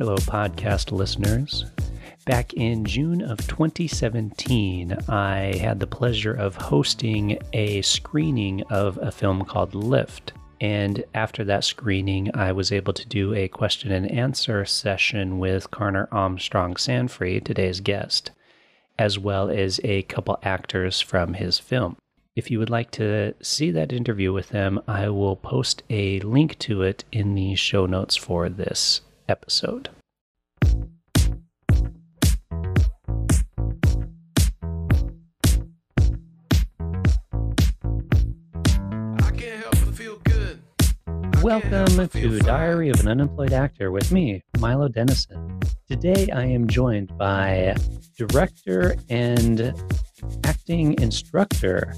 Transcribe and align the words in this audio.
Hello, 0.00 0.16
podcast 0.16 0.92
listeners. 0.92 1.66
Back 2.24 2.54
in 2.54 2.86
June 2.86 3.20
of 3.20 3.36
2017, 3.46 4.96
I 5.10 5.58
had 5.58 5.78
the 5.78 5.86
pleasure 5.86 6.32
of 6.32 6.56
hosting 6.56 7.38
a 7.52 7.82
screening 7.82 8.62
of 8.70 8.98
a 9.02 9.12
film 9.12 9.44
called 9.44 9.74
Lift. 9.74 10.32
And 10.58 11.04
after 11.12 11.44
that 11.44 11.64
screening, 11.64 12.34
I 12.34 12.50
was 12.52 12.72
able 12.72 12.94
to 12.94 13.06
do 13.06 13.34
a 13.34 13.48
question 13.48 13.92
and 13.92 14.10
answer 14.10 14.64
session 14.64 15.38
with 15.38 15.70
Conor 15.70 16.08
Armstrong 16.10 16.76
Sanfey, 16.76 17.44
today's 17.44 17.80
guest, 17.80 18.30
as 18.98 19.18
well 19.18 19.50
as 19.50 19.82
a 19.84 20.00
couple 20.04 20.38
actors 20.42 21.02
from 21.02 21.34
his 21.34 21.58
film. 21.58 21.98
If 22.34 22.50
you 22.50 22.58
would 22.58 22.70
like 22.70 22.90
to 22.92 23.34
see 23.42 23.70
that 23.72 23.92
interview 23.92 24.32
with 24.32 24.48
them, 24.48 24.80
I 24.88 25.10
will 25.10 25.36
post 25.36 25.82
a 25.90 26.20
link 26.20 26.58
to 26.60 26.80
it 26.80 27.04
in 27.12 27.34
the 27.34 27.54
show 27.54 27.84
notes 27.84 28.16
for 28.16 28.48
this 28.48 29.02
episode. 29.30 29.88
Welcome 41.42 42.08
to 42.08 42.38
Diary 42.40 42.90
of 42.90 43.00
an 43.00 43.08
Unemployed 43.08 43.54
Actor 43.54 43.90
with 43.90 44.12
me, 44.12 44.42
Milo 44.58 44.88
Dennison. 44.88 45.58
Today 45.88 46.28
I 46.30 46.44
am 46.44 46.68
joined 46.68 47.16
by 47.16 47.74
director 48.18 48.94
and 49.08 49.72
acting 50.44 51.00
instructor 51.00 51.94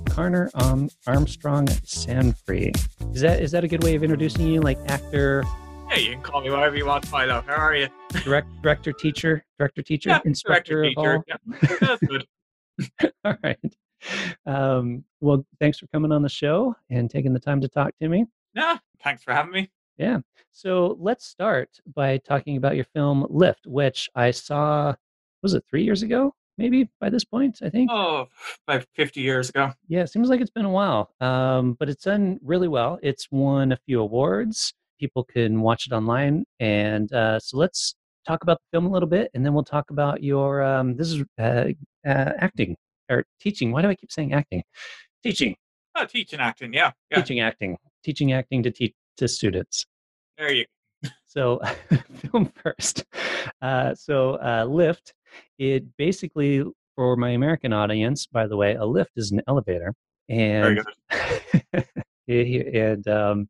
um, 0.55 0.89
Armstrong 1.09 1.67
Sanfey. 1.67 2.75
Is 3.15 3.21
that 3.23 3.41
is 3.41 3.51
that 3.51 3.65
a 3.65 3.69
good 3.69 3.83
way 3.83 3.97
of 3.97 4.05
introducing 4.05 4.47
you, 4.47 4.61
like 4.61 4.79
actor? 4.87 5.43
Yeah, 5.93 5.99
you 5.99 6.13
can 6.13 6.23
call 6.23 6.41
me 6.41 6.49
whatever 6.49 6.75
you 6.75 6.87
want, 6.87 7.11
Milo. 7.13 7.45
How 7.47 7.57
are 7.57 7.77
you? 7.77 7.87
Direct, 8.25 8.49
director, 8.63 8.95
teacher, 8.95 9.45
director, 9.59 9.83
teacher, 9.83 10.09
Yeah, 10.09 10.21
instructor 10.25 10.91
director, 10.95 11.23
teacher. 11.29 11.69
Yeah, 11.71 11.77
that's 11.81 12.07
good. 12.07 12.27
all 13.27 13.37
right. 13.45 13.77
Um, 14.47 15.05
well, 15.21 15.45
thanks 15.61 15.79
for 15.79 15.87
coming 15.89 16.11
on 16.11 16.23
the 16.23 16.31
show 16.31 16.75
and 16.89 17.11
taking 17.11 17.35
the 17.35 17.39
time 17.39 17.61
to 17.61 17.69
talk 17.69 17.93
to 18.01 18.09
me. 18.09 18.25
Yeah, 18.55 18.79
thanks 19.05 19.23
for 19.23 19.35
having 19.35 19.53
me. 19.53 19.71
Yeah. 19.99 20.21
So 20.51 20.97
let's 20.99 21.27
start 21.27 21.69
by 21.95 22.17
talking 22.17 22.57
about 22.57 22.75
your 22.75 22.87
film 22.87 23.27
Lift, 23.29 23.67
which 23.67 24.09
I 24.15 24.31
saw, 24.31 24.95
was 25.43 25.53
it 25.53 25.63
three 25.69 25.85
years 25.85 26.03
ago? 26.03 26.35
Maybe 26.57 26.89
by 27.01 27.11
this 27.11 27.25
point, 27.25 27.59
I 27.63 27.69
think. 27.69 27.91
Oh, 27.93 28.29
about 28.67 28.87
50 28.95 29.21
years 29.21 29.51
ago. 29.51 29.73
Yeah, 29.89 30.05
it 30.05 30.09
seems 30.09 30.31
like 30.31 30.41
it's 30.41 30.51
been 30.51 30.65
a 30.65 30.71
while. 30.71 31.13
Um, 31.21 31.75
but 31.75 31.91
it's 31.91 32.05
done 32.05 32.41
really 32.43 32.69
well. 32.69 32.99
It's 33.03 33.31
won 33.31 33.73
a 33.73 33.77
few 33.77 34.01
awards. 34.01 34.73
People 35.03 35.25
can 35.25 35.63
watch 35.63 35.89
it 35.89 35.93
online. 35.93 36.45
And 36.61 37.13
uh, 37.13 37.41
so 37.41 37.57
let's 37.57 37.97
talk 38.25 38.45
about 38.45 38.59
the 38.59 38.77
film 38.77 38.87
a 38.87 38.89
little 38.89 39.09
bit, 39.09 39.33
and 39.35 39.45
then 39.45 39.53
we'll 39.53 39.65
talk 39.65 39.91
about 39.91 40.23
your. 40.23 40.63
Um, 40.63 40.95
this 40.95 41.11
is 41.11 41.25
uh, 41.41 41.65
uh, 42.07 42.33
acting 42.39 42.77
or 43.11 43.25
teaching. 43.41 43.73
Why 43.73 43.83
do 43.83 43.89
I 43.89 43.97
keep 43.97 44.13
saying 44.13 44.33
acting? 44.33 44.63
Teaching, 45.25 45.57
Oh, 45.97 46.05
teaching 46.07 46.39
acting. 46.39 46.73
Yeah, 46.73 46.93
yeah. 47.11 47.17
teaching 47.17 47.41
acting, 47.41 47.79
teaching 48.05 48.33
acting 48.33 48.63
to 48.63 48.71
teach 48.71 48.95
to 49.17 49.27
students. 49.27 49.87
There 50.39 50.53
you 50.53 50.67
Go. 51.03 51.11
So, 51.27 51.61
film 52.31 52.53
first. 52.63 53.05
Uh, 53.61 53.93
so, 53.97 54.35
uh, 54.35 54.67
lift. 54.69 55.15
It 55.59 55.85
basically, 55.97 56.63
for 56.95 57.17
my 57.17 57.31
American 57.31 57.73
audience, 57.73 58.27
by 58.27 58.47
the 58.47 58.57
way, 58.57 58.75
a 58.77 58.85
lift 58.85 59.11
is 59.17 59.33
an 59.33 59.43
elevator, 59.49 59.95
Very 60.29 60.79
and 60.79 60.87
good. 61.73 61.87
and 62.29 63.09
um, 63.09 63.49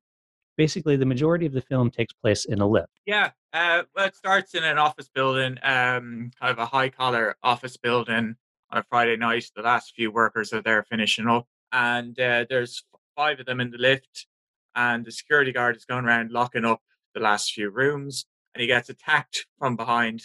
basically, 0.56 0.96
the 0.96 1.06
majority 1.06 1.46
of 1.46 1.52
the 1.52 1.60
film 1.60 1.90
takes 1.90 2.12
place 2.12 2.44
in 2.44 2.60
a 2.60 2.66
lift. 2.66 3.00
Yeah. 3.06 3.30
Uh, 3.52 3.82
well, 3.94 4.06
it 4.06 4.16
starts 4.16 4.54
in 4.54 4.64
an 4.64 4.78
office 4.78 5.10
building, 5.14 5.58
um, 5.62 6.30
kind 6.40 6.50
of 6.50 6.58
a 6.58 6.66
high 6.66 6.88
collar 6.88 7.36
office 7.42 7.76
building 7.76 8.36
on 8.70 8.78
a 8.78 8.84
Friday 8.88 9.16
night. 9.16 9.50
The 9.54 9.62
last 9.62 9.94
few 9.94 10.10
workers 10.10 10.52
are 10.52 10.62
there 10.62 10.82
finishing 10.82 11.28
up, 11.28 11.46
and 11.70 12.18
uh, 12.18 12.46
there's 12.48 12.84
five 13.14 13.40
of 13.40 13.46
them 13.46 13.60
in 13.60 13.70
the 13.70 13.78
lift, 13.78 14.26
and 14.74 15.04
the 15.04 15.12
security 15.12 15.52
guard 15.52 15.76
is 15.76 15.84
going 15.84 16.04
around 16.04 16.30
locking 16.30 16.64
up 16.64 16.80
the 17.14 17.20
last 17.20 17.52
few 17.52 17.68
rooms, 17.70 18.24
and 18.54 18.60
he 18.60 18.66
gets 18.66 18.88
attacked 18.88 19.46
from 19.58 19.76
behind 19.76 20.22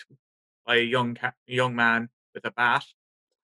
by 0.65 0.77
a 0.77 0.81
young 0.81 1.15
ca- 1.15 1.33
young 1.47 1.75
man 1.75 2.09
with 2.33 2.45
a 2.45 2.51
bat, 2.51 2.85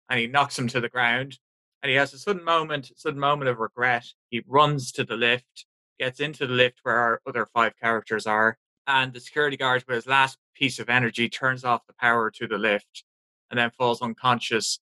and 0.09 0.19
he 0.19 0.27
knocks 0.27 0.57
him 0.57 0.67
to 0.69 0.79
the 0.79 0.89
ground. 0.89 1.39
And 1.81 1.89
he 1.89 1.97
has 1.97 2.13
a 2.13 2.17
sudden 2.17 2.45
moment, 2.45 2.91
sudden 2.95 3.19
moment 3.19 3.49
of 3.49 3.59
regret. 3.59 4.05
He 4.29 4.41
runs 4.47 4.93
to 4.93 5.03
the 5.03 5.17
lift, 5.17 5.65
gets 5.99 6.19
into 6.19 6.47
the 6.47 6.53
lift 6.53 6.79
where 6.83 6.95
our 6.95 7.21
other 7.27 7.45
five 7.45 7.73
characters 7.79 8.25
are, 8.25 8.57
and 8.87 9.13
the 9.13 9.19
security 9.19 9.57
guard, 9.57 9.83
with 9.87 9.95
his 9.95 10.07
last 10.07 10.37
piece 10.55 10.79
of 10.79 10.89
energy, 10.89 11.29
turns 11.29 11.63
off 11.63 11.87
the 11.87 11.93
power 11.93 12.29
to 12.31 12.47
the 12.47 12.57
lift, 12.57 13.03
and 13.49 13.57
then 13.57 13.71
falls 13.71 14.01
unconscious 14.01 14.79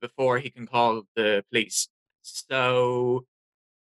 before 0.00 0.38
he 0.38 0.50
can 0.50 0.66
call 0.66 1.02
the 1.16 1.44
police. 1.50 1.88
So 2.22 3.26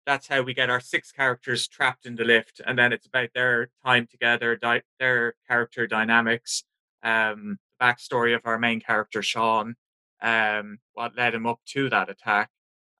that's 0.05 0.27
how 0.27 0.41
we 0.41 0.53
get 0.53 0.69
our 0.69 0.79
six 0.79 1.11
characters 1.11 1.67
trapped 1.67 2.05
in 2.05 2.15
the 2.15 2.23
lift, 2.23 2.61
and 2.65 2.77
then 2.77 2.93
it's 2.93 3.07
about 3.07 3.29
their 3.33 3.69
time 3.85 4.07
together, 4.07 4.55
di- 4.55 4.81
their 4.99 5.35
character 5.47 5.87
dynamics, 5.87 6.63
um, 7.03 7.57
the 7.79 7.85
backstory 7.85 8.35
of 8.35 8.41
our 8.45 8.57
main 8.57 8.79
character 8.79 9.21
Sean, 9.21 9.75
um, 10.21 10.79
what 10.93 11.15
led 11.15 11.35
him 11.35 11.45
up 11.45 11.59
to 11.67 11.89
that 11.89 12.09
attack, 12.09 12.49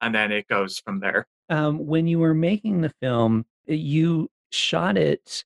and 0.02 0.14
then 0.14 0.32
it 0.32 0.48
goes 0.48 0.80
from 0.80 1.00
there. 1.00 1.28
Um, 1.50 1.88
when 1.88 2.08
you 2.08 2.20
were 2.20 2.36
making 2.36 2.82
the 2.82 2.94
film, 3.02 3.46
you 3.66 4.30
shot 4.52 4.98
it 4.98 5.44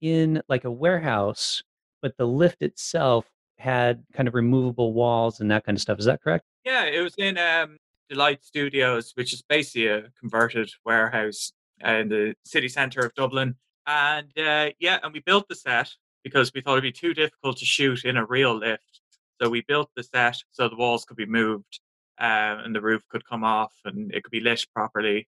in 0.00 0.42
like 0.48 0.64
a 0.64 0.70
warehouse, 0.70 1.62
but 2.02 2.16
the 2.16 2.26
lift 2.26 2.62
itself 2.62 3.26
had 3.58 4.04
kind 4.12 4.28
of 4.28 4.34
removable 4.34 4.92
walls 4.92 5.40
and 5.40 5.50
that 5.50 5.64
kind 5.64 5.76
of 5.76 5.82
stuff. 5.82 5.98
Is 5.98 6.04
that 6.04 6.22
correct? 6.22 6.44
Yeah, 6.64 6.84
it 6.84 7.00
was 7.00 7.14
in 7.16 7.38
um, 7.38 7.78
Delight 8.08 8.44
Studios, 8.44 9.12
which 9.14 9.32
is 9.32 9.42
basically 9.42 9.88
a 9.88 10.10
converted 10.20 10.70
warehouse 10.84 11.52
in 11.84 12.08
the 12.08 12.34
city 12.44 12.68
centre 12.68 13.00
of 13.00 13.14
Dublin. 13.14 13.54
And 13.86 14.30
uh, 14.38 14.70
yeah, 14.78 14.98
and 15.02 15.12
we 15.12 15.20
built 15.20 15.48
the 15.48 15.54
set 15.54 15.90
because 16.24 16.50
we 16.54 16.60
thought 16.60 16.72
it'd 16.72 16.82
be 16.82 16.92
too 16.92 17.14
difficult 17.14 17.56
to 17.58 17.64
shoot 17.64 18.04
in 18.04 18.16
a 18.16 18.26
real 18.26 18.56
lift. 18.56 19.00
So 19.40 19.48
we 19.48 19.62
built 19.62 19.90
the 19.96 20.02
set 20.02 20.36
so 20.50 20.68
the 20.68 20.76
walls 20.76 21.04
could 21.04 21.16
be 21.16 21.26
moved 21.26 21.80
uh, 22.18 22.62
and 22.64 22.74
the 22.74 22.80
roof 22.80 23.02
could 23.08 23.26
come 23.26 23.44
off 23.44 23.72
and 23.84 24.12
it 24.12 24.24
could 24.24 24.30
be 24.30 24.40
lit 24.40 24.66
properly. 24.74 25.28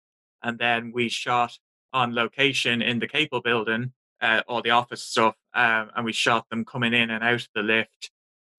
And 0.43 0.59
then 0.59 0.91
we 0.93 1.09
shot 1.09 1.53
on 1.93 2.15
location 2.15 2.83
in 2.83 2.99
the 2.99 3.07
Capel 3.09 3.41
building, 3.41 3.93
uh, 4.21 4.43
all 4.49 4.63
the 4.63 4.71
office 4.71 5.03
stuff, 5.03 5.35
um, 5.55 5.91
and 5.97 6.05
we 6.05 6.13
shot 6.13 6.49
them 6.51 6.65
coming 6.65 6.93
in 6.95 7.11
and 7.11 7.23
out 7.25 7.41
of 7.41 7.49
the 7.55 7.63
lift. 7.63 8.11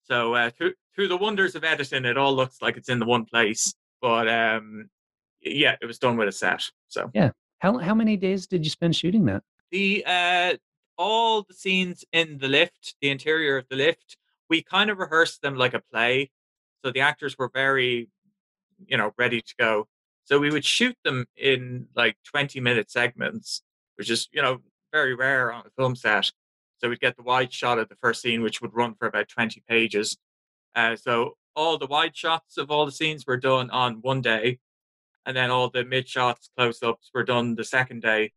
So 0.04 0.34
uh, 0.34 0.50
through 0.50 0.74
through 0.94 1.08
the 1.08 1.16
wonders 1.16 1.54
of 1.54 1.64
editing, 1.64 2.04
it 2.04 2.18
all 2.18 2.34
looks 2.34 2.60
like 2.60 2.76
it's 2.76 2.88
in 2.88 2.98
the 2.98 3.06
one 3.06 3.24
place. 3.24 3.74
But 4.00 4.28
um, 4.28 4.90
yeah, 5.40 5.76
it 5.80 5.86
was 5.86 5.98
done 5.98 6.16
with 6.16 6.28
a 6.28 6.32
set. 6.32 6.62
So 6.88 7.10
yeah, 7.14 7.30
How 7.60 7.78
how 7.78 7.94
many 7.94 8.16
days 8.16 8.46
did 8.46 8.64
you 8.64 8.70
spend 8.70 8.96
shooting 8.96 9.24
that? 9.26 9.42
the 9.70 10.04
uh, 10.06 10.56
all 10.98 11.42
the 11.42 11.54
scenes 11.54 12.04
in 12.12 12.38
the 12.38 12.48
lift, 12.48 12.96
the 13.00 13.08
interior 13.08 13.56
of 13.56 13.66
the 13.70 13.76
lift, 13.76 14.16
we 14.50 14.62
kind 14.62 14.90
of 14.90 14.98
rehearsed 14.98 15.40
them 15.40 15.56
like 15.56 15.72
a 15.72 15.80
play. 15.80 16.30
So 16.84 16.90
the 16.92 17.00
actors 17.00 17.38
were 17.38 17.50
very, 17.54 18.10
you 18.86 18.96
know, 18.98 19.12
ready 19.16 19.40
to 19.40 19.54
go. 19.58 19.88
So 20.24 20.38
we 20.38 20.50
would 20.50 20.64
shoot 20.64 20.96
them 21.04 21.26
in 21.36 21.88
like 21.96 22.16
twenty 22.24 22.60
minute 22.60 22.90
segments, 22.90 23.62
which 23.96 24.10
is 24.10 24.28
you 24.32 24.42
know 24.42 24.60
very 24.92 25.14
rare 25.14 25.52
on 25.52 25.64
a 25.66 25.70
film 25.76 25.96
set. 25.96 26.30
So 26.78 26.88
we'd 26.88 27.00
get 27.00 27.16
the 27.16 27.22
wide 27.22 27.52
shot 27.52 27.78
of 27.78 27.88
the 27.88 27.96
first 28.02 28.22
scene, 28.22 28.42
which 28.42 28.60
would 28.60 28.74
run 28.74 28.94
for 28.94 29.06
about 29.08 29.28
twenty 29.28 29.62
pages. 29.68 30.16
Uh, 30.74 30.96
so 30.96 31.36
all 31.54 31.76
the 31.78 31.86
wide 31.86 32.16
shots 32.16 32.56
of 32.56 32.70
all 32.70 32.86
the 32.86 32.92
scenes 32.92 33.26
were 33.26 33.36
done 33.36 33.68
on 33.70 33.94
one 34.00 34.20
day, 34.22 34.58
and 35.26 35.36
then 35.36 35.50
all 35.50 35.68
the 35.68 35.84
mid 35.84 36.08
shots, 36.08 36.50
close 36.56 36.82
ups 36.82 37.10
were 37.12 37.24
done 37.24 37.54
the 37.56 37.64
second 37.64 38.00
day. 38.02 38.32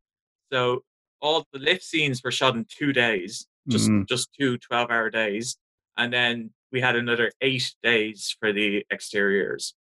So 0.51 0.83
all 1.21 1.45
the 1.53 1.59
lift 1.59 1.83
scenes 1.83 2.21
were 2.23 2.31
shot 2.31 2.55
in 2.55 2.65
two 2.69 2.91
days, 2.93 3.47
just 3.69 3.89
Mm. 3.89 4.07
just 4.07 4.33
two 4.39 4.57
12 4.57 4.91
hour 4.91 5.09
days. 5.09 5.57
And 5.97 6.11
then 6.11 6.51
we 6.71 6.81
had 6.81 6.95
another 6.97 7.31
eight 7.41 7.73
days 7.81 8.35
for 8.39 8.51
the 8.51 8.85
exteriors. 8.91 9.73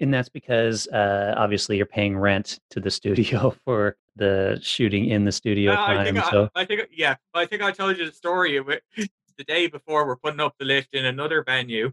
And 0.00 0.12
that's 0.12 0.28
because 0.30 0.86
uh, 0.88 1.34
obviously 1.36 1.76
you're 1.76 1.86
paying 1.86 2.16
rent 2.16 2.58
to 2.70 2.80
the 2.80 2.90
studio 2.90 3.50
for 3.64 3.96
the 4.16 4.58
shooting 4.62 5.06
in 5.10 5.24
the 5.24 5.32
studio 5.32 5.72
Uh, 5.72 5.82
I 5.82 5.86
time. 5.94 6.04
think, 6.06 6.26
I, 6.26 6.30
so 6.30 6.48
I 6.54 6.64
think, 6.64 6.88
yeah, 6.92 7.16
I 7.34 7.44
think 7.46 7.62
I 7.62 7.70
told 7.70 7.98
you 7.98 8.06
the 8.06 8.12
story. 8.12 8.56
of 8.56 8.68
it. 8.68 8.82
The 9.38 9.44
day 9.44 9.68
before, 9.68 10.06
we're 10.06 10.16
putting 10.16 10.40
up 10.40 10.56
the 10.58 10.66
lift 10.66 10.92
in 10.92 11.06
another 11.06 11.42
venue, 11.42 11.92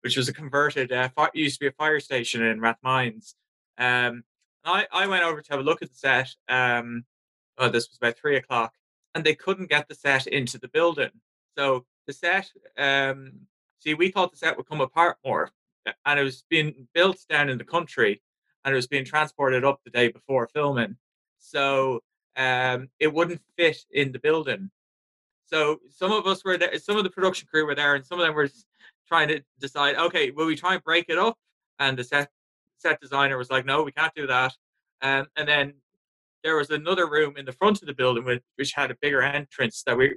which 0.00 0.16
was 0.16 0.30
a 0.30 0.32
converted, 0.32 0.90
uh, 0.92 1.10
fi- 1.10 1.28
used 1.34 1.56
to 1.56 1.60
be 1.60 1.66
a 1.66 1.72
fire 1.72 2.00
station 2.00 2.42
in 2.42 2.58
Rathmines. 2.58 3.34
Um, 3.76 4.24
I, 4.64 4.86
I 4.90 5.06
went 5.06 5.22
over 5.22 5.42
to 5.42 5.52
have 5.52 5.60
a 5.60 5.62
look 5.62 5.82
at 5.82 5.90
the 5.90 5.94
set. 5.94 6.34
Um, 6.48 7.04
oh, 7.58 7.68
this 7.68 7.86
was 7.90 7.98
about 7.98 8.16
three 8.16 8.36
o'clock, 8.36 8.72
and 9.14 9.22
they 9.24 9.34
couldn't 9.34 9.68
get 9.68 9.88
the 9.88 9.94
set 9.94 10.26
into 10.26 10.58
the 10.58 10.68
building. 10.68 11.10
So 11.58 11.84
the 12.06 12.14
set, 12.14 12.50
um, 12.78 13.32
see, 13.80 13.92
we 13.92 14.10
thought 14.10 14.30
the 14.30 14.38
set 14.38 14.56
would 14.56 14.66
come 14.66 14.80
apart 14.80 15.18
more, 15.22 15.50
and 16.04 16.20
it 16.20 16.22
was 16.22 16.44
being 16.48 16.88
built 16.94 17.18
down 17.28 17.48
in 17.48 17.58
the 17.58 17.64
country, 17.64 18.22
and 18.64 18.72
it 18.72 18.76
was 18.76 18.86
being 18.86 19.04
transported 19.04 19.64
up 19.64 19.80
the 19.84 19.90
day 19.90 20.08
before 20.08 20.48
filming. 20.52 20.96
So 21.38 22.00
um, 22.36 22.88
it 22.98 23.12
wouldn't 23.12 23.40
fit 23.56 23.78
in 23.92 24.12
the 24.12 24.18
building. 24.18 24.70
So 25.46 25.78
some 25.88 26.12
of 26.12 26.26
us 26.26 26.44
were 26.44 26.58
there, 26.58 26.76
some 26.78 26.96
of 26.96 27.04
the 27.04 27.10
production 27.10 27.48
crew 27.50 27.66
were 27.66 27.74
there, 27.74 27.94
and 27.94 28.04
some 28.04 28.18
of 28.18 28.26
them 28.26 28.34
were 28.34 28.48
trying 29.06 29.28
to 29.28 29.42
decide, 29.60 29.96
okay, 29.96 30.30
will 30.30 30.46
we 30.46 30.56
try 30.56 30.74
and 30.74 30.82
break 30.82 31.06
it 31.08 31.18
up? 31.18 31.38
And 31.78 31.96
the 31.96 32.04
set 32.04 32.28
set 32.78 33.00
designer 33.00 33.38
was 33.38 33.50
like, 33.50 33.64
no, 33.64 33.82
we 33.82 33.92
can't 33.92 34.14
do 34.14 34.26
that. 34.26 34.54
Um, 35.02 35.26
and 35.36 35.48
then 35.48 35.74
there 36.42 36.56
was 36.56 36.70
another 36.70 37.08
room 37.08 37.36
in 37.36 37.44
the 37.44 37.52
front 37.52 37.82
of 37.82 37.86
the 37.86 37.94
building 37.94 38.24
which, 38.24 38.42
which 38.56 38.72
had 38.72 38.90
a 38.90 38.96
bigger 39.00 39.22
entrance 39.22 39.82
that 39.84 39.96
we 39.96 40.16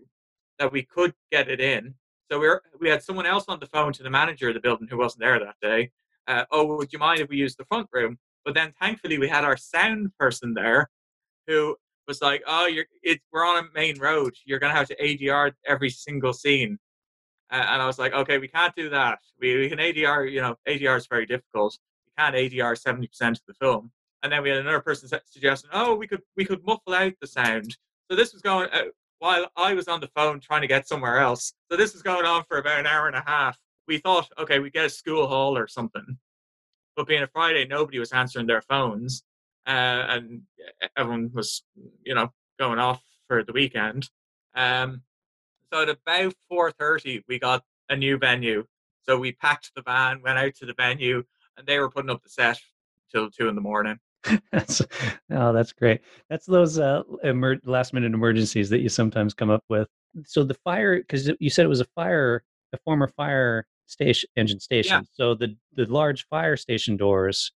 that 0.57 0.71
we 0.71 0.83
could 0.83 1.13
get 1.31 1.49
it 1.49 1.59
in. 1.61 1.95
So 2.31 2.39
we 2.39 2.49
we 2.79 2.89
had 2.89 3.03
someone 3.03 3.25
else 3.25 3.45
on 3.47 3.59
the 3.59 3.65
phone 3.65 3.91
to 3.93 4.03
the 4.03 4.09
manager 4.09 4.49
of 4.49 4.53
the 4.53 4.59
building 4.59 4.87
who 4.87 4.97
wasn't 4.97 5.21
there 5.21 5.39
that 5.39 5.55
day. 5.61 5.91
Uh, 6.27 6.45
oh, 6.51 6.75
would 6.77 6.93
you 6.93 6.99
mind 6.99 7.21
if 7.21 7.29
we 7.29 7.37
use 7.37 7.55
the 7.55 7.65
front 7.65 7.87
room? 7.91 8.19
But 8.45 8.53
then 8.53 8.73
thankfully 8.79 9.17
we 9.17 9.27
had 9.27 9.43
our 9.43 9.57
sound 9.57 10.11
person 10.19 10.53
there 10.53 10.89
who 11.47 11.75
was 12.07 12.21
like, 12.21 12.43
"Oh, 12.45 12.67
you're 12.67 12.85
it, 13.01 13.19
we're 13.31 13.45
on 13.45 13.63
a 13.63 13.67
main 13.73 13.99
road. 13.99 14.35
You're 14.45 14.59
gonna 14.59 14.75
have 14.75 14.87
to 14.89 14.95
ADR 15.03 15.53
every 15.65 15.89
single 15.89 16.33
scene." 16.33 16.77
Uh, 17.51 17.65
and 17.67 17.81
I 17.81 17.87
was 17.87 17.97
like, 17.97 18.13
"Okay, 18.13 18.37
we 18.37 18.47
can't 18.47 18.75
do 18.75 18.89
that. 18.89 19.19
We, 19.39 19.57
we 19.57 19.69
can 19.69 19.79
ADR. 19.79 20.31
You 20.31 20.41
know, 20.41 20.55
ADR 20.67 20.97
is 20.97 21.07
very 21.07 21.25
difficult. 21.25 21.79
You 22.05 22.13
can't 22.17 22.35
ADR 22.35 22.77
seventy 22.77 23.07
percent 23.07 23.37
of 23.37 23.45
the 23.47 23.55
film." 23.55 23.91
And 24.21 24.31
then 24.31 24.43
we 24.43 24.49
had 24.49 24.59
another 24.59 24.81
person 24.81 25.09
suggesting, 25.25 25.71
"Oh, 25.73 25.95
we 25.95 26.05
could 26.07 26.21
we 26.37 26.45
could 26.45 26.63
muffle 26.63 26.93
out 26.93 27.13
the 27.21 27.27
sound." 27.27 27.75
So 28.09 28.15
this 28.15 28.33
was 28.33 28.41
going 28.43 28.69
uh, 28.71 28.85
while 29.19 29.47
I 29.55 29.73
was 29.73 29.87
on 29.87 30.01
the 30.01 30.09
phone 30.15 30.39
trying 30.39 30.61
to 30.61 30.67
get 30.67 30.87
somewhere 30.87 31.19
else. 31.19 31.53
So 31.69 31.77
this 31.77 31.93
was 31.93 32.01
going 32.01 32.25
on 32.25 32.43
for 32.47 32.57
about 32.57 32.79
an 32.79 32.87
hour 32.87 33.07
and 33.07 33.15
a 33.15 33.23
half. 33.25 33.57
We 33.87 33.97
thought, 33.97 34.29
okay, 34.37 34.59
we 34.59 34.69
get 34.69 34.85
a 34.85 34.89
school 34.89 35.27
hall 35.27 35.57
or 35.57 35.67
something. 35.67 36.17
But 36.95 37.07
being 37.07 37.23
a 37.23 37.27
Friday, 37.27 37.65
nobody 37.65 37.99
was 37.99 38.11
answering 38.11 38.47
their 38.47 38.61
phones 38.61 39.23
uh, 39.67 40.05
and 40.09 40.41
everyone 40.97 41.31
was, 41.33 41.63
you 42.03 42.15
know, 42.15 42.31
going 42.57 42.79
off 42.79 43.01
for 43.27 43.43
the 43.43 43.53
weekend. 43.53 44.09
Um, 44.55 45.03
so 45.71 45.83
at 45.83 45.89
about 45.89 46.33
four 46.49 46.71
thirty, 46.71 47.23
we 47.27 47.39
got 47.39 47.63
a 47.89 47.95
new 47.95 48.17
venue. 48.17 48.65
So 49.03 49.17
we 49.17 49.31
packed 49.31 49.71
the 49.75 49.81
van, 49.81 50.21
went 50.21 50.39
out 50.39 50.55
to 50.55 50.65
the 50.65 50.73
venue, 50.73 51.23
and 51.57 51.65
they 51.65 51.79
were 51.79 51.89
putting 51.89 52.09
up 52.09 52.23
the 52.23 52.29
set 52.29 52.59
till 53.11 53.29
two 53.29 53.47
in 53.47 53.55
the 53.55 53.61
morning. 53.61 53.99
that's 54.51 54.81
oh, 55.31 55.53
that's 55.53 55.73
great. 55.73 56.01
That's 56.29 56.45
those 56.45 56.79
uh, 56.79 57.03
emer- 57.23 57.61
last 57.63 57.93
minute 57.93 58.13
emergencies 58.13 58.69
that 58.69 58.79
you 58.79 58.89
sometimes 58.89 59.33
come 59.33 59.49
up 59.49 59.63
with. 59.69 59.87
So 60.25 60.43
the 60.43 60.55
fire, 60.55 60.97
because 60.99 61.31
you 61.39 61.49
said 61.49 61.65
it 61.65 61.69
was 61.69 61.81
a 61.81 61.87
fire, 61.95 62.43
a 62.73 62.77
former 62.79 63.07
fire 63.07 63.65
station 63.85 64.29
engine 64.35 64.59
station. 64.59 64.97
Yeah. 64.97 65.01
So 65.13 65.35
the 65.35 65.55
the 65.75 65.85
large 65.85 66.27
fire 66.27 66.57
station 66.57 66.97
doors 66.97 67.51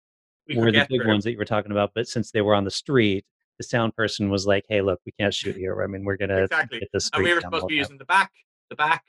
we 0.47 0.55
were 0.57 0.71
the 0.71 0.85
big 0.89 1.05
ones 1.05 1.23
that 1.23 1.31
you 1.31 1.37
were 1.37 1.45
talking 1.45 1.71
about. 1.71 1.91
But 1.93 2.07
since 2.07 2.31
they 2.31 2.41
were 2.41 2.55
on 2.55 2.63
the 2.63 2.71
street, 2.71 3.25
the 3.57 3.63
sound 3.63 3.95
person 3.95 4.29
was 4.29 4.45
like, 4.45 4.65
"Hey, 4.67 4.81
look, 4.81 4.99
we 5.05 5.11
can't 5.13 5.33
shoot 5.33 5.55
here. 5.55 5.81
I 5.83 5.87
mean, 5.87 6.03
we're 6.03 6.17
gonna 6.17 6.43
exactly." 6.43 6.79
Get 6.79 6.89
the 6.91 7.09
and 7.13 7.23
we 7.23 7.33
were 7.33 7.41
supposed 7.41 7.63
to 7.63 7.67
be 7.67 7.75
using 7.75 7.97
the 7.97 8.05
back, 8.05 8.31
the 8.69 8.75
back 8.75 9.03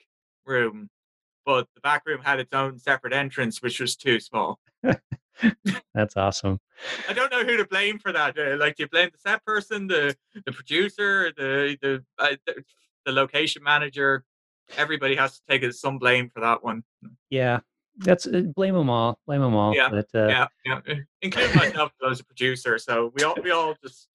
room, 0.47 0.91
but 1.45 1.69
the 1.75 1.81
back 1.81 2.03
room 2.07 2.21
had 2.23 2.41
its 2.41 2.53
own 2.53 2.79
separate 2.79 3.13
entrance, 3.13 3.63
which 3.63 3.81
was 3.81 3.97
too 3.97 4.21
small. 4.21 4.61
That's 5.95 6.17
awesome. 6.17 6.61
I 7.09 7.13
don't 7.13 7.31
know 7.31 7.45
who 7.45 7.57
to 7.57 7.67
blame 7.67 7.99
for 7.99 8.13
that. 8.13 8.39
Uh, 8.39 8.57
like, 8.57 8.77
do 8.77 8.85
you 8.85 8.89
blame 8.89 9.11
the 9.13 9.19
set 9.19 9.45
person, 9.45 9.87
the 9.87 10.17
the 10.47 10.53
producer, 10.53 11.33
the 11.37 11.77
the 11.81 12.05
uh, 12.19 12.37
the, 12.47 12.65
the 13.05 13.13
location 13.13 13.63
manager? 13.63 14.25
Everybody 14.77 15.17
has 15.17 15.39
to 15.39 15.41
take 15.49 15.71
some 15.73 15.99
blame 15.99 16.31
for 16.31 16.41
that 16.41 16.63
one. 16.63 16.85
Yeah, 17.31 17.61
that's 17.99 18.27
uh, 18.27 18.43
blame 18.55 18.75
them 18.75 18.89
all. 18.91 19.19
Blame 19.27 19.41
them 19.41 19.55
all. 19.55 19.75
Yeah, 19.75 19.89
but, 19.91 20.09
uh, 20.15 20.29
yeah, 20.29 20.47
yeah. 20.65 20.81
Including 21.21 21.57
myself 21.57 21.93
as 22.09 22.21
a 22.21 22.25
producer. 22.25 22.79
So 22.79 23.13
we 23.15 23.23
all 23.23 23.37
we 23.43 23.51
all 23.51 23.75
just, 23.83 24.09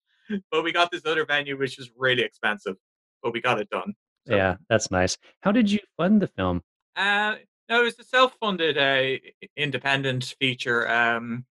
but 0.50 0.64
we 0.64 0.72
got 0.72 0.90
this 0.90 1.04
other 1.04 1.24
venue 1.24 1.58
which 1.58 1.78
was 1.78 1.90
really 1.96 2.22
expensive, 2.22 2.76
but 3.22 3.32
we 3.32 3.40
got 3.40 3.60
it 3.60 3.68
done. 3.70 3.94
So. 4.26 4.34
Yeah, 4.36 4.56
that's 4.68 4.90
nice. 4.90 5.16
How 5.42 5.52
did 5.52 5.70
you 5.70 5.78
fund 5.96 6.20
the 6.20 6.26
film? 6.26 6.62
Uh, 6.96 7.36
no, 7.68 7.82
it 7.82 7.84
was 7.84 7.98
a 7.98 8.04
self-funded, 8.04 8.78
uh, 8.78 9.18
independent 9.56 10.34
feature. 10.40 10.88
Um, 10.88 11.44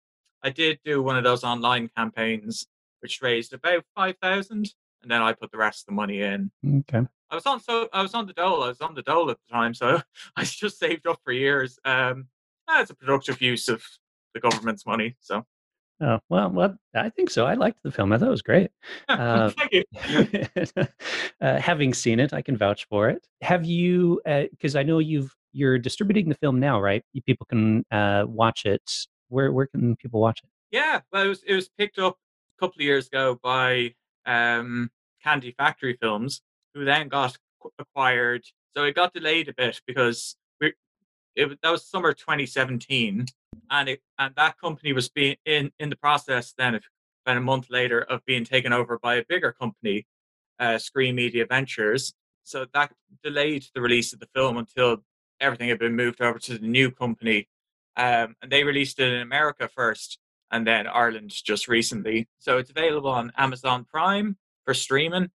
I 0.43 0.51
did 0.51 0.79
do 0.85 1.03
one 1.03 1.17
of 1.17 1.25
those 1.25 1.45
online 1.45 1.91
campaigns, 1.97 2.67
which 3.01 3.21
raised 3.23 3.53
about 3.53 3.85
five 3.95 4.17
thousand, 4.23 4.73
and 5.03 5.11
then 5.11 5.23
I 5.23 5.33
put 5.33 5.51
the 5.51 5.59
rest 5.59 5.83
of 5.83 5.87
the 5.87 5.93
money 5.93 6.21
in. 6.21 6.51
Okay. 6.67 7.07
I 7.31 7.35
was 7.35 7.47
on 7.47 7.61
so 7.61 7.89
I 7.93 8.03
was 8.03 8.15
on 8.15 8.27
the 8.27 8.33
dole. 8.33 8.63
I 8.63 8.69
was 8.69 8.81
on 8.81 8.95
the 8.95 9.03
dole 9.03 9.31
at 9.31 9.39
the 9.47 9.53
time, 9.53 9.75
so 9.75 10.01
I 10.37 10.45
just 10.45 10.79
saved 10.79 11.07
up 11.07 11.21
for 11.25 11.33
years. 11.33 11.79
Um, 11.85 12.29
that's 12.69 12.91
a 12.91 12.95
productive 12.95 13.41
use 13.41 13.69
of 13.69 13.83
the 14.35 14.41
government's 14.41 14.87
money. 14.87 15.17
So. 15.21 15.45
Oh 15.99 16.19
well, 16.29 16.51
well, 16.51 16.77
I 16.95 17.09
think 17.09 17.31
so. 17.31 17.47
I 17.47 17.55
liked 17.55 17.83
the 17.83 17.91
film. 17.91 18.13
I 18.13 18.19
thought 18.19 18.29
it 18.29 18.31
was 18.31 18.43
great. 18.43 18.71
Uh, 19.09 19.51
Thank 19.51 19.73
you. 19.73 19.85
uh, 21.41 21.59
having 21.59 21.95
seen 21.95 22.21
it, 22.21 22.33
I 22.35 22.43
can 22.43 22.57
vouch 22.57 22.87
for 22.89 23.09
it. 23.09 23.27
Have 23.41 23.65
you? 23.65 24.21
Because 24.25 24.77
uh, 24.77 24.81
I 24.81 24.83
know 24.83 24.99
you've 24.99 25.35
you're 25.57 25.79
distributing 25.79 26.29
the 26.29 26.35
film 26.35 26.61
now, 26.61 26.81
right? 26.81 27.03
People 27.25 27.47
can 27.47 27.85
uh, 27.91 28.25
watch 28.27 28.67
it. 28.67 28.83
Where 29.29 29.51
where 29.53 29.67
can 29.67 29.97
people 29.97 30.21
watch 30.21 30.41
it? 30.45 30.51
Yeah, 30.71 31.01
well, 31.11 31.25
it 31.25 31.29
was 31.29 31.43
it 31.45 31.55
was 31.55 31.69
picked 31.79 31.99
up 31.99 32.17
a 32.59 32.61
couple 32.61 32.77
of 32.79 32.85
years 32.85 33.07
ago 33.07 33.39
by 33.43 33.95
um, 34.27 34.91
Candy 35.25 35.55
Factory 35.57 35.97
Films, 36.01 36.43
who 36.75 36.85
then 36.85 37.09
got 37.09 37.37
acquired. 37.79 38.45
So 38.77 38.85
it 38.85 38.95
got 38.95 39.15
delayed 39.15 39.49
a 39.49 39.55
bit 39.55 39.81
because 39.87 40.37
we, 40.61 40.75
it, 41.35 41.59
that 41.63 41.71
was 41.71 41.87
summer 41.87 42.13
2017, 42.13 43.27
and 43.71 43.89
it, 43.89 44.01
and 44.19 44.35
that 44.37 44.59
company 44.59 44.93
was 44.93 45.09
being 45.09 45.37
in 45.47 45.73
in 45.79 45.89
the 45.89 45.97
process 45.97 46.55
then 46.57 46.79
about 47.25 47.39
a 47.39 47.41
month 47.41 47.69
later 47.71 48.03
of 48.03 48.25
being 48.27 48.45
taken 48.45 48.73
over 48.73 48.99
by 48.99 49.17
a 49.17 49.25
bigger 49.29 49.53
company, 49.53 50.07
uh, 50.61 50.79
Screen 50.79 51.15
Media 51.15 51.47
Ventures. 51.47 52.13
So 52.45 52.67
that 52.75 52.93
delayed 53.25 53.65
the 53.75 53.81
release 53.81 54.13
of 54.13 54.21
the 54.21 54.29
film 54.33 54.57
until 54.59 54.99
everything 55.41 55.69
had 55.69 55.79
been 55.79 55.97
moved 55.97 56.21
over 56.21 56.39
to 56.39 56.59
the 56.59 56.67
new 56.67 56.91
company, 56.91 57.49
um, 57.97 58.37
and 58.43 58.51
they 58.51 58.65
released 58.65 58.99
it 59.01 59.13
in 59.13 59.21
America 59.21 59.69
first, 59.69 60.19
and 60.51 60.67
then 60.67 60.87
Ireland 60.87 61.33
just 61.45 61.69
recently. 61.69 62.29
So 62.39 62.59
it's 62.59 62.71
available 62.71 63.11
on 63.11 63.33
Amazon 63.37 63.85
Prime 63.85 64.37
for 64.65 64.75
streaming, 64.75 65.31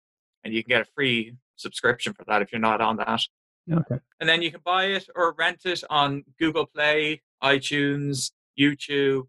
and 0.45 0.55
you 0.55 0.63
can 0.63 0.69
get 0.69 0.83
a 0.83 0.93
free 0.95 1.35
subscription 1.57 2.13
for 2.13 2.25
that 2.25 2.43
if 2.43 2.53
you're 2.53 2.61
not 2.61 2.81
on 2.81 2.97
that. 2.97 3.23
Okay. 3.71 3.97
And 4.19 4.29
then 4.29 4.43
you 4.43 4.51
can 4.51 4.61
buy 4.65 4.87
it 4.87 5.09
or 5.15 5.35
rent 5.39 5.61
it 5.65 5.83
on 5.91 6.25
Google 6.39 6.67
Play, 6.67 7.23
iTunes, 7.43 8.33
YouTube, 8.59 9.29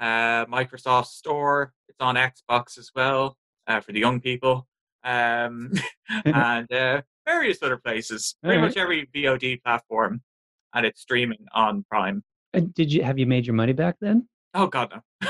uh, 0.00 0.44
Microsoft 0.46 1.06
Store. 1.06 1.72
It's 1.88 2.00
on 2.00 2.16
Xbox 2.16 2.78
as 2.78 2.90
well 2.94 3.36
uh, 3.66 3.80
for 3.80 3.92
the 3.92 4.00
young 4.00 4.20
people, 4.20 4.66
um, 5.02 5.72
and 6.24 6.70
uh, 6.72 7.02
various 7.26 7.62
other 7.62 7.76
places. 7.76 8.36
Pretty 8.42 8.58
right. 8.58 8.66
much 8.66 8.76
every 8.76 9.06
VOD 9.14 9.62
platform, 9.62 10.22
and 10.74 10.86
it's 10.86 11.00
streaming 11.00 11.46
on 11.52 11.84
Prime. 11.88 12.22
did 12.74 12.92
you 12.92 13.02
have 13.02 13.18
you 13.18 13.26
made 13.26 13.46
your 13.46 13.54
money 13.54 13.72
back 13.72 13.96
then? 14.00 14.28
Oh 14.54 14.66
God, 14.66 14.92
no. 14.92 15.00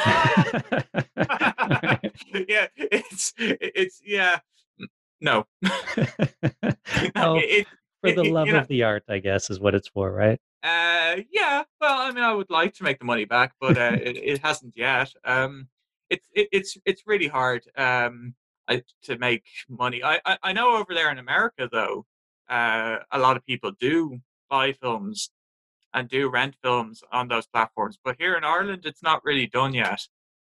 yeah, 2.48 2.66
it's 2.76 3.32
it's 3.38 4.00
yeah. 4.04 4.38
No. 5.20 5.46
oh, 7.16 7.38
it, 7.38 7.66
for 8.02 8.12
the 8.12 8.30
love 8.30 8.48
of 8.48 8.68
the 8.68 8.82
art, 8.82 9.04
I 9.08 9.18
guess, 9.18 9.48
is 9.48 9.58
what 9.58 9.74
it's 9.74 9.88
for, 9.88 10.12
right? 10.12 10.38
Uh, 10.62 11.16
yeah. 11.32 11.62
Well, 11.80 11.98
I 11.98 12.10
mean, 12.12 12.22
I 12.22 12.34
would 12.34 12.50
like 12.50 12.74
to 12.74 12.84
make 12.84 12.98
the 12.98 13.06
money 13.06 13.24
back, 13.24 13.54
but 13.60 13.78
uh, 13.78 13.96
it, 14.00 14.16
it 14.16 14.38
hasn't 14.44 14.76
yet. 14.76 15.10
Um, 15.24 15.68
it's 16.10 16.28
it, 16.34 16.48
it's 16.52 16.76
it's 16.84 17.02
really 17.06 17.28
hard 17.28 17.64
um 17.76 18.34
I, 18.68 18.82
to 19.02 19.18
make 19.18 19.44
money. 19.68 20.02
I, 20.02 20.20
I 20.24 20.38
I 20.42 20.52
know 20.52 20.76
over 20.76 20.94
there 20.94 21.10
in 21.10 21.18
America 21.18 21.68
though, 21.70 22.06
uh, 22.48 22.98
a 23.10 23.18
lot 23.18 23.36
of 23.36 23.44
people 23.44 23.72
do 23.78 24.18
buy 24.50 24.72
films 24.72 25.30
and 25.92 26.08
do 26.08 26.28
rent 26.28 26.56
films 26.62 27.02
on 27.12 27.28
those 27.28 27.46
platforms, 27.46 27.98
but 28.04 28.16
here 28.18 28.34
in 28.36 28.44
Ireland, 28.44 28.82
it's 28.84 29.02
not 29.02 29.24
really 29.24 29.46
done 29.46 29.74
yet. 29.74 30.00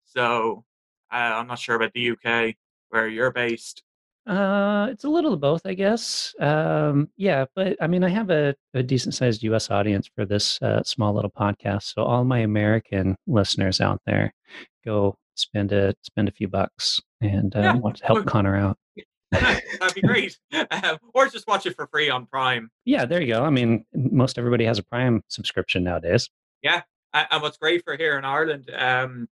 So 0.05 0.65
uh, 1.13 1.17
I'm 1.17 1.47
not 1.47 1.59
sure 1.59 1.77
about 1.77 1.93
the 1.93 2.11
UK 2.11 2.55
where 2.91 3.09
you're 3.09 3.33
based. 3.33 3.83
Uh, 4.27 4.89
it's 4.91 5.05
a 5.05 5.09
little 5.09 5.33
of 5.33 5.41
both, 5.41 5.63
I 5.65 5.75
guess. 5.75 6.35
Um, 6.41 7.09
yeah, 7.17 7.47
but 7.57 7.77
I 7.81 7.87
mean, 7.87 8.05
I 8.05 8.11
have 8.11 8.31
a, 8.31 8.55
a 8.75 8.83
decent 8.83 9.15
sized 9.15 9.43
US 9.45 9.71
audience 9.71 10.09
for 10.15 10.27
this 10.27 10.61
uh, 10.63 10.83
small 10.83 11.15
little 11.15 11.31
podcast. 11.31 11.95
So 11.95 12.03
all 12.03 12.25
my 12.25 12.41
American 12.41 13.17
listeners 13.27 13.81
out 13.81 14.01
there, 14.07 14.33
go 14.85 15.17
spend 15.41 15.73
a 15.73 15.95
spend 16.03 16.29
a 16.29 16.33
few 16.33 16.49
bucks 16.49 17.01
and 17.21 17.55
uh, 17.57 17.61
yeah, 17.61 17.75
want 17.75 17.97
to 17.97 18.07
help 18.07 18.27
Conor 18.27 18.57
out. 18.57 18.79
That'd 19.31 19.95
be 19.95 20.03
great. 20.03 20.39
Um, 20.53 20.99
or 21.15 21.29
just 21.29 21.47
watch 21.47 21.67
it 21.67 21.77
for 21.77 21.87
free 21.87 22.11
on 22.11 22.27
Prime. 22.27 22.71
Yeah, 22.85 23.05
there 23.05 23.21
you 23.21 23.29
go. 23.29 23.45
I 23.45 23.51
mean, 23.51 23.85
most 23.95 24.39
everybody 24.39 24.65
has 24.65 24.79
a 24.79 24.83
Prime 24.83 25.23
subscription 25.29 25.85
nowadays. 25.85 26.29
Yeah, 26.63 26.83
and 27.13 27.43
what's 27.43 27.59
great 27.59 27.85
for 27.85 27.97
here 27.97 28.19
in 28.19 28.25
Ireland 28.25 28.71
um, 28.77 29.29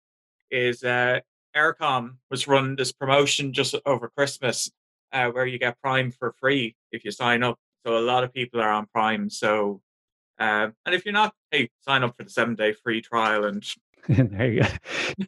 is 0.51 0.85
uh, 0.85 1.21
Eircom 1.57 2.17
was 2.31 2.47
running 2.47 2.77
this 2.77 2.93
promotion 2.93 3.53
just 3.53 3.75
over 3.87 4.11
Christmas 4.17 4.71
uh, 5.13 5.31
where 5.31 5.47
you 5.47 5.59
get 5.59 5.81
Prime 5.81 6.11
for 6.11 6.35
free 6.39 6.77
if 6.93 7.05
you 7.05 7.11
sign 7.11 7.43
up. 7.43 7.59
So 7.87 7.99
a 7.99 8.01
lot 8.01 8.25
of 8.25 8.33
people 8.33 8.61
are 8.61 8.71
on 8.71 8.87
Prime. 8.93 9.31
So, 9.31 9.81
um, 10.39 10.75
and 10.85 10.95
if 10.95 11.05
you're 11.05 11.13
not, 11.13 11.35
hey, 11.51 11.71
sign 11.81 12.03
up 12.03 12.17
for 12.17 12.25
the 12.25 12.31
seven 12.31 12.55
day 12.55 12.73
free 12.73 13.01
trial 13.01 13.45
and 13.45 13.65
there 14.09 14.53
you 14.53 14.63
go. 14.63 14.69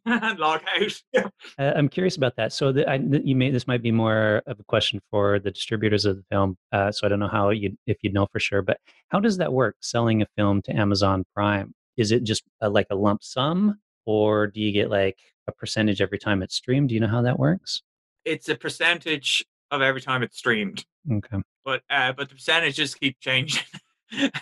Log 0.39 0.61
out. 0.77 1.03
uh, 1.59 1.73
I'm 1.77 1.89
curious 1.89 2.17
about 2.17 2.37
that. 2.37 2.53
So 2.53 2.73
the, 2.73 2.89
I, 2.89 2.97
you 2.97 3.35
may 3.35 3.51
this 3.51 3.67
might 3.67 3.83
be 3.83 3.91
more 3.91 4.43
of 4.47 4.61
a 4.61 4.65
question 4.65 5.01
for 5.11 5.39
the 5.39 5.51
distributors 5.51 6.05
of 6.05 6.17
the 6.17 6.25
film. 6.31 6.57
Uh, 6.73 6.93
so 6.93 7.07
I 7.07 7.09
don't 7.09 7.19
know 7.19 7.29
how 7.29 7.51
you 7.51 7.77
if 7.87 7.99
you'd 8.03 8.15
know 8.15 8.27
for 8.31 8.41
sure, 8.41 8.63
but 8.63 8.79
how 9.09 9.21
does 9.21 9.39
that 9.39 9.53
work? 9.53 9.77
Selling 9.81 10.23
a 10.23 10.27
film 10.37 10.63
to 10.63 10.77
Amazon 10.77 11.25
Prime 11.35 11.75
is 11.99 12.13
it 12.13 12.23
just 12.23 12.45
a, 12.61 12.71
like 12.71 12.87
a 12.91 12.95
lump 12.95 13.23
sum, 13.23 13.79
or 14.07 14.47
do 14.47 14.61
you 14.61 14.73
get 14.73 14.89
like 14.89 15.19
a 15.49 15.53
percentage 15.53 16.01
every 16.01 16.19
time 16.19 16.43
it's 16.43 16.55
streamed? 16.55 16.89
Do 16.89 16.95
you 16.95 17.01
know 17.01 17.09
how 17.09 17.23
that 17.23 17.39
works? 17.39 17.83
It's 18.25 18.49
a 18.49 18.55
percentage 18.55 19.45
of 19.71 19.83
every 19.83 20.01
time 20.01 20.23
it's 20.23 20.39
streamed. 20.39 20.87
Okay. 21.13 21.39
But 21.65 21.83
uh, 21.91 22.13
but 22.13 22.29
the 22.29 22.37
percentages 22.37 22.95
keep 22.95 23.19
changing, 23.21 23.65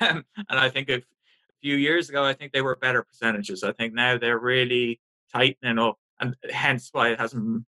um, 0.01 0.25
and 0.37 0.61
I 0.61 0.69
think 0.69 0.91
if 0.91 1.05
few 1.67 1.75
years 1.75 2.09
ago, 2.09 2.25
I 2.25 2.33
think 2.33 2.53
they 2.53 2.63
were 2.63 2.77
better 2.77 3.03
percentages. 3.03 3.65
I 3.65 3.73
think 3.73 3.93
now 3.93 4.17
they're 4.17 4.39
really 4.39 5.01
tightening 5.33 5.81
up, 5.81 5.99
and 6.21 6.37
hence 6.49 6.91
why 6.93 7.09
it 7.09 7.19
hasn't 7.19 7.65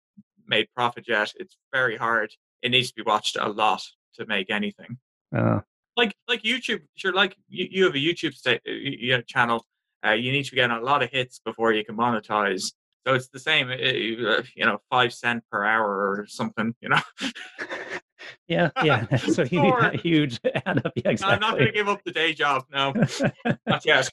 made 0.46 0.68
profit 0.76 1.06
yet. 1.08 1.32
It's 1.38 1.56
very 1.72 1.96
hard. 1.96 2.30
It 2.62 2.72
needs 2.72 2.90
to 2.90 2.96
be 2.96 3.04
watched 3.04 3.38
a 3.40 3.48
lot 3.48 3.82
to 4.16 4.26
make 4.26 4.50
anything. 4.50 4.98
Uh, 5.34 5.62
like 5.96 6.14
like 6.28 6.44
YouTube, 6.44 6.82
sure. 6.96 7.14
Like 7.14 7.38
you, 7.48 7.68
you 7.72 7.84
have 7.86 7.96
a 7.96 8.06
YouTube 8.08 8.34
sta- 8.34 8.60
you 8.66 9.16
know, 9.16 9.22
channel. 9.22 9.66
Uh, 10.06 10.12
you 10.12 10.30
need 10.34 10.44
to 10.44 10.52
be 10.52 10.56
getting 10.56 10.76
a 10.76 10.82
lot 10.82 11.02
of 11.02 11.10
hits 11.10 11.40
before 11.40 11.72
you 11.72 11.86
can 11.86 11.96
monetize. 11.96 12.74
So 13.08 13.14
it's 13.14 13.30
the 13.30 13.40
same, 13.40 13.70
uh, 13.70 14.42
you 14.56 14.66
know, 14.66 14.80
five 14.90 15.14
cent 15.14 15.42
per 15.50 15.64
hour 15.64 15.88
or 15.88 16.26
something. 16.28 16.76
You 16.82 16.90
know. 16.90 17.02
Yeah, 18.48 18.70
yeah. 18.84 19.16
so 19.18 19.44
you 19.44 19.62
need 19.62 19.74
that 19.80 20.00
huge 20.00 20.40
add 20.66 20.86
up. 20.86 20.94
Yeah, 20.96 21.12
exactly. 21.12 21.34
I'm 21.34 21.40
not 21.40 21.54
going 21.54 21.66
to 21.66 21.72
give 21.72 21.88
up 21.88 22.04
the 22.04 22.12
day 22.12 22.34
job. 22.34 22.66
No, 22.72 22.94
not 23.68 23.86
yet. 23.86 24.10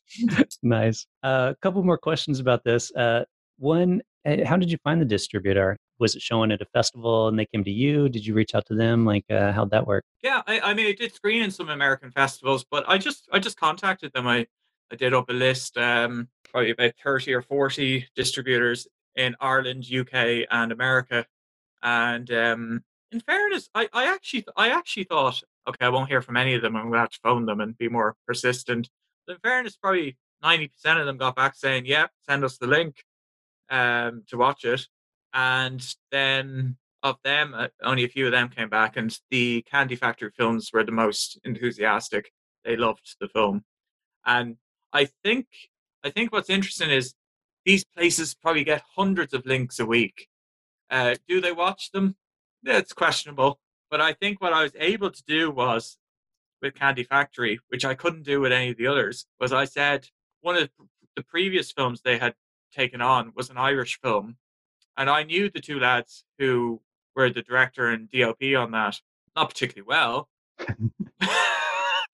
nice. 0.62 1.06
A 1.22 1.26
uh, 1.26 1.54
couple 1.62 1.82
more 1.82 1.98
questions 1.98 2.40
about 2.40 2.64
this. 2.64 2.92
Uh, 2.94 3.24
one, 3.58 4.02
eh, 4.24 4.44
how 4.44 4.56
did 4.56 4.70
you 4.70 4.78
find 4.84 5.00
the 5.00 5.06
distributor? 5.06 5.76
Was 5.98 6.16
it 6.16 6.22
showing 6.22 6.50
at 6.50 6.60
a 6.60 6.66
festival 6.66 7.28
and 7.28 7.38
they 7.38 7.46
came 7.46 7.62
to 7.64 7.70
you? 7.70 8.08
Did 8.08 8.26
you 8.26 8.34
reach 8.34 8.54
out 8.54 8.66
to 8.66 8.74
them? 8.74 9.04
Like, 9.04 9.24
uh, 9.30 9.52
how'd 9.52 9.70
that 9.70 9.86
work? 9.86 10.04
Yeah, 10.22 10.42
I, 10.46 10.60
I 10.60 10.74
mean, 10.74 10.86
I 10.86 10.92
did 10.92 11.14
screen 11.14 11.42
in 11.42 11.50
some 11.50 11.68
American 11.68 12.10
festivals, 12.10 12.64
but 12.68 12.84
I 12.88 12.98
just, 12.98 13.28
I 13.32 13.38
just 13.38 13.56
contacted 13.56 14.12
them. 14.12 14.26
I, 14.26 14.46
I 14.92 14.96
did 14.96 15.14
up 15.14 15.30
a 15.30 15.32
list, 15.32 15.78
um, 15.78 16.28
probably 16.50 16.70
about 16.70 16.92
thirty 17.02 17.32
or 17.32 17.40
forty 17.40 18.06
distributors 18.14 18.86
in 19.16 19.34
Ireland, 19.40 19.86
UK, 19.90 20.46
and 20.50 20.70
America, 20.70 21.24
and 21.82 22.30
um, 22.30 22.84
in 23.12 23.20
fairness, 23.20 23.68
I, 23.74 23.88
I 23.92 24.06
actually 24.06 24.46
I 24.56 24.70
actually 24.70 25.04
thought, 25.04 25.42
okay, 25.68 25.84
I 25.86 25.90
won't 25.90 26.08
hear 26.08 26.22
from 26.22 26.36
any 26.36 26.54
of 26.54 26.62
them. 26.62 26.74
I'm 26.74 26.90
gonna 26.90 27.00
have 27.00 27.10
to 27.10 27.20
phone 27.22 27.46
them 27.46 27.60
and 27.60 27.76
be 27.76 27.88
more 27.88 28.16
persistent. 28.26 28.88
But 29.26 29.34
in 29.34 29.38
fairness, 29.40 29.76
probably 29.76 30.16
ninety 30.42 30.68
percent 30.68 30.98
of 30.98 31.06
them 31.06 31.18
got 31.18 31.36
back 31.36 31.54
saying, 31.54 31.86
"Yeah, 31.86 32.06
send 32.28 32.42
us 32.42 32.58
the 32.58 32.66
link 32.66 33.04
um, 33.70 34.24
to 34.28 34.36
watch 34.36 34.64
it." 34.64 34.88
And 35.34 35.86
then 36.10 36.76
of 37.02 37.16
them, 37.24 37.54
uh, 37.54 37.68
only 37.82 38.04
a 38.04 38.08
few 38.08 38.26
of 38.26 38.32
them 38.32 38.48
came 38.48 38.68
back, 38.68 38.96
and 38.96 39.16
the 39.30 39.62
Candy 39.62 39.96
Factory 39.96 40.30
films 40.36 40.70
were 40.72 40.84
the 40.84 40.92
most 40.92 41.38
enthusiastic. 41.44 42.32
They 42.64 42.76
loved 42.76 43.16
the 43.20 43.28
film, 43.28 43.64
and 44.24 44.56
I 44.92 45.08
think 45.22 45.46
I 46.02 46.10
think 46.10 46.32
what's 46.32 46.50
interesting 46.50 46.90
is 46.90 47.14
these 47.64 47.84
places 47.84 48.34
probably 48.34 48.64
get 48.64 48.82
hundreds 48.96 49.34
of 49.34 49.46
links 49.46 49.78
a 49.78 49.86
week. 49.86 50.28
Uh, 50.90 51.14
do 51.28 51.40
they 51.40 51.52
watch 51.52 51.90
them? 51.92 52.16
It's 52.64 52.92
questionable. 52.92 53.58
But 53.90 54.00
I 54.00 54.12
think 54.12 54.40
what 54.40 54.52
I 54.52 54.62
was 54.62 54.72
able 54.78 55.10
to 55.10 55.22
do 55.26 55.50
was 55.50 55.98
with 56.60 56.74
Candy 56.74 57.02
Factory, 57.02 57.60
which 57.68 57.84
I 57.84 57.94
couldn't 57.94 58.22
do 58.22 58.40
with 58.40 58.52
any 58.52 58.70
of 58.70 58.76
the 58.76 58.86
others, 58.86 59.26
was 59.40 59.52
I 59.52 59.64
said 59.64 60.08
one 60.40 60.56
of 60.56 60.70
the 61.16 61.22
previous 61.22 61.72
films 61.72 62.00
they 62.00 62.18
had 62.18 62.34
taken 62.74 63.00
on 63.00 63.32
was 63.36 63.50
an 63.50 63.58
Irish 63.58 64.00
film. 64.00 64.36
And 64.96 65.10
I 65.10 65.24
knew 65.24 65.50
the 65.50 65.60
two 65.60 65.78
lads 65.78 66.24
who 66.38 66.80
were 67.14 67.30
the 67.30 67.42
director 67.42 67.88
and 67.88 68.10
DOP 68.10 68.42
on 68.56 68.70
that, 68.72 69.00
not 69.36 69.50
particularly 69.50 69.86
well. 69.86 70.28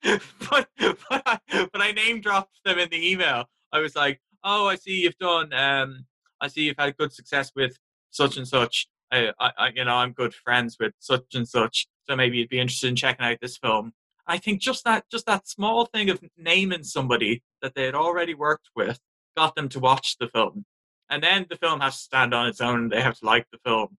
but, 0.50 0.68
but, 0.78 1.22
I, 1.26 1.38
but 1.50 1.80
I 1.80 1.92
name 1.92 2.20
dropped 2.20 2.60
them 2.64 2.78
in 2.78 2.88
the 2.90 3.10
email. 3.10 3.44
I 3.72 3.80
was 3.80 3.96
like, 3.96 4.20
oh, 4.44 4.68
I 4.68 4.76
see 4.76 5.02
you've 5.02 5.18
done, 5.18 5.52
um, 5.52 6.06
I 6.40 6.48
see 6.48 6.62
you've 6.62 6.78
had 6.78 6.96
good 6.96 7.12
success 7.12 7.50
with 7.54 7.76
such 8.10 8.36
and 8.36 8.46
such. 8.46 8.88
I, 9.10 9.32
I, 9.38 9.70
you 9.74 9.84
know, 9.84 9.96
I'm 9.96 10.12
good 10.12 10.34
friends 10.34 10.76
with 10.78 10.92
such 10.98 11.34
and 11.34 11.48
such, 11.48 11.86
so 12.08 12.16
maybe 12.16 12.38
you'd 12.38 12.48
be 12.48 12.60
interested 12.60 12.88
in 12.88 12.96
checking 12.96 13.24
out 13.24 13.38
this 13.40 13.56
film. 13.56 13.92
I 14.26 14.38
think 14.38 14.60
just 14.60 14.84
that, 14.84 15.04
just 15.10 15.26
that 15.26 15.48
small 15.48 15.86
thing 15.86 16.10
of 16.10 16.22
naming 16.36 16.84
somebody 16.84 17.42
that 17.62 17.74
they 17.74 17.84
had 17.84 17.94
already 17.94 18.34
worked 18.34 18.68
with 18.76 18.98
got 19.36 19.54
them 19.54 19.68
to 19.70 19.80
watch 19.80 20.16
the 20.18 20.28
film, 20.28 20.64
and 21.08 21.22
then 21.22 21.46
the 21.48 21.56
film 21.56 21.80
has 21.80 21.96
to 21.96 22.02
stand 22.02 22.34
on 22.34 22.46
its 22.46 22.60
own. 22.60 22.88
They 22.88 23.00
have 23.00 23.18
to 23.18 23.26
like 23.26 23.46
the 23.50 23.58
film, 23.64 23.96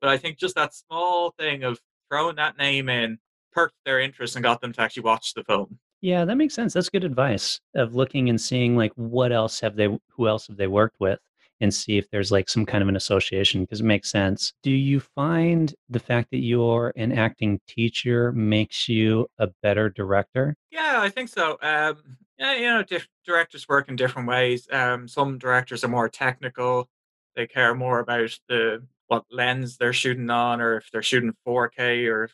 but 0.00 0.10
I 0.10 0.18
think 0.18 0.38
just 0.38 0.54
that 0.54 0.74
small 0.74 1.34
thing 1.38 1.64
of 1.64 1.80
throwing 2.08 2.36
that 2.36 2.58
name 2.58 2.88
in 2.88 3.18
perked 3.52 3.74
their 3.84 4.00
interest 4.00 4.36
and 4.36 4.42
got 4.42 4.60
them 4.60 4.72
to 4.72 4.80
actually 4.80 5.02
watch 5.02 5.34
the 5.34 5.44
film. 5.44 5.78
Yeah, 6.00 6.24
that 6.24 6.36
makes 6.36 6.54
sense. 6.54 6.74
That's 6.74 6.88
good 6.88 7.04
advice 7.04 7.60
of 7.74 7.94
looking 7.94 8.28
and 8.28 8.40
seeing 8.40 8.76
like 8.76 8.92
what 8.96 9.30
else 9.30 9.60
have 9.60 9.76
they, 9.76 9.88
who 10.16 10.26
else 10.26 10.48
have 10.48 10.56
they 10.56 10.66
worked 10.66 10.96
with 10.98 11.20
and 11.62 11.72
see 11.72 11.96
if 11.96 12.10
there's 12.10 12.32
like 12.32 12.48
some 12.48 12.66
kind 12.66 12.82
of 12.82 12.88
an 12.88 12.96
association 12.96 13.62
because 13.62 13.80
it 13.80 13.84
makes 13.84 14.10
sense. 14.10 14.52
Do 14.62 14.70
you 14.72 15.00
find 15.00 15.72
the 15.88 16.00
fact 16.00 16.30
that 16.32 16.38
you're 16.38 16.92
an 16.96 17.12
acting 17.12 17.60
teacher 17.68 18.32
makes 18.32 18.88
you 18.88 19.28
a 19.38 19.48
better 19.62 19.88
director? 19.88 20.56
Yeah, 20.72 21.00
I 21.00 21.08
think 21.08 21.28
so. 21.28 21.58
Um, 21.62 22.18
yeah, 22.36 22.54
you 22.54 22.66
know, 22.66 22.82
diff- 22.82 23.08
directors 23.24 23.68
work 23.68 23.88
in 23.88 23.94
different 23.94 24.28
ways. 24.28 24.66
Um, 24.72 25.06
some 25.06 25.38
directors 25.38 25.84
are 25.84 25.88
more 25.88 26.08
technical; 26.08 26.88
they 27.36 27.46
care 27.46 27.74
more 27.74 28.00
about 28.00 28.36
the 28.48 28.84
what 29.06 29.24
lens 29.30 29.76
they're 29.76 29.92
shooting 29.92 30.30
on, 30.30 30.60
or 30.60 30.78
if 30.78 30.90
they're 30.90 31.02
shooting 31.02 31.32
4K 31.46 32.10
or 32.10 32.28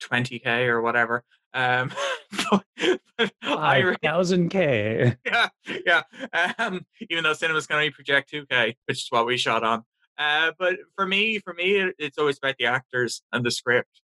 20K 0.00 0.66
or 0.66 0.80
whatever. 0.80 1.24
Um, 1.52 1.92
Five 3.42 3.96
thousand 4.02 4.48
K. 4.50 5.16
Yeah, 5.26 5.48
yeah. 5.86 6.02
Um, 6.58 6.86
even 7.08 7.24
though 7.24 7.32
cinema's 7.32 7.66
going 7.66 7.88
to 7.88 7.94
project 7.94 8.30
two 8.30 8.46
K, 8.46 8.76
which 8.86 8.98
is 8.98 9.06
what 9.10 9.26
we 9.26 9.36
shot 9.36 9.62
on. 9.62 9.84
Uh, 10.18 10.52
but 10.58 10.76
for 10.96 11.06
me, 11.06 11.38
for 11.38 11.54
me, 11.54 11.92
it's 11.98 12.18
always 12.18 12.38
about 12.38 12.56
the 12.58 12.66
actors 12.66 13.22
and 13.32 13.44
the 13.44 13.50
script. 13.50 14.02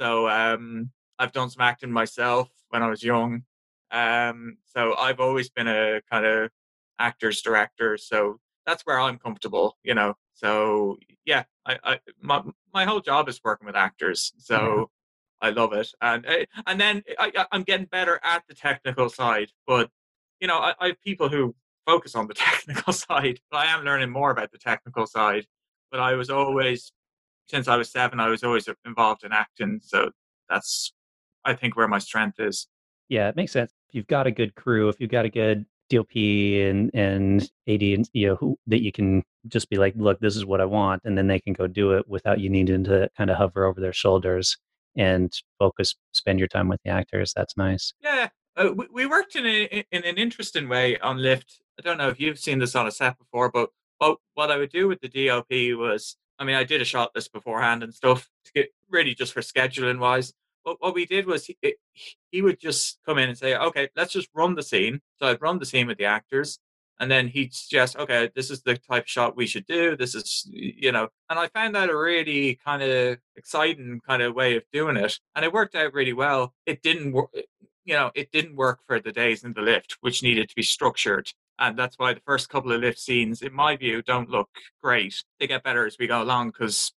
So 0.00 0.28
um, 0.28 0.90
I've 1.18 1.32
done 1.32 1.50
some 1.50 1.62
acting 1.62 1.92
myself 1.92 2.48
when 2.70 2.82
I 2.82 2.88
was 2.88 3.02
young. 3.02 3.42
Um, 3.90 4.58
so 4.66 4.94
I've 4.96 5.20
always 5.20 5.50
been 5.50 5.68
a 5.68 6.00
kind 6.10 6.24
of 6.24 6.50
actors 6.98 7.42
director. 7.42 7.96
So 7.96 8.38
that's 8.66 8.82
where 8.82 9.00
I'm 9.00 9.18
comfortable, 9.18 9.76
you 9.82 9.94
know. 9.94 10.14
So 10.34 10.98
yeah, 11.24 11.44
I, 11.66 11.78
I 11.82 12.00
my 12.20 12.42
my 12.72 12.84
whole 12.84 13.00
job 13.00 13.28
is 13.28 13.40
working 13.42 13.66
with 13.66 13.76
actors. 13.76 14.32
So 14.38 14.90
I 15.40 15.50
love 15.50 15.72
it, 15.72 15.88
and 16.00 16.26
eh, 16.26 16.44
and 16.66 16.80
then 16.80 17.02
I, 17.18 17.46
I'm 17.52 17.62
getting 17.62 17.86
better 17.86 18.20
at 18.24 18.42
the 18.48 18.54
technical 18.54 19.08
side. 19.08 19.50
But 19.66 19.90
you 20.40 20.48
know, 20.48 20.58
I, 20.58 20.74
I 20.80 20.86
have 20.88 21.00
people 21.02 21.28
who 21.28 21.54
focus 21.86 22.14
on 22.14 22.26
the 22.26 22.34
technical 22.48 22.92
side, 22.92 23.40
but 23.50 23.58
I 23.58 23.66
am 23.66 23.84
learning 23.84 24.10
more 24.10 24.30
about 24.30 24.52
the 24.52 24.58
technical 24.58 25.06
side. 25.06 25.46
But 25.90 26.00
I 26.00 26.14
was 26.14 26.28
always, 26.28 26.92
since 27.48 27.66
I 27.66 27.76
was 27.76 27.90
seven, 27.90 28.20
I 28.20 28.28
was 28.28 28.42
always 28.42 28.68
involved 28.84 29.24
in 29.24 29.32
acting. 29.32 29.80
So 29.82 30.10
that's, 30.50 30.92
I 31.44 31.54
think, 31.54 31.76
where 31.76 31.88
my 31.88 31.98
strength 31.98 32.38
is. 32.40 32.68
Yeah, 33.08 33.28
it 33.28 33.36
makes 33.36 33.52
sense. 33.52 33.72
If 33.88 33.94
you've 33.94 34.06
got 34.06 34.26
a 34.26 34.30
good 34.30 34.54
crew, 34.54 34.90
if 34.90 35.00
you've 35.00 35.10
got 35.10 35.24
a 35.24 35.30
good 35.30 35.64
DOP 35.88 36.14
and 36.14 36.90
and 36.92 37.50
AD, 37.66 37.82
and 37.82 38.10
you 38.12 38.26
know, 38.26 38.36
who, 38.36 38.58
that 38.66 38.82
you 38.82 38.92
can 38.92 39.22
just 39.46 39.70
be 39.70 39.78
like, 39.78 39.94
look, 39.96 40.20
this 40.20 40.36
is 40.36 40.44
what 40.44 40.60
I 40.60 40.66
want, 40.66 41.00
and 41.06 41.16
then 41.16 41.26
they 41.26 41.40
can 41.40 41.54
go 41.54 41.66
do 41.66 41.92
it 41.92 42.06
without 42.06 42.38
you 42.40 42.50
needing 42.50 42.84
to 42.84 43.08
kind 43.16 43.30
of 43.30 43.38
hover 43.38 43.64
over 43.64 43.80
their 43.80 43.94
shoulders 43.94 44.58
and 44.98 45.32
focus, 45.58 45.94
spend 46.12 46.38
your 46.38 46.48
time 46.48 46.68
with 46.68 46.80
the 46.84 46.90
actors. 46.90 47.32
That's 47.34 47.56
nice. 47.56 47.94
Yeah, 48.02 48.28
uh, 48.56 48.70
we, 48.92 49.06
worked 49.06 49.36
in 49.36 49.46
a, 49.46 49.84
in 49.92 50.04
an 50.04 50.16
interesting 50.16 50.68
way 50.68 50.98
on 50.98 51.18
Lift. 51.18 51.60
I 51.78 51.82
don't 51.82 51.96
know 51.96 52.08
if 52.08 52.20
you've 52.20 52.38
seen 52.38 52.58
this 52.58 52.74
on 52.74 52.86
a 52.86 52.90
set 52.90 53.16
before, 53.16 53.50
but 53.50 53.70
what 53.98 54.18
what 54.34 54.50
I 54.50 54.58
would 54.58 54.70
do 54.70 54.88
with 54.88 55.00
the 55.00 55.08
DOP 55.08 55.78
was, 55.78 56.16
I 56.38 56.44
mean, 56.44 56.56
I 56.56 56.64
did 56.64 56.82
a 56.82 56.84
shot 56.84 57.12
list 57.14 57.32
beforehand 57.32 57.82
and 57.82 57.94
stuff 57.94 58.28
to 58.46 58.52
get 58.52 58.68
really 58.90 59.14
just 59.14 59.32
for 59.32 59.40
scheduling 59.40 60.00
wise. 60.00 60.32
But 60.64 60.76
what 60.80 60.94
we 60.94 61.06
did 61.06 61.26
was 61.26 61.46
he, 61.46 61.56
he 62.30 62.42
would 62.42 62.60
just 62.60 62.98
come 63.06 63.16
in 63.16 63.28
and 63.28 63.38
say, 63.38 63.56
okay, 63.56 63.88
let's 63.96 64.12
just 64.12 64.28
run 64.34 64.54
the 64.54 64.62
scene. 64.62 65.00
So 65.18 65.28
I'd 65.28 65.40
run 65.40 65.58
the 65.58 65.64
scene 65.64 65.86
with 65.86 65.98
the 65.98 66.04
actors 66.04 66.58
and 67.00 67.10
then 67.10 67.28
he'd 67.28 67.54
suggest, 67.54 67.96
okay, 67.96 68.30
this 68.34 68.50
is 68.50 68.62
the 68.62 68.76
type 68.76 69.04
of 69.04 69.08
shot 69.08 69.36
we 69.36 69.46
should 69.46 69.66
do. 69.66 69.96
This 69.96 70.14
is, 70.14 70.46
you 70.50 70.92
know, 70.92 71.08
and 71.30 71.38
I 71.38 71.48
found 71.48 71.74
that 71.74 71.90
a 71.90 71.96
really 71.96 72.58
kind 72.64 72.82
of 72.82 73.18
exciting 73.36 74.00
kind 74.06 74.22
of 74.22 74.34
way 74.34 74.56
of 74.56 74.64
doing 74.72 74.96
it, 74.96 75.18
and 75.34 75.44
it 75.44 75.52
worked 75.52 75.74
out 75.74 75.94
really 75.94 76.12
well. 76.12 76.54
It 76.66 76.82
didn't 76.82 77.12
work, 77.12 77.30
you 77.84 77.94
know, 77.94 78.10
it 78.14 78.30
didn't 78.32 78.56
work 78.56 78.80
for 78.86 79.00
the 79.00 79.12
days 79.12 79.44
in 79.44 79.52
the 79.52 79.62
lift, 79.62 79.96
which 80.00 80.22
needed 80.22 80.48
to 80.48 80.54
be 80.54 80.62
structured. 80.62 81.32
And 81.58 81.76
that's 81.76 81.98
why 81.98 82.14
the 82.14 82.20
first 82.20 82.48
couple 82.48 82.70
of 82.70 82.80
lift 82.80 82.98
scenes, 82.98 83.42
in 83.42 83.52
my 83.52 83.76
view, 83.76 84.02
don't 84.02 84.30
look 84.30 84.48
great. 84.82 85.24
They 85.40 85.46
get 85.46 85.64
better 85.64 85.86
as 85.86 85.96
we 85.98 86.06
go 86.06 86.22
along 86.22 86.50
because 86.50 86.92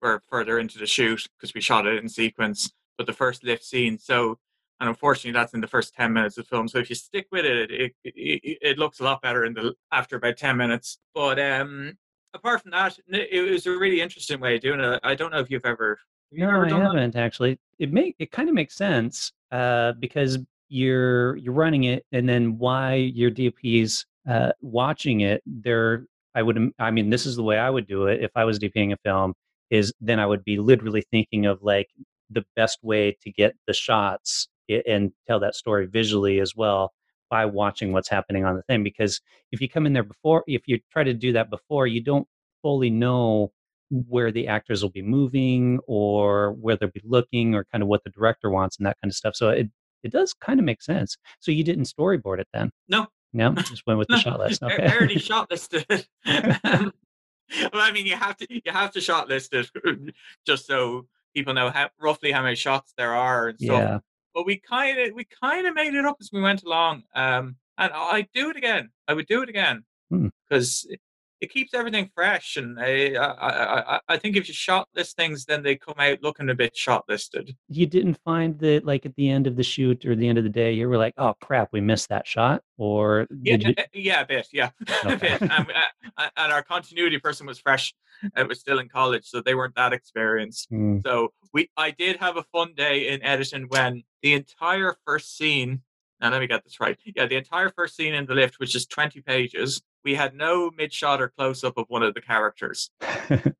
we're 0.00 0.20
further 0.30 0.58
into 0.58 0.78
the 0.78 0.86
shoot 0.86 1.26
because 1.36 1.54
we 1.54 1.60
shot 1.60 1.86
it 1.86 2.00
in 2.00 2.08
sequence. 2.08 2.70
But 2.96 3.06
the 3.06 3.12
first 3.12 3.42
lift 3.42 3.64
scene, 3.64 3.98
so 3.98 4.38
and 4.80 4.88
unfortunately, 4.88 5.32
that's 5.32 5.54
in 5.54 5.60
the 5.60 5.66
first 5.66 5.94
ten 5.94 6.12
minutes 6.12 6.38
of 6.38 6.44
the 6.44 6.48
film. 6.48 6.68
So 6.68 6.78
if 6.78 6.88
you 6.88 6.96
stick 6.96 7.26
with 7.32 7.44
it, 7.44 7.70
it 7.70 7.92
it, 8.04 8.58
it, 8.62 8.78
looks 8.78 9.00
a 9.00 9.04
lot 9.04 9.20
better 9.22 9.44
in 9.44 9.54
the 9.54 9.74
after 9.92 10.16
about 10.16 10.36
ten 10.36 10.56
minutes. 10.56 10.98
But 11.14 11.38
um, 11.40 11.96
apart 12.32 12.62
from 12.62 12.70
that, 12.70 12.98
it 13.08 13.50
was 13.50 13.66
a 13.66 13.72
really 13.72 14.00
interesting 14.00 14.40
way 14.40 14.56
of 14.56 14.62
doing 14.62 14.80
it. 14.80 15.00
I 15.02 15.14
don't 15.14 15.32
know 15.32 15.40
if 15.40 15.50
you've 15.50 15.66
ever. 15.66 15.98
Have 16.30 16.38
you 16.38 16.44
no, 16.44 16.50
ever 16.50 16.66
I 16.66 16.68
done 16.68 16.80
that? 16.80 16.94
haven't 16.94 17.16
actually. 17.16 17.58
It 17.78 17.92
make 17.92 18.14
it 18.18 18.30
kind 18.30 18.48
of 18.48 18.54
makes 18.54 18.76
sense 18.76 19.32
uh, 19.50 19.92
because 19.98 20.38
you're 20.68 21.36
you're 21.36 21.54
running 21.54 21.84
it, 21.84 22.04
and 22.12 22.28
then 22.28 22.58
why 22.58 22.94
your 22.94 23.30
DP's 23.30 24.06
uh, 24.28 24.52
watching 24.60 25.20
it. 25.20 25.42
They're 25.46 26.06
I 26.34 26.42
would 26.42 26.72
I 26.78 26.92
mean 26.92 27.10
this 27.10 27.26
is 27.26 27.34
the 27.34 27.42
way 27.42 27.58
I 27.58 27.70
would 27.70 27.88
do 27.88 28.06
it 28.06 28.22
if 28.22 28.30
I 28.36 28.44
was 28.44 28.60
DPing 28.60 28.92
a 28.92 28.96
film. 29.04 29.34
Is 29.70 29.92
then 30.00 30.20
I 30.20 30.26
would 30.26 30.44
be 30.44 30.58
literally 30.58 31.02
thinking 31.10 31.46
of 31.46 31.62
like 31.62 31.88
the 32.30 32.44
best 32.56 32.78
way 32.82 33.16
to 33.22 33.32
get 33.32 33.54
the 33.66 33.74
shots 33.74 34.48
and 34.86 35.12
tell 35.26 35.40
that 35.40 35.54
story 35.54 35.86
visually 35.86 36.40
as 36.40 36.54
well 36.56 36.92
by 37.30 37.44
watching 37.44 37.92
what's 37.92 38.08
happening 38.08 38.44
on 38.44 38.56
the 38.56 38.62
thing 38.62 38.82
because 38.82 39.20
if 39.52 39.60
you 39.60 39.68
come 39.68 39.86
in 39.86 39.92
there 39.92 40.02
before 40.02 40.44
if 40.46 40.62
you 40.66 40.78
try 40.90 41.04
to 41.04 41.14
do 41.14 41.32
that 41.32 41.50
before 41.50 41.86
you 41.86 42.00
don't 42.00 42.26
fully 42.62 42.90
know 42.90 43.52
where 43.90 44.30
the 44.30 44.46
actors 44.46 44.82
will 44.82 44.90
be 44.90 45.02
moving 45.02 45.78
or 45.86 46.52
where 46.52 46.76
they'll 46.76 46.90
be 46.90 47.02
looking 47.04 47.54
or 47.54 47.64
kind 47.70 47.82
of 47.82 47.88
what 47.88 48.02
the 48.04 48.10
director 48.10 48.50
wants 48.50 48.76
and 48.78 48.86
that 48.86 48.96
kind 49.02 49.10
of 49.10 49.16
stuff 49.16 49.36
so 49.36 49.50
it 49.50 49.68
it 50.02 50.12
does 50.12 50.34
kind 50.34 50.60
of 50.60 50.64
make 50.64 50.82
sense. 50.82 51.16
So 51.40 51.52
you 51.52 51.64
didn't 51.64 51.84
storyboard 51.84 52.40
it 52.40 52.48
then? 52.52 52.70
No, 52.88 53.06
no? 53.32 53.52
Just 53.54 53.86
went 53.86 53.98
with 53.98 54.08
the 54.08 54.16
no. 54.16 54.20
shot 54.20 54.38
list? 54.38 54.62
I 54.62 54.76
already 54.78 55.18
shot 55.18 55.50
listed. 55.50 55.86
Um, 56.26 56.92
well, 57.72 57.82
I 57.82 57.92
mean, 57.92 58.04
you 58.04 58.14
have 58.14 58.36
to 58.36 58.46
you 58.50 58.60
have 58.66 58.92
to 58.92 59.00
shot 59.00 59.30
list 59.30 59.54
it 59.54 59.70
just 60.46 60.66
so 60.66 61.06
people 61.34 61.54
know 61.54 61.70
how 61.70 61.88
roughly 61.98 62.30
how 62.30 62.42
many 62.42 62.56
shots 62.56 62.92
there 62.98 63.14
are 63.14 63.48
and 63.48 63.58
stuff. 63.58 63.80
yeah 63.80 63.98
But 64.38 64.46
we 64.46 64.56
kind 64.60 64.96
of 65.00 65.14
we 65.14 65.24
kind 65.42 65.66
of 65.66 65.74
made 65.74 65.94
it 65.94 66.04
up 66.04 66.18
as 66.20 66.30
we 66.32 66.40
went 66.40 66.62
along. 66.62 67.02
Um, 67.12 67.56
and 67.76 67.90
I'd 67.92 68.28
do 68.32 68.50
it 68.50 68.56
again. 68.56 68.90
I 69.08 69.14
would 69.14 69.26
do 69.26 69.42
it 69.42 69.48
again 69.48 69.82
Hmm. 70.10 70.28
because 70.48 70.86
it, 70.88 71.00
it 71.40 71.50
keeps 71.52 71.74
everything 71.74 72.08
fresh. 72.14 72.56
And 72.56 72.78
I, 72.78 73.14
I 73.16 73.96
I 73.96 74.00
I 74.10 74.16
think 74.16 74.36
if 74.36 74.46
you 74.46 74.54
shot 74.54 74.86
list 74.94 75.16
things, 75.16 75.44
then 75.44 75.64
they 75.64 75.74
come 75.74 75.96
out 75.98 76.22
looking 76.22 76.50
a 76.50 76.54
bit 76.54 76.76
shot 76.76 77.02
listed. 77.08 77.56
you 77.68 77.86
didn't 77.86 78.20
find 78.24 78.56
that 78.60 78.84
like 78.86 79.04
at 79.04 79.16
the 79.16 79.28
end 79.28 79.48
of 79.48 79.56
the 79.56 79.64
shoot 79.64 80.06
or 80.06 80.14
the 80.14 80.28
end 80.28 80.38
of 80.38 80.44
the 80.44 80.50
day 80.50 80.72
you 80.72 80.88
were 80.88 80.96
like 80.98 81.14
oh 81.18 81.34
crap 81.40 81.70
we 81.72 81.80
missed 81.80 82.08
that 82.10 82.24
shot 82.28 82.62
or 82.76 83.26
Yeah, 83.42 83.56
you 83.56 83.74
uh, 83.76 83.82
yeah, 83.92 84.20
a 84.20 84.26
bit, 84.26 84.46
yeah, 84.52 84.70
a 85.04 85.16
bit. 85.16 85.40
And, 85.42 85.50
uh, 86.16 86.28
and 86.36 86.52
our 86.52 86.62
continuity 86.62 87.18
person 87.18 87.44
was 87.44 87.58
fresh; 87.58 87.92
it 88.36 88.48
was 88.48 88.60
still 88.60 88.78
in 88.78 88.88
college, 88.88 89.24
so 89.26 89.40
they 89.40 89.54
weren't 89.54 89.74
that 89.76 89.92
experienced. 89.92 90.68
Hmm. 90.70 90.98
So 91.04 91.32
we, 91.52 91.70
I 91.76 91.90
did 91.92 92.16
have 92.16 92.36
a 92.36 92.42
fun 92.44 92.74
day 92.76 93.08
in 93.08 93.22
editing 93.22 93.66
when 93.68 94.02
the 94.22 94.34
entire 94.34 94.96
first 95.06 95.36
scene. 95.36 95.82
Now 96.20 96.30
let 96.30 96.40
me 96.40 96.46
get 96.48 96.64
this 96.64 96.80
right. 96.80 96.98
Yeah, 97.04 97.26
the 97.26 97.36
entire 97.36 97.70
first 97.70 97.94
scene 97.96 98.14
in 98.14 98.26
the 98.26 98.34
lift, 98.34 98.58
which 98.58 98.74
is 98.74 98.86
twenty 98.86 99.20
pages, 99.20 99.80
we 100.04 100.14
had 100.14 100.34
no 100.34 100.70
mid 100.76 100.92
shot 100.92 101.20
or 101.20 101.28
close 101.28 101.62
up 101.62 101.74
of 101.76 101.84
one 101.88 102.02
of 102.02 102.14
the 102.14 102.20
characters. 102.20 102.90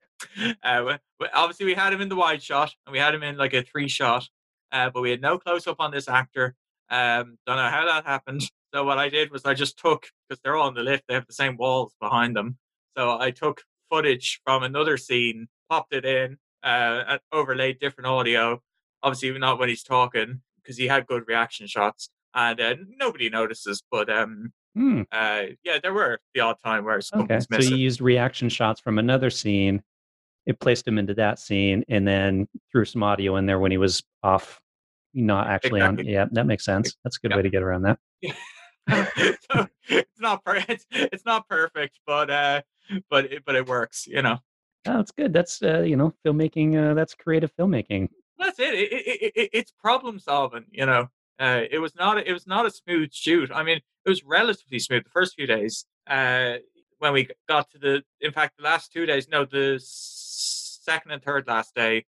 Uh, 0.64 0.96
we- 1.20 1.28
obviously, 1.32 1.64
we 1.66 1.74
had 1.74 1.92
him 1.92 2.00
in 2.00 2.08
the 2.08 2.16
wide 2.16 2.42
shot, 2.42 2.74
and 2.86 2.92
we 2.92 2.98
had 2.98 3.14
him 3.14 3.22
in 3.22 3.36
like 3.36 3.54
a 3.54 3.62
three 3.62 3.86
shot, 3.88 4.28
uh, 4.72 4.90
but 4.90 5.00
we 5.00 5.10
had 5.10 5.20
no 5.20 5.38
close 5.38 5.66
up 5.68 5.76
on 5.78 5.92
this 5.92 6.08
actor. 6.08 6.56
Um, 6.90 7.38
don't 7.46 7.56
know 7.56 7.68
how 7.68 7.84
that 7.86 8.04
happened. 8.04 8.42
So 8.74 8.82
what 8.84 8.98
I 8.98 9.08
did 9.08 9.30
was 9.30 9.44
I 9.44 9.54
just 9.54 9.78
took 9.78 10.06
because 10.28 10.40
they're 10.42 10.56
all 10.56 10.68
in 10.68 10.74
the 10.74 10.82
lift, 10.82 11.04
they 11.08 11.14
have 11.14 11.26
the 11.26 11.32
same 11.32 11.56
walls 11.56 11.94
behind 12.00 12.34
them. 12.34 12.58
So 12.96 13.18
I 13.18 13.30
took 13.30 13.62
footage 13.90 14.40
from 14.44 14.62
another 14.62 14.96
scene, 14.96 15.48
popped 15.68 15.94
it 15.94 16.04
in, 16.04 16.38
uh, 16.62 17.18
overlaid 17.32 17.78
different 17.78 18.06
audio. 18.08 18.60
Obviously, 19.02 19.36
not 19.38 19.58
when 19.58 19.68
he's 19.68 19.82
talking 19.82 20.40
because 20.62 20.76
he 20.76 20.88
had 20.88 21.06
good 21.06 21.24
reaction 21.26 21.66
shots, 21.66 22.10
and 22.34 22.60
uh, 22.60 22.74
nobody 22.98 23.30
notices. 23.30 23.82
But 23.90 24.10
um, 24.10 24.52
Hmm. 24.74 25.02
uh, 25.10 25.42
yeah, 25.64 25.78
there 25.82 25.94
were 25.94 26.20
the 26.34 26.40
odd 26.40 26.56
time 26.64 26.84
where 26.84 27.00
Okay, 27.14 27.40
so 27.50 27.62
you 27.62 27.76
used 27.76 28.00
reaction 28.00 28.48
shots 28.48 28.80
from 28.80 28.98
another 28.98 29.30
scene. 29.30 29.82
It 30.46 30.60
placed 30.60 30.86
him 30.86 30.98
into 30.98 31.14
that 31.14 31.38
scene, 31.38 31.84
and 31.88 32.06
then 32.06 32.48
threw 32.72 32.84
some 32.84 33.02
audio 33.02 33.36
in 33.36 33.46
there 33.46 33.58
when 33.58 33.70
he 33.70 33.78
was 33.78 34.02
off, 34.22 34.60
not 35.14 35.46
actually 35.46 35.80
on. 35.80 35.98
Yeah, 36.04 36.26
that 36.32 36.46
makes 36.46 36.64
sense. 36.64 36.96
That's 37.04 37.16
a 37.16 37.20
good 37.20 37.30
Yep. 37.30 37.36
way 37.36 37.42
to 37.42 37.50
get 37.50 37.62
around 37.62 37.82
that. 37.82 37.98
so 39.50 39.66
it's 39.88 40.20
not 40.20 40.44
per- 40.44 40.64
it's, 40.68 40.86
it's 40.90 41.24
not 41.26 41.48
perfect, 41.48 41.98
but 42.06 42.30
uh, 42.30 42.62
but 43.10 43.26
it, 43.26 43.44
but 43.44 43.54
it 43.54 43.66
works. 43.66 44.06
You 44.06 44.22
know, 44.22 44.38
Oh, 44.86 44.96
that's 44.96 45.10
good. 45.10 45.32
That's 45.32 45.62
uh, 45.62 45.80
you 45.80 45.96
know, 45.96 46.14
filmmaking. 46.24 46.90
Uh, 46.90 46.94
that's 46.94 47.14
creative 47.14 47.54
filmmaking. 47.56 48.08
that's 48.38 48.58
it. 48.58 48.74
It, 48.74 48.92
it, 48.92 49.06
it, 49.06 49.32
it 49.34 49.50
it's 49.52 49.72
problem 49.72 50.18
solving. 50.18 50.64
You 50.70 50.86
know, 50.86 51.08
uh, 51.38 51.62
it 51.70 51.78
was 51.78 51.94
not 51.94 52.26
it 52.26 52.32
was 52.32 52.46
not 52.46 52.66
a 52.66 52.70
smooth 52.70 53.12
shoot. 53.12 53.50
I 53.52 53.62
mean, 53.62 53.78
it 53.78 54.08
was 54.08 54.24
relatively 54.24 54.78
smooth 54.78 55.04
the 55.04 55.10
first 55.10 55.34
few 55.34 55.46
days. 55.46 55.84
Uh, 56.08 56.54
when 57.00 57.12
we 57.12 57.28
got 57.48 57.70
to 57.70 57.78
the, 57.78 58.02
in 58.20 58.32
fact, 58.32 58.56
the 58.56 58.64
last 58.64 58.92
two 58.92 59.06
days. 59.06 59.28
No, 59.28 59.44
the 59.44 59.78
second 59.80 61.12
and 61.12 61.22
third 61.22 61.46
last 61.46 61.74
day. 61.74 62.06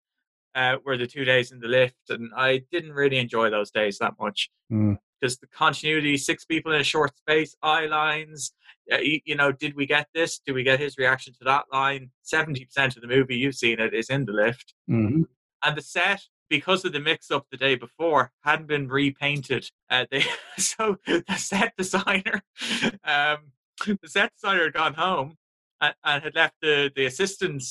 Uh, 0.56 0.78
were 0.84 0.98
the 0.98 1.06
two 1.06 1.24
days 1.24 1.52
in 1.52 1.60
the 1.60 1.68
lift, 1.68 2.10
and 2.10 2.32
I 2.36 2.64
didn't 2.72 2.94
really 2.94 3.18
enjoy 3.18 3.52
those 3.52 3.70
days 3.70 4.00
that 4.00 4.14
much. 4.20 4.50
Hmm. 4.72 4.94
Because 5.20 5.38
the 5.38 5.48
continuity, 5.48 6.18
six 6.18 6.46
people 6.46 6.72
in 6.72 6.82
a 6.82 6.84
short 6.84 7.16
space, 7.18 7.56
eye 7.62 7.86
lines. 7.86 8.54
Uh, 8.92 8.98
you, 8.98 9.36
know, 9.36 9.52
did 9.52 9.76
we 9.76 9.86
get 9.86 10.08
this? 10.14 10.40
Did 10.40 10.54
we 10.54 10.64
get 10.64 10.80
his 10.80 10.98
reaction 10.98 11.34
to 11.34 11.44
that 11.46 11.66
line? 11.74 12.12
Seventy 12.24 12.66
percent 12.66 12.96
of 12.96 13.02
the 13.02 13.08
movie 13.08 13.36
you've 13.36 13.56
seen 13.56 13.80
it 13.80 13.94
is 13.94 14.10
in 14.10 14.26
the 14.26 14.32
lift, 14.32 14.74
Mhm. 14.90 15.24
and 15.64 15.78
the 15.78 15.82
set 15.82 16.22
because 16.50 16.86
of 16.86 16.94
the 16.94 17.00
mix-up 17.02 17.46
the 17.52 17.58
day 17.58 17.76
before 17.76 18.32
hadn't 18.46 18.68
been 18.68 18.88
repainted. 18.88 19.70
Uh, 19.90 20.06
they 20.10 20.24
so 20.58 20.98
the 21.06 21.24
set 21.36 21.74
designer, 21.78 22.42
um, 23.04 23.52
the 23.86 24.08
set 24.08 24.32
designer 24.34 24.64
had 24.66 24.74
gone 24.74 24.94
home. 24.94 25.38
And, 25.80 25.94
and 26.04 26.24
had 26.24 26.34
left 26.34 26.56
the 26.60 26.92
the 26.96 27.06
assistant 27.06 27.62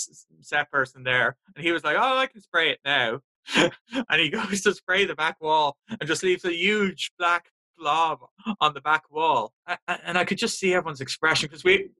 set 0.41 0.71
person 0.71 1.03
there, 1.03 1.37
and 1.57 1.65
he 1.65 1.73
was 1.73 1.83
like, 1.83 1.97
"Oh, 1.99 2.17
I 2.17 2.27
can 2.29 2.41
spray 2.41 2.71
it 2.71 2.79
now." 2.85 3.21
and 3.57 4.21
he 4.21 4.29
goes 4.29 4.63
to 4.63 4.75
spray 4.75 5.05
the 5.05 5.15
back 5.15 5.41
wall 5.41 5.77
and 5.89 6.07
just 6.07 6.23
leaves 6.23 6.45
a 6.45 6.55
huge 6.55 7.13
black 7.19 7.51
blob 7.79 8.21
on 8.61 8.75
the 8.75 8.81
back 8.81 9.03
wall. 9.11 9.53
And 9.87 10.19
I 10.19 10.25
could 10.25 10.39
just 10.39 10.59
see 10.59 10.75
everyone's 10.75 11.01
expression 11.01 11.49
because 11.49 11.65
we 11.65 11.91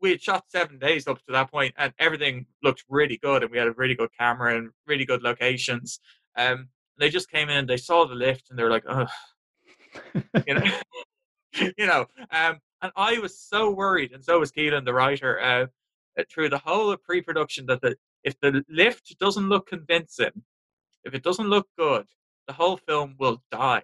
we 0.00 0.10
had 0.10 0.20
shot 0.20 0.44
seven 0.48 0.78
days 0.78 1.06
up 1.06 1.18
to 1.18 1.32
that 1.32 1.50
point, 1.50 1.74
and 1.78 1.92
everything 1.98 2.46
looked 2.62 2.84
really 2.88 3.16
good, 3.18 3.44
and 3.44 3.52
we 3.52 3.58
had 3.58 3.68
a 3.68 3.72
really 3.72 3.94
good 3.94 4.10
camera 4.18 4.58
and 4.58 4.70
really 4.86 5.04
good 5.04 5.22
locations. 5.22 6.00
Um, 6.36 6.68
they 6.98 7.08
just 7.08 7.30
came 7.30 7.48
in, 7.48 7.66
they 7.66 7.76
saw 7.76 8.04
the 8.04 8.16
lift, 8.16 8.50
and 8.50 8.58
they 8.58 8.64
were 8.64 8.70
like, 8.70 8.84
"Oh, 8.88 9.06
you 10.46 10.54
know, 10.54 10.70
you 11.78 11.86
know." 11.86 12.06
Um, 12.32 12.58
and 12.82 12.90
I 12.96 13.18
was 13.20 13.38
so 13.38 13.70
worried, 13.70 14.12
and 14.12 14.24
so 14.24 14.40
was 14.40 14.50
Keelan, 14.50 14.84
the 14.84 14.92
writer, 14.92 15.40
uh, 15.40 15.66
through 16.28 16.48
the 16.48 16.58
whole 16.58 16.90
of 16.90 17.02
pre-production 17.04 17.66
that 17.66 17.80
the 17.80 17.96
if 18.24 18.38
the 18.40 18.64
lift 18.68 19.16
doesn't 19.18 19.48
look 19.48 19.68
convincing, 19.68 20.42
if 21.04 21.14
it 21.14 21.22
doesn't 21.22 21.48
look 21.48 21.66
good, 21.78 22.06
the 22.46 22.52
whole 22.52 22.76
film 22.76 23.14
will 23.18 23.42
die. 23.50 23.82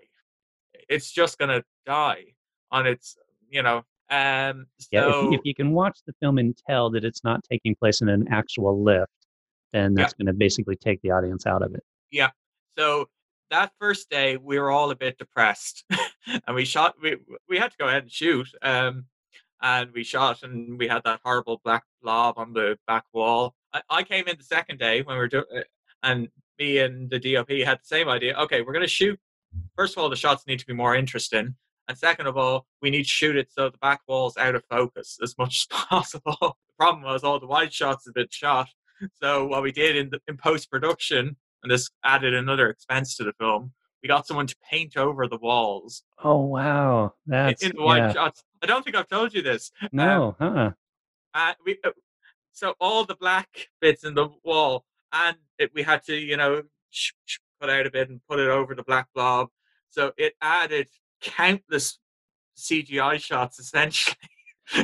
It's 0.88 1.11
just 1.12 1.38
gonna 1.38 1.62
die 1.87 2.24
on 2.70 2.87
its, 2.87 3.16
you 3.48 3.62
know. 3.62 3.83
Um, 4.11 4.66
Yeah, 4.90 5.09
if, 5.11 5.35
if 5.35 5.40
you 5.44 5.54
can 5.54 5.72
watch 5.72 5.98
the 6.07 6.14
film 6.20 6.38
and 6.38 6.57
tell 6.68 6.88
that 6.90 7.04
it's 7.04 7.22
not 7.24 7.44
taking 7.44 7.74
place 7.74 8.00
in 8.00 8.09
an 8.09 8.26
actual 8.31 8.83
lift, 8.83 9.12
then 9.72 9.92
Yeah. 9.92 10.02
that's 10.02 10.14
going 10.14 10.26
to 10.26 10.33
basically 10.33 10.76
take 10.76 11.02
the 11.02 11.11
audience 11.11 11.46
out 11.46 11.61
of 11.62 11.74
it. 11.74 11.83
Yeah. 12.11 12.31
So 12.78 13.09
that 13.50 13.72
first 13.78 14.09
day 14.09 14.38
we 14.38 14.59
were 14.59 14.70
all 14.70 14.90
a 14.90 14.96
bit 14.96 15.18
depressed. 15.18 15.85
and 16.46 16.57
we 16.57 16.64
shot 16.64 16.94
we 17.02 17.16
we 17.50 17.59
had 17.59 17.70
to 17.72 17.76
go 17.78 17.87
ahead 17.87 18.04
and 18.04 18.12
shoot. 18.12 18.48
Um 18.62 19.04
and 19.61 19.90
we 19.92 20.04
shot 20.04 20.42
and 20.42 20.78
we 20.78 20.88
had 20.88 21.02
that 21.04 21.20
horrible 21.22 21.61
black 21.64 21.85
blob 22.02 22.38
on 22.38 22.52
the 22.54 22.78
back 22.87 23.04
wall. 23.12 23.54
I, 23.74 23.83
I 23.90 24.02
came 24.04 24.26
in 24.28 24.38
the 24.38 24.44
second 24.44 24.78
day 24.78 25.02
when 25.02 25.16
we 25.16 25.20
were 25.20 25.28
doing 25.28 25.44
and 26.02 26.28
me 26.59 26.79
and 26.79 27.11
the 27.11 27.18
DOP 27.18 27.51
had 27.64 27.79
the 27.79 27.87
same 27.87 28.09
idea. 28.09 28.37
Okay, 28.37 28.62
we're 28.62 28.73
gonna 28.73 28.87
shoot 28.87 29.18
first 29.77 29.97
of 29.97 30.03
all 30.03 30.09
the 30.09 30.16
shots 30.16 30.47
need 30.47 30.59
to 30.59 30.66
be 30.66 30.73
more 30.73 30.94
interesting. 30.94 31.55
And 31.88 31.97
second 31.97 32.27
of 32.27 32.37
all, 32.37 32.66
we 32.83 32.90
need 32.90 33.05
to 33.05 33.09
shoot 33.09 33.37
it 33.37 33.51
so 33.51 33.71
the 33.71 33.79
back 33.79 34.01
wall's 34.07 34.37
out 34.37 34.55
of 34.55 34.62
focus 34.68 35.18
as 35.23 35.35
much 35.38 35.66
as 35.71 35.79
possible. 35.88 36.37
the 36.40 36.75
problem 36.79 37.05
was 37.05 37.25
all 37.25 37.40
the 37.40 37.47
wide 37.47 37.73
shots 37.73 38.05
had 38.05 38.14
been 38.14 38.27
shot. 38.31 38.68
So 39.23 39.47
what 39.47 39.62
we 39.62 39.73
did 39.73 39.97
in 39.97 40.11
the, 40.11 40.21
in 40.29 40.37
post 40.37 40.71
production, 40.71 41.37
and 41.62 41.71
this 41.71 41.88
added 42.05 42.35
another 42.35 42.68
expense 42.68 43.16
to 43.16 43.25
the 43.25 43.33
film, 43.38 43.73
we 44.03 44.09
got 44.09 44.27
someone 44.27 44.47
to 44.47 44.57
paint 44.71 44.97
over 44.97 45.27
the 45.27 45.38
walls 45.38 46.05
Oh 46.23 46.40
wow, 46.40 47.14
that's 47.27 47.64
in 47.64 47.73
the 47.75 47.83
wide 47.83 47.99
yeah. 47.99 48.12
shots. 48.12 48.42
I 48.62 48.66
don't 48.66 48.85
think 48.85 48.97
I've 48.97 49.09
told 49.09 49.35
you 49.35 49.42
this. 49.42 49.71
No, 49.92 50.37
uh-uh. 50.40 50.73
Uh, 51.35 51.55
we, 51.64 51.79
uh, 51.85 51.90
so 52.53 52.75
all 52.81 53.05
the 53.05 53.16
black 53.16 53.49
bits 53.81 54.05
in 54.05 54.14
the 54.14 54.29
wall, 54.44 54.85
and 55.12 55.37
it, 55.59 55.71
we 55.75 55.83
had 55.83 56.03
to, 56.05 56.14
you 56.16 56.37
know, 56.37 56.62
sh- 56.90 57.12
sh- 57.27 57.38
cut 57.61 57.71
out 57.71 57.87
a 57.87 57.90
bit 57.90 58.09
and 58.09 58.21
put 58.29 58.38
it 58.38 58.49
over 58.49 58.75
the 58.75 58.83
black 58.83 59.09
blob. 59.14 59.49
So 59.90 60.12
it 60.16 60.35
added 60.40 60.88
countless 61.21 61.99
CGI 62.57 63.21
shots, 63.21 63.59
essentially. 63.59 64.16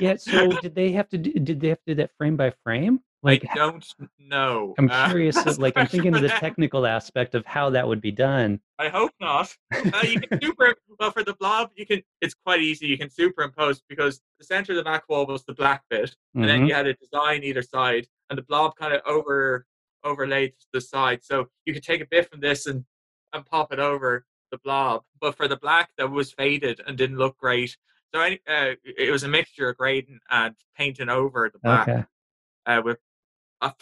yeah. 0.00 0.16
So 0.16 0.48
did 0.62 0.74
they 0.74 0.92
have 0.92 1.08
to 1.10 1.18
do, 1.18 1.32
did 1.32 1.60
they 1.60 1.68
have 1.68 1.78
to 1.86 1.94
do 1.94 1.94
that 1.96 2.10
frame 2.16 2.36
by 2.36 2.52
frame, 2.64 3.00
Like, 3.22 3.44
I 3.50 3.54
don't 3.54 3.86
know. 4.18 4.74
I'm 4.78 4.90
Uh, 4.90 5.08
curious. 5.08 5.36
Of, 5.46 5.58
like, 5.58 5.76
I'm 5.76 5.86
thinking 5.86 6.14
of 6.14 6.22
the 6.22 6.28
technical 6.28 6.86
aspect 6.86 7.34
of 7.34 7.44
how 7.46 7.70
that 7.70 7.86
would 7.86 8.00
be 8.00 8.10
done. 8.12 8.60
I 8.78 8.88
hope 8.88 9.12
not. 9.20 9.54
Uh, 9.72 10.00
you 10.04 10.20
can 10.20 10.40
super 10.42 10.74
well 10.98 11.10
for 11.10 11.22
the 11.22 11.34
blob. 11.34 11.70
You 11.76 11.86
can. 11.86 12.02
It's 12.20 12.34
quite 12.34 12.60
easy. 12.60 12.86
You 12.88 12.98
can 12.98 13.08
superimpose 13.10 13.82
because 13.88 14.20
the 14.38 14.44
center 14.44 14.72
of 14.72 14.76
the 14.76 14.82
back 14.82 15.04
wall 15.08 15.26
was 15.26 15.44
the 15.44 15.54
black 15.54 15.82
bit, 15.90 16.16
and 16.34 16.44
then 16.48 16.62
Mhm. 16.62 16.68
you 16.68 16.74
had 16.74 16.86
a 16.88 16.94
design 16.94 17.44
either 17.44 17.62
side, 17.62 18.08
and 18.30 18.38
the 18.38 18.42
blob 18.42 18.74
kind 18.76 18.92
of 18.92 19.00
over 19.06 19.64
overlaid 20.04 20.52
the 20.72 20.80
side. 20.80 21.24
So 21.24 21.48
you 21.64 21.72
could 21.74 21.82
take 21.82 22.00
a 22.00 22.06
bit 22.06 22.30
from 22.30 22.40
this 22.40 22.66
and 22.66 22.84
and 23.32 23.44
pop 23.44 23.72
it 23.72 23.80
over 23.80 24.24
the 24.52 24.58
blob. 24.58 25.02
But 25.20 25.36
for 25.36 25.48
the 25.48 25.56
black, 25.56 25.90
that 25.98 26.08
was 26.10 26.32
faded 26.32 26.80
and 26.86 26.96
didn't 26.96 27.16
look 27.18 27.36
great. 27.38 27.76
So 28.14 28.20
any, 28.20 28.38
uh, 28.48 28.74
it 28.84 29.10
was 29.10 29.24
a 29.24 29.28
mixture 29.28 29.68
of 29.70 29.76
grading 29.76 30.20
and 30.30 30.54
painting 30.76 31.08
over 31.08 31.50
the 31.52 31.58
black 31.58 31.88
Okay. 31.88 32.04
uh, 32.66 32.82
with. 32.84 32.98
Uh, 33.60 33.70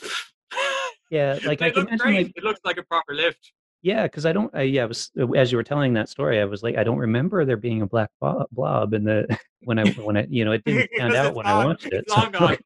Yeah, 1.11 1.39
like 1.45 1.61
I 1.61 1.67
it 1.67 1.75
can 1.75 1.83
imagine, 1.89 1.99
great. 1.99 2.27
like 2.29 2.33
it 2.37 2.43
looks 2.43 2.61
like 2.65 2.79
a 2.79 2.83
proper 2.83 3.15
lift. 3.15 3.53
Yeah, 3.83 4.05
because 4.05 4.25
I 4.27 4.33
don't. 4.33 4.55
I, 4.55 4.63
yeah, 4.63 4.83
I 4.85 4.87
was 4.87 5.11
as 5.37 5.51
you 5.53 5.59
were 5.59 5.63
telling 5.65 5.93
that 5.95 6.09
story, 6.09 6.41
I 6.41 6.45
was 6.45 6.63
like, 6.63 6.77
I 6.77 6.85
don't 6.85 6.99
remember 6.99 7.45
there 7.45 7.57
being 7.57 7.83
a 7.83 7.87
black 7.87 8.11
blob 8.21 8.95
in 8.95 9.05
the 9.05 9.39
when 9.65 9.79
I 9.79 9.91
when 9.93 10.17
I 10.17 10.27
you 10.31 10.45
know 10.45 10.53
it 10.53 10.65
didn't 10.67 10.91
stand 10.95 11.15
out 11.15 11.35
when 11.35 11.47
I 11.47 11.51
gone. 11.51 11.67
watched 11.67 11.87
it. 11.87 11.95
It's 11.95 12.15
so 12.15 12.21
long 12.21 12.31
gone. 12.33 12.57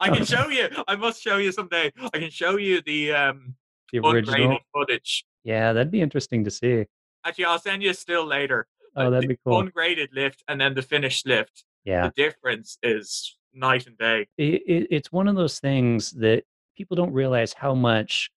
I 0.00 0.08
can 0.16 0.24
show 0.24 0.48
you. 0.48 0.68
I 0.88 0.96
must 0.96 1.22
show 1.22 1.36
you 1.36 1.52
someday. 1.52 1.92
I 2.14 2.18
can 2.18 2.30
show 2.30 2.56
you 2.56 2.80
the 2.82 3.12
um, 3.12 3.54
the 3.92 3.98
original. 4.00 4.58
footage. 4.74 5.24
Yeah, 5.44 5.72
that'd 5.72 5.90
be 5.92 6.00
interesting 6.00 6.44
to 6.44 6.50
see. 6.50 6.84
Actually, 7.24 7.44
I'll 7.46 7.58
send 7.58 7.82
you 7.82 7.90
a 7.90 7.94
still 7.94 8.24
later. 8.26 8.66
Oh, 8.96 9.06
Uh, 9.06 9.10
that'd 9.10 9.24
the 9.28 9.34
be 9.34 9.40
cool. 9.44 9.60
Ungraded 9.60 10.10
lift 10.12 10.42
and 10.48 10.60
then 10.60 10.74
the 10.74 10.82
finished 10.82 11.26
lift. 11.26 11.64
Yeah. 11.84 12.06
The 12.08 12.12
difference 12.16 12.78
is 12.82 13.36
night 13.54 13.86
and 13.86 13.96
day. 13.98 14.26
it, 14.38 14.62
it, 14.66 14.86
it's 14.90 15.10
one 15.12 15.28
of 15.28 15.34
those 15.36 15.58
things 15.60 16.12
that 16.12 16.44
people 16.76 16.96
don't 16.96 17.12
realize 17.12 17.52
how 17.52 17.74
much 17.74 18.30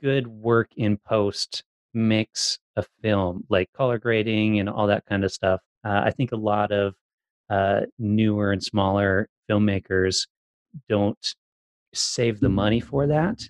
good 0.00 0.26
work 0.26 0.70
in 0.76 0.98
post 1.06 1.64
makes 1.94 2.58
a 2.76 2.84
film 3.02 3.44
like 3.48 3.68
color 3.72 3.98
grading 3.98 4.60
and 4.60 4.68
all 4.68 4.86
that 4.86 5.04
kind 5.06 5.24
of 5.24 5.32
stuff 5.32 5.60
uh, 5.84 6.02
i 6.04 6.10
think 6.10 6.32
a 6.32 6.36
lot 6.36 6.70
of 6.70 6.94
uh, 7.50 7.80
newer 7.98 8.52
and 8.52 8.62
smaller 8.62 9.26
filmmakers 9.50 10.26
don't 10.88 11.34
save 11.94 12.40
the 12.40 12.48
money 12.48 12.78
for 12.78 13.06
that 13.06 13.40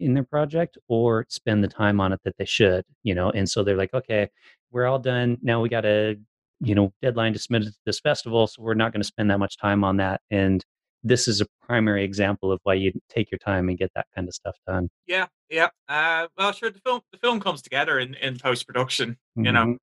in 0.00 0.14
their 0.14 0.24
project 0.24 0.78
or 0.88 1.26
spend 1.28 1.62
the 1.62 1.68
time 1.68 2.00
on 2.00 2.12
it 2.12 2.20
that 2.24 2.34
they 2.38 2.44
should 2.44 2.84
you 3.02 3.14
know 3.14 3.30
and 3.30 3.48
so 3.48 3.62
they're 3.62 3.76
like 3.76 3.92
okay 3.92 4.28
we're 4.74 4.86
all 4.86 4.98
done. 4.98 5.38
Now 5.40 5.62
we 5.62 5.70
got 5.70 5.86
a 5.86 6.16
you 6.60 6.74
know 6.74 6.92
deadline 7.00 7.32
to 7.32 7.38
submit 7.38 7.62
it 7.62 7.70
to 7.70 7.78
this 7.86 8.00
festival 8.00 8.46
so 8.46 8.62
we're 8.62 8.74
not 8.74 8.92
going 8.92 9.00
to 9.00 9.06
spend 9.06 9.30
that 9.30 9.38
much 9.38 9.56
time 9.56 9.84
on 9.84 9.96
that. 9.96 10.20
And 10.30 10.62
this 11.02 11.28
is 11.28 11.40
a 11.40 11.46
primary 11.62 12.04
example 12.04 12.52
of 12.52 12.60
why 12.64 12.74
you 12.74 12.92
take 13.08 13.30
your 13.30 13.38
time 13.38 13.68
and 13.68 13.78
get 13.78 13.92
that 13.94 14.06
kind 14.14 14.28
of 14.28 14.34
stuff 14.34 14.56
done. 14.66 14.90
Yeah, 15.06 15.26
yeah. 15.50 15.68
Uh, 15.88 16.26
well, 16.38 16.52
sure. 16.52 16.70
The 16.70 16.80
film, 16.80 17.00
the 17.12 17.18
film 17.18 17.40
comes 17.40 17.62
together 17.62 17.98
in, 17.98 18.14
in 18.14 18.38
post 18.38 18.66
production. 18.66 19.16
You 19.36 19.52
know, 19.52 19.76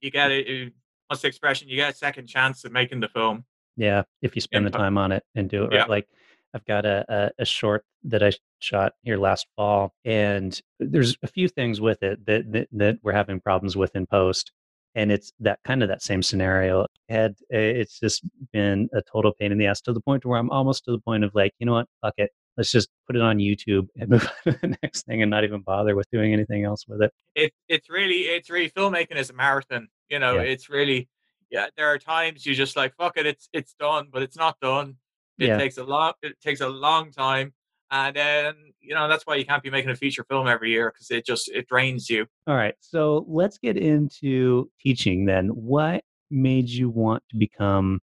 you 0.00 0.10
get 0.10 0.30
it. 0.30 0.72
What's 1.08 1.22
the 1.22 1.28
expression? 1.28 1.68
You 1.68 1.76
get 1.76 1.92
a 1.94 1.96
second 1.96 2.26
chance 2.26 2.64
at 2.64 2.72
making 2.72 3.00
the 3.00 3.08
film. 3.08 3.44
yeah 3.76 4.02
if 4.22 4.34
you 4.34 4.40
spend 4.40 4.66
in 4.66 4.72
the 4.72 4.76
po- 4.76 4.82
time 4.82 4.98
on 4.98 5.12
it 5.12 5.22
and 5.34 5.48
do 5.48 5.64
it 5.64 5.72
Yeah. 5.72 5.80
right 5.80 5.88
like 5.90 6.08
i've 6.54 6.64
got 6.64 6.84
a, 6.84 7.04
a, 7.08 7.30
a 7.42 7.44
short 7.44 7.84
that 8.04 8.22
i 8.22 8.32
shot 8.60 8.92
here 9.02 9.16
last 9.18 9.46
fall 9.56 9.92
and 10.04 10.60
there's 10.80 11.16
a 11.22 11.28
few 11.28 11.46
things 11.48 11.80
with 11.80 12.02
it 12.02 12.24
that, 12.26 12.50
that 12.52 12.68
that 12.72 12.98
we're 13.04 13.12
having 13.12 13.38
problems 13.40 13.76
with 13.76 13.94
in 13.94 14.04
post 14.06 14.50
and 14.96 15.12
it's 15.12 15.30
that 15.38 15.60
kind 15.64 15.82
of 15.82 15.88
that 15.88 16.02
same 16.02 16.22
scenario 16.22 16.86
had 17.08 17.34
it's 17.50 18.00
just 18.00 18.22
been 18.52 18.88
a 18.94 19.00
total 19.12 19.32
pain 19.38 19.52
in 19.52 19.58
the 19.58 19.66
ass 19.66 19.80
to 19.82 19.92
the 19.92 20.00
point 20.00 20.24
where 20.26 20.38
i'm 20.38 20.50
almost 20.50 20.84
to 20.84 20.90
the 20.90 20.98
point 21.00 21.22
of 21.22 21.30
like 21.34 21.52
you 21.60 21.66
know 21.66 21.74
what 21.74 21.86
fuck 22.02 22.14
it 22.18 22.30
let's 22.58 22.70
just 22.72 22.88
put 23.06 23.16
it 23.16 23.22
on 23.22 23.38
youtube 23.38 23.86
and 23.98 24.10
move 24.10 24.28
on 24.46 24.52
to 24.52 24.58
the 24.60 24.76
next 24.82 25.06
thing 25.06 25.22
and 25.22 25.30
not 25.30 25.44
even 25.44 25.62
bother 25.62 25.96
with 25.96 26.06
doing 26.10 26.34
anything 26.34 26.64
else 26.64 26.84
with 26.86 27.00
it. 27.00 27.12
It 27.34 27.52
it's 27.68 27.88
really 27.88 28.22
it's 28.22 28.50
really 28.50 28.68
filmmaking 28.68 29.16
is 29.16 29.30
a 29.30 29.32
marathon 29.32 29.88
you 30.10 30.18
know 30.18 30.34
Yeah. 30.34 30.42
it's 30.42 30.68
really 30.68 31.08
yeah 31.50 31.68
there 31.78 31.86
are 31.86 31.98
times 31.98 32.44
you 32.44 32.54
just 32.54 32.76
like 32.76 32.94
fuck 32.96 33.16
it 33.16 33.24
it's 33.26 33.48
it's 33.54 33.72
done 33.78 34.08
but 34.12 34.22
it's 34.22 34.36
not 34.36 34.58
done. 34.60 34.96
It 35.38 35.46
Yeah. 35.46 35.56
takes 35.56 35.78
a 35.78 35.84
long 35.84 36.12
it 36.22 36.38
takes 36.42 36.60
a 36.60 36.68
long 36.68 37.12
time 37.12 37.54
and 37.90 38.14
then 38.16 38.54
you 38.80 38.94
know 38.94 39.08
that's 39.08 39.24
why 39.24 39.36
you 39.36 39.46
can't 39.46 39.62
be 39.62 39.70
making 39.70 39.90
a 39.90 39.96
feature 39.96 40.24
film 40.28 40.46
every 40.48 40.70
year 40.70 40.90
because 40.92 41.10
it 41.10 41.24
just 41.24 41.48
it 41.50 41.68
drains 41.68 42.10
you. 42.10 42.26
All 42.48 42.56
right 42.56 42.74
so 42.80 43.24
let's 43.28 43.56
get 43.58 43.76
into 43.76 44.68
teaching 44.80 45.24
then. 45.26 45.48
What 45.48 46.02
made 46.30 46.68
you 46.68 46.90
want 46.90 47.22
to 47.30 47.36
become 47.36 48.00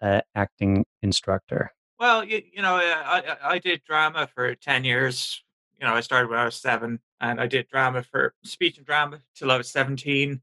an 0.00 0.22
acting 0.34 0.84
instructor 1.02 1.70
well 2.00 2.24
you, 2.24 2.42
you 2.52 2.62
know 2.62 2.74
I, 2.76 3.36
I 3.44 3.58
did 3.58 3.84
drama 3.84 4.28
for 4.34 4.54
10 4.54 4.82
years. 4.84 5.44
You 5.80 5.86
know 5.86 5.94
i 5.94 6.00
started 6.00 6.28
when 6.28 6.38
i 6.38 6.44
was 6.44 6.56
seven 6.56 6.98
and 7.20 7.40
i 7.40 7.46
did 7.46 7.68
drama 7.68 8.02
for 8.02 8.34
speech 8.44 8.76
and 8.76 8.86
drama 8.86 9.20
till 9.34 9.50
i 9.50 9.56
was 9.56 9.70
17 9.70 10.40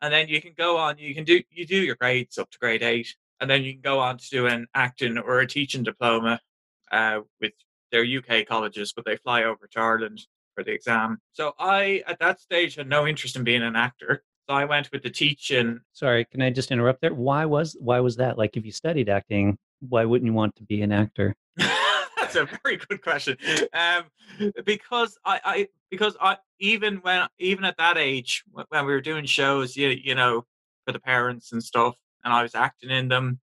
and 0.00 0.12
then 0.12 0.28
you 0.28 0.40
can 0.40 0.52
go 0.56 0.76
on 0.76 0.98
you 0.98 1.12
can 1.14 1.24
do 1.24 1.42
you 1.50 1.66
do 1.66 1.76
your 1.76 1.96
grades 1.96 2.38
up 2.38 2.50
to 2.50 2.58
grade 2.58 2.84
eight 2.84 3.16
and 3.40 3.50
then 3.50 3.64
you 3.64 3.72
can 3.72 3.80
go 3.80 3.98
on 3.98 4.16
to 4.18 4.30
do 4.30 4.46
an 4.46 4.68
acting 4.74 5.18
or 5.18 5.40
a 5.40 5.46
teaching 5.46 5.82
diploma 5.82 6.40
uh, 6.92 7.20
with 7.40 7.52
their 7.90 8.04
uk 8.18 8.46
colleges 8.46 8.92
but 8.92 9.04
they 9.04 9.16
fly 9.16 9.42
over 9.42 9.66
to 9.66 9.80
ireland 9.80 10.26
for 10.56 10.64
the 10.64 10.72
exam. 10.72 11.20
So 11.32 11.52
i 11.58 12.02
at 12.06 12.18
that 12.18 12.40
stage 12.40 12.74
had 12.74 12.88
no 12.88 13.06
interest 13.06 13.36
in 13.36 13.44
being 13.44 13.62
an 13.62 13.76
actor. 13.76 14.24
So 14.48 14.54
i 14.54 14.64
went 14.64 14.90
with 14.90 15.02
the 15.02 15.10
teaching. 15.10 15.80
Sorry 15.92 16.24
can 16.24 16.42
i 16.42 16.50
just 16.50 16.72
interrupt 16.72 17.02
there? 17.02 17.14
Why 17.14 17.44
was 17.44 17.76
why 17.78 18.00
was 18.00 18.16
that? 18.16 18.38
Like 18.38 18.56
if 18.56 18.64
you 18.64 18.72
studied 18.72 19.08
acting 19.08 19.58
why 19.80 20.04
wouldn't 20.04 20.26
you 20.26 20.32
want 20.32 20.54
to 20.56 20.62
be 20.62 20.82
an 20.82 20.92
actor 20.92 21.34
That's 22.26 22.36
a 22.36 22.48
very 22.62 22.76
good 22.76 23.02
question. 23.02 23.36
Um, 23.72 24.04
because 24.64 25.16
I, 25.24 25.40
I, 25.44 25.68
because 25.90 26.16
I, 26.20 26.38
even 26.58 26.96
when, 26.96 27.26
even 27.38 27.64
at 27.64 27.76
that 27.76 27.96
age, 27.96 28.42
when 28.50 28.66
we 28.86 28.92
were 28.92 29.00
doing 29.00 29.26
shows, 29.26 29.76
you, 29.76 29.88
you 29.88 30.14
know, 30.14 30.44
for 30.84 30.92
the 30.92 30.98
parents 30.98 31.52
and 31.52 31.62
stuff, 31.62 31.94
and 32.24 32.32
I 32.32 32.42
was 32.42 32.54
acting 32.54 32.90
in 32.90 33.08
them, 33.08 33.38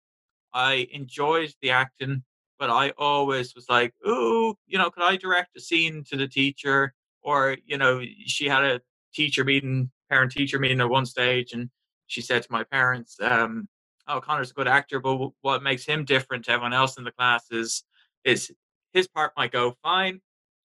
I 0.52 0.88
enjoyed 0.92 1.54
the 1.62 1.70
acting, 1.70 2.24
but 2.58 2.70
I 2.70 2.90
always 2.98 3.54
was 3.54 3.66
like, 3.68 3.94
ooh, 4.06 4.54
you 4.66 4.78
know, 4.78 4.90
could 4.90 5.04
I 5.04 5.16
direct 5.16 5.56
a 5.56 5.60
scene 5.60 6.02
to 6.10 6.16
the 6.16 6.26
teacher? 6.26 6.92
Or, 7.22 7.56
you 7.64 7.78
know, 7.78 8.02
she 8.26 8.48
had 8.48 8.64
a 8.64 8.80
teacher 9.14 9.44
meeting, 9.44 9.90
parent 10.10 10.32
teacher 10.32 10.58
meeting 10.58 10.80
at 10.80 10.90
one 10.90 11.06
stage, 11.06 11.52
and 11.52 11.70
she 12.08 12.20
said 12.20 12.42
to 12.42 12.52
my 12.52 12.64
parents, 12.64 13.16
um, 13.20 13.68
oh, 14.12 14.20
Conor's 14.20 14.50
a 14.50 14.54
good 14.54 14.68
actor, 14.68 15.00
but 15.00 15.30
what 15.40 15.62
makes 15.62 15.84
him 15.84 16.04
different 16.04 16.44
to 16.44 16.52
everyone 16.52 16.72
else 16.72 16.98
in 16.98 17.04
the 17.04 17.12
class 17.12 17.46
is, 17.50 17.84
is 18.24 18.52
his 18.92 19.08
part 19.08 19.32
might 19.36 19.52
go 19.52 19.76
fine, 19.82 20.20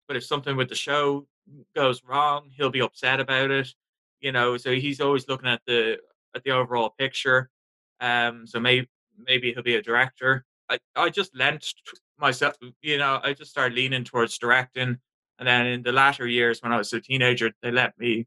but 0.09 0.17
if 0.17 0.25
something 0.25 0.57
with 0.57 0.69
the 0.69 0.75
show 0.75 1.27
goes 1.75 2.03
wrong, 2.05 2.51
he'll 2.57 2.71
be 2.71 2.81
upset 2.81 3.21
about 3.21 3.51
it. 3.51 3.69
You 4.21 4.33
know, 4.33 4.57
so 4.57 4.73
he's 4.73 5.01
always 5.01 5.29
looking 5.29 5.49
at 5.49 5.61
the 5.67 5.99
at 6.35 6.43
the 6.45 6.51
overall 6.51 6.95
picture. 6.99 7.51
Um, 8.01 8.47
so 8.47 8.59
maybe 8.59 8.89
maybe 9.19 9.53
he'll 9.53 9.63
be 9.63 9.77
a 9.77 9.83
director. 9.83 10.45
I, 10.71 10.79
I 10.97 11.11
just 11.11 11.37
lent 11.37 11.75
myself, 12.19 12.55
you 12.83 12.99
know, 12.99 13.21
I 13.23 13.35
just 13.35 13.51
started 13.51 13.75
leaning 13.77 14.05
towards 14.05 14.39
directing. 14.39 14.99
And 15.39 15.49
then 15.49 15.67
in 15.67 15.83
the 15.83 15.93
latter 15.93 16.27
years, 16.27 16.63
when 16.63 16.73
I 16.73 16.79
was 16.79 16.93
a 16.93 17.01
teenager, 17.01 17.53
they 17.63 17.71
let 17.71 17.99
me. 17.99 18.27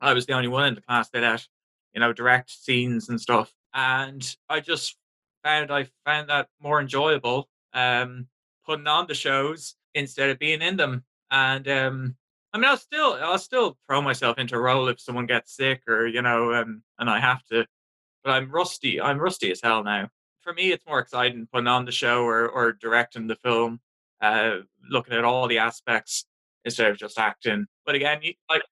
I 0.00 0.12
was 0.12 0.26
the 0.26 0.32
only 0.32 0.48
one 0.48 0.66
in 0.66 0.74
the 0.74 0.80
class 0.80 1.08
they 1.10 1.20
let, 1.20 1.46
you 1.94 2.00
know, 2.00 2.12
direct 2.12 2.50
scenes 2.50 3.08
and 3.08 3.20
stuff. 3.20 3.52
And 3.74 4.36
I 4.48 4.60
just 4.60 4.96
found 5.44 5.70
I 5.70 5.88
found 6.04 6.28
that 6.30 6.48
more 6.60 6.80
enjoyable. 6.80 7.48
Um, 7.74 8.28
putting 8.64 8.86
on 8.86 9.06
the 9.06 9.14
shows 9.14 9.74
instead 9.94 10.30
of 10.30 10.38
being 10.38 10.62
in 10.62 10.76
them. 10.76 11.04
And 11.30 11.66
um, 11.68 12.16
I 12.52 12.58
mean, 12.58 12.68
I'll 12.68 12.76
still 12.76 13.18
I'll 13.20 13.38
still 13.38 13.76
throw 13.86 14.02
myself 14.02 14.38
into 14.38 14.56
a 14.56 14.60
role 14.60 14.88
if 14.88 15.00
someone 15.00 15.26
gets 15.26 15.56
sick 15.56 15.82
or 15.88 16.06
you 16.06 16.22
know, 16.22 16.52
um, 16.54 16.82
and 16.98 17.08
I 17.08 17.18
have 17.20 17.44
to. 17.46 17.66
But 18.24 18.32
I'm 18.32 18.50
rusty. 18.50 19.00
I'm 19.00 19.18
rusty 19.18 19.50
as 19.50 19.60
hell 19.62 19.82
now. 19.82 20.08
For 20.42 20.52
me, 20.52 20.72
it's 20.72 20.86
more 20.86 21.00
exciting 21.00 21.48
putting 21.52 21.68
on 21.68 21.84
the 21.84 21.92
show 21.92 22.24
or 22.24 22.48
or 22.48 22.72
directing 22.72 23.26
the 23.26 23.36
film, 23.36 23.80
uh, 24.20 24.58
looking 24.90 25.14
at 25.14 25.24
all 25.24 25.48
the 25.48 25.58
aspects 25.58 26.26
instead 26.64 26.90
of 26.90 26.98
just 26.98 27.18
acting. 27.18 27.66
But 27.86 27.94
again, 27.94 28.20
like, 28.48 28.62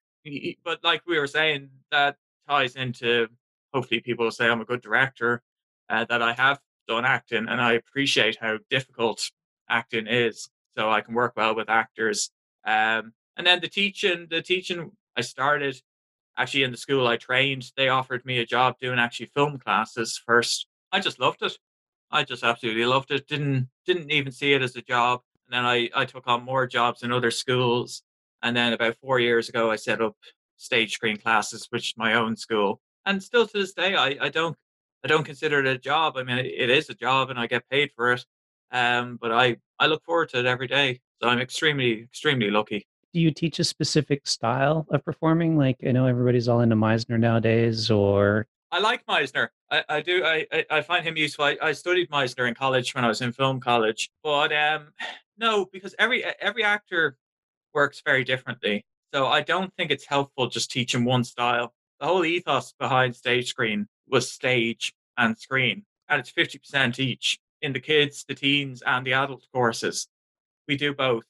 but 0.63 0.83
like 0.83 1.01
we 1.07 1.19
were 1.19 1.27
saying, 1.27 1.69
that 1.91 2.17
ties 2.47 2.75
into 2.75 3.27
hopefully 3.73 4.01
people 4.01 4.25
will 4.25 4.31
say 4.31 4.47
I'm 4.47 4.61
a 4.61 4.65
good 4.65 4.81
director, 4.81 5.41
uh, 5.89 6.05
that 6.05 6.21
I 6.21 6.33
have 6.33 6.59
done 6.87 7.05
acting, 7.05 7.47
and 7.47 7.61
I 7.61 7.73
appreciate 7.73 8.37
how 8.39 8.57
difficult 8.69 9.31
acting 9.69 10.07
is. 10.07 10.49
So 10.75 10.89
I 10.89 11.01
can 11.01 11.13
work 11.13 11.33
well 11.35 11.55
with 11.55 11.69
actors. 11.69 12.31
Um, 12.65 13.13
and 13.37 13.45
then 13.45 13.59
the 13.59 13.67
teaching, 13.67 14.27
the 14.29 14.41
teaching 14.41 14.91
I 15.17 15.21
started 15.21 15.81
actually 16.37 16.63
in 16.63 16.71
the 16.71 16.77
school 16.77 17.07
I 17.07 17.17
trained. 17.17 17.71
They 17.75 17.89
offered 17.89 18.25
me 18.25 18.39
a 18.39 18.45
job 18.45 18.75
doing 18.79 18.99
actually 18.99 19.27
film 19.27 19.59
classes 19.59 20.21
first. 20.25 20.67
I 20.91 20.99
just 20.99 21.19
loved 21.19 21.41
it. 21.41 21.57
I 22.09 22.23
just 22.23 22.43
absolutely 22.43 22.85
loved 22.85 23.11
it. 23.11 23.27
Didn't 23.27 23.69
didn't 23.85 24.11
even 24.11 24.31
see 24.31 24.53
it 24.53 24.61
as 24.61 24.75
a 24.75 24.81
job. 24.81 25.21
And 25.47 25.53
then 25.55 25.65
I, 25.65 25.89
I 25.95 26.05
took 26.05 26.27
on 26.27 26.43
more 26.43 26.67
jobs 26.67 27.03
in 27.03 27.11
other 27.11 27.31
schools. 27.31 28.03
And 28.41 28.55
then 28.55 28.73
about 28.73 28.97
four 28.97 29.19
years 29.19 29.49
ago, 29.49 29.71
I 29.71 29.75
set 29.75 30.01
up 30.01 30.15
stage 30.57 30.93
screen 30.93 31.17
classes, 31.17 31.67
which 31.69 31.89
is 31.89 31.93
my 31.97 32.13
own 32.13 32.35
school. 32.35 32.81
And 33.05 33.21
still 33.21 33.47
to 33.47 33.57
this 33.57 33.73
day, 33.73 33.95
I, 33.95 34.17
I 34.21 34.29
don't 34.29 34.55
I 35.03 35.07
don't 35.07 35.23
consider 35.23 35.59
it 35.59 35.67
a 35.67 35.77
job. 35.77 36.17
I 36.17 36.23
mean, 36.23 36.37
it, 36.37 36.69
is 36.69 36.89
a 36.89 36.93
job, 36.93 37.31
and 37.31 37.39
I 37.39 37.47
get 37.47 37.67
paid 37.69 37.91
for 37.95 38.11
it. 38.13 38.25
Um, 38.71 39.17
but 39.19 39.31
I 39.31 39.57
I 39.79 39.87
look 39.87 40.03
forward 40.03 40.29
to 40.29 40.39
it 40.39 40.45
every 40.45 40.67
day. 40.67 40.99
So 41.21 41.29
I'm 41.29 41.39
extremely, 41.39 42.03
extremely 42.03 42.49
lucky. 42.51 42.85
Do 43.13 43.19
you 43.19 43.31
teach 43.31 43.59
a 43.59 43.63
specific 43.63 44.25
style 44.27 44.85
of 44.89 45.03
performing? 45.03 45.57
Like 45.57 45.77
I 45.85 45.91
know 45.91 46.05
everybody's 46.05 46.47
all 46.47 46.61
into 46.61 46.75
Meisner 46.75 47.19
nowadays, 47.19 47.89
or 47.91 48.47
I 48.71 48.79
like 48.79 49.05
Meisner. 49.05 49.49
I, 49.69 49.83
I 49.89 50.01
do. 50.01 50.23
I, 50.23 50.45
I 50.69 50.81
find 50.81 51.05
him 51.05 51.17
useful. 51.17 51.45
I, 51.45 51.57
I 51.61 51.71
studied 51.73 52.09
Meisner 52.09 52.47
in 52.47 52.53
college 52.53 52.95
when 52.95 53.03
I 53.03 53.07
was 53.07 53.21
in 53.21 53.33
film 53.33 53.59
college, 53.59 54.09
but 54.23 54.53
um, 54.53 54.93
no, 55.37 55.65
because 55.71 55.95
every 55.99 56.23
every 56.23 56.63
actor 56.63 57.17
works 57.73 58.01
very 58.05 58.23
differently. 58.23 58.85
So 59.13 59.27
I 59.27 59.41
don't 59.41 59.73
think 59.75 59.91
it's 59.91 60.05
helpful 60.05 60.47
just 60.47 60.71
teaching 60.71 61.03
one 61.03 61.23
style. 61.23 61.73
The 62.01 62.07
whole 62.07 62.25
ethos 62.25 62.73
behind 62.79 63.15
stage 63.15 63.49
screen 63.49 63.87
was 64.07 64.31
stage 64.31 64.91
and 65.17 65.37
screen, 65.37 65.85
and 66.09 66.19
it's 66.19 66.31
fifty 66.31 66.57
percent 66.57 66.99
each 66.99 67.39
in 67.61 67.73
the 67.73 67.79
kids, 67.79 68.25
the 68.27 68.33
teens, 68.33 68.81
and 68.83 69.05
the 69.05 69.13
adult 69.13 69.45
courses. 69.53 70.07
We 70.67 70.77
do 70.77 70.95
both, 70.95 71.25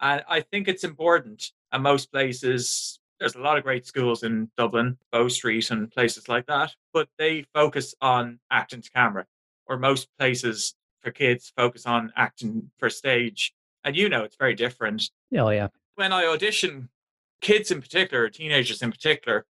and 0.00 0.24
I 0.28 0.40
think 0.40 0.66
it's 0.66 0.82
important. 0.82 1.52
And 1.70 1.84
most 1.84 2.10
places 2.10 2.98
there's 3.20 3.36
a 3.36 3.40
lot 3.40 3.56
of 3.56 3.62
great 3.62 3.86
schools 3.86 4.24
in 4.24 4.50
Dublin, 4.56 4.98
Bow 5.12 5.28
Street 5.28 5.70
and 5.70 5.92
places 5.92 6.28
like 6.28 6.46
that, 6.46 6.74
but 6.92 7.08
they 7.18 7.46
focus 7.54 7.94
on 8.00 8.40
acting 8.50 8.82
to 8.82 8.90
camera, 8.90 9.26
or 9.66 9.78
most 9.78 10.08
places 10.18 10.74
for 11.02 11.12
kids 11.12 11.52
focus 11.56 11.86
on 11.86 12.12
acting 12.16 12.72
for 12.78 12.90
stage. 12.90 13.54
And 13.84 13.96
you 13.96 14.08
know, 14.08 14.24
it's 14.24 14.36
very 14.36 14.54
different. 14.54 15.08
Oh, 15.38 15.50
yeah. 15.50 15.68
When 15.94 16.12
I 16.12 16.26
audition, 16.26 16.88
kids 17.40 17.70
in 17.70 17.80
particular, 17.80 18.28
teenagers 18.28 18.82
in 18.82 18.90
particular, 18.90 19.46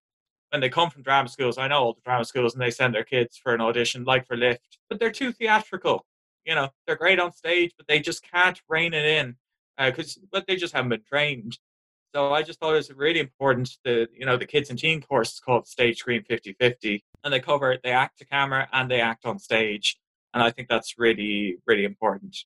when 0.54 0.60
they 0.60 0.68
come 0.68 0.88
from 0.88 1.02
drama 1.02 1.28
schools, 1.28 1.58
I 1.58 1.66
know 1.66 1.80
all 1.80 1.94
the 1.94 2.00
drama 2.04 2.24
schools 2.24 2.54
and 2.54 2.62
they 2.62 2.70
send 2.70 2.94
their 2.94 3.02
kids 3.02 3.36
for 3.36 3.54
an 3.54 3.60
audition, 3.60 4.04
like 4.04 4.24
for 4.24 4.36
Lift, 4.36 4.78
but 4.88 5.00
they're 5.00 5.10
too 5.10 5.32
theatrical. 5.32 6.06
You 6.44 6.54
know, 6.54 6.68
they're 6.86 6.94
great 6.94 7.18
on 7.18 7.32
stage, 7.32 7.72
but 7.76 7.88
they 7.88 7.98
just 7.98 8.24
can't 8.30 8.62
rein 8.68 8.94
it 8.94 9.04
in 9.04 9.34
because 9.76 10.16
uh, 10.16 10.26
but 10.30 10.46
they 10.46 10.54
just 10.54 10.72
haven't 10.72 10.90
been 10.90 11.02
trained. 11.08 11.58
So 12.14 12.32
I 12.32 12.42
just 12.44 12.60
thought 12.60 12.74
it 12.74 12.76
was 12.76 12.92
really 12.92 13.18
important. 13.18 13.76
that, 13.84 14.10
you 14.14 14.26
know 14.26 14.36
the 14.36 14.46
kids 14.46 14.70
and 14.70 14.78
teen 14.78 15.02
course 15.02 15.32
is 15.32 15.40
called 15.40 15.66
Stage 15.66 15.98
Screen 15.98 16.22
50-50, 16.30 17.02
and 17.24 17.34
they 17.34 17.40
cover 17.40 17.76
they 17.82 17.90
act 17.90 18.18
to 18.18 18.24
camera 18.24 18.68
and 18.72 18.88
they 18.88 19.00
act 19.00 19.26
on 19.26 19.40
stage, 19.40 19.96
and 20.34 20.40
I 20.40 20.52
think 20.52 20.68
that's 20.68 21.00
really 21.00 21.56
really 21.66 21.84
important. 21.84 22.36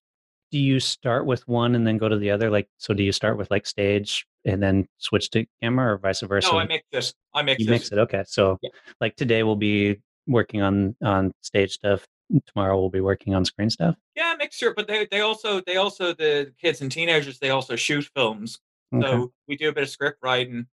Do 0.51 0.59
you 0.59 0.81
start 0.81 1.27
with 1.27 1.47
one 1.47 1.75
and 1.75 1.87
then 1.87 1.99
go 1.99 2.09
to 2.09 2.17
the 2.17 2.31
other? 2.31 2.51
Like, 2.51 2.69
so 2.79 2.95
do 2.95 3.03
you 3.03 3.13
start 3.13 3.37
with 3.37 3.51
like 3.51 3.67
stage 3.67 4.27
and 4.45 4.63
then 4.63 4.87
switch 4.99 5.31
to 5.31 5.45
camera, 5.63 5.95
or 5.95 5.99
vice 5.99 6.21
versa? 6.23 6.53
No, 6.53 6.59
I 6.59 6.67
mix 6.67 6.85
this. 6.91 7.15
I 7.35 7.43
mix 7.43 7.61
you 7.61 7.69
it. 7.69 7.71
mix 7.71 7.93
it. 7.93 7.99
Okay, 7.99 8.25
so 8.27 8.59
yeah. 8.63 8.71
like 9.01 9.17
today 9.17 9.43
we'll 9.43 9.57
be 9.57 10.01
working 10.27 10.63
on 10.63 10.95
on 11.03 11.33
stage 11.41 11.73
stuff 11.73 12.07
tomorrow 12.47 12.79
we'll 12.79 12.91
be 12.91 13.01
working 13.01 13.35
on 13.35 13.43
screen 13.43 13.71
stuff 13.71 13.97
yeah 14.15 14.35
mixture 14.39 14.75
but 14.77 14.87
they, 14.87 15.09
they 15.11 15.21
also 15.21 15.63
they 15.63 15.77
also 15.77 16.13
the 16.13 16.53
kids 16.61 16.83
and 16.83 16.93
teenagers 16.93 17.39
they 17.39 17.49
also 17.49 17.75
shoot 17.75 18.07
films 18.15 18.61
Okay. 18.95 19.07
So 19.07 19.33
we 19.47 19.57
do 19.57 19.69
a 19.69 19.73
bit 19.73 19.83
of 19.83 19.91
script 19.91 20.19
writing 20.23 20.67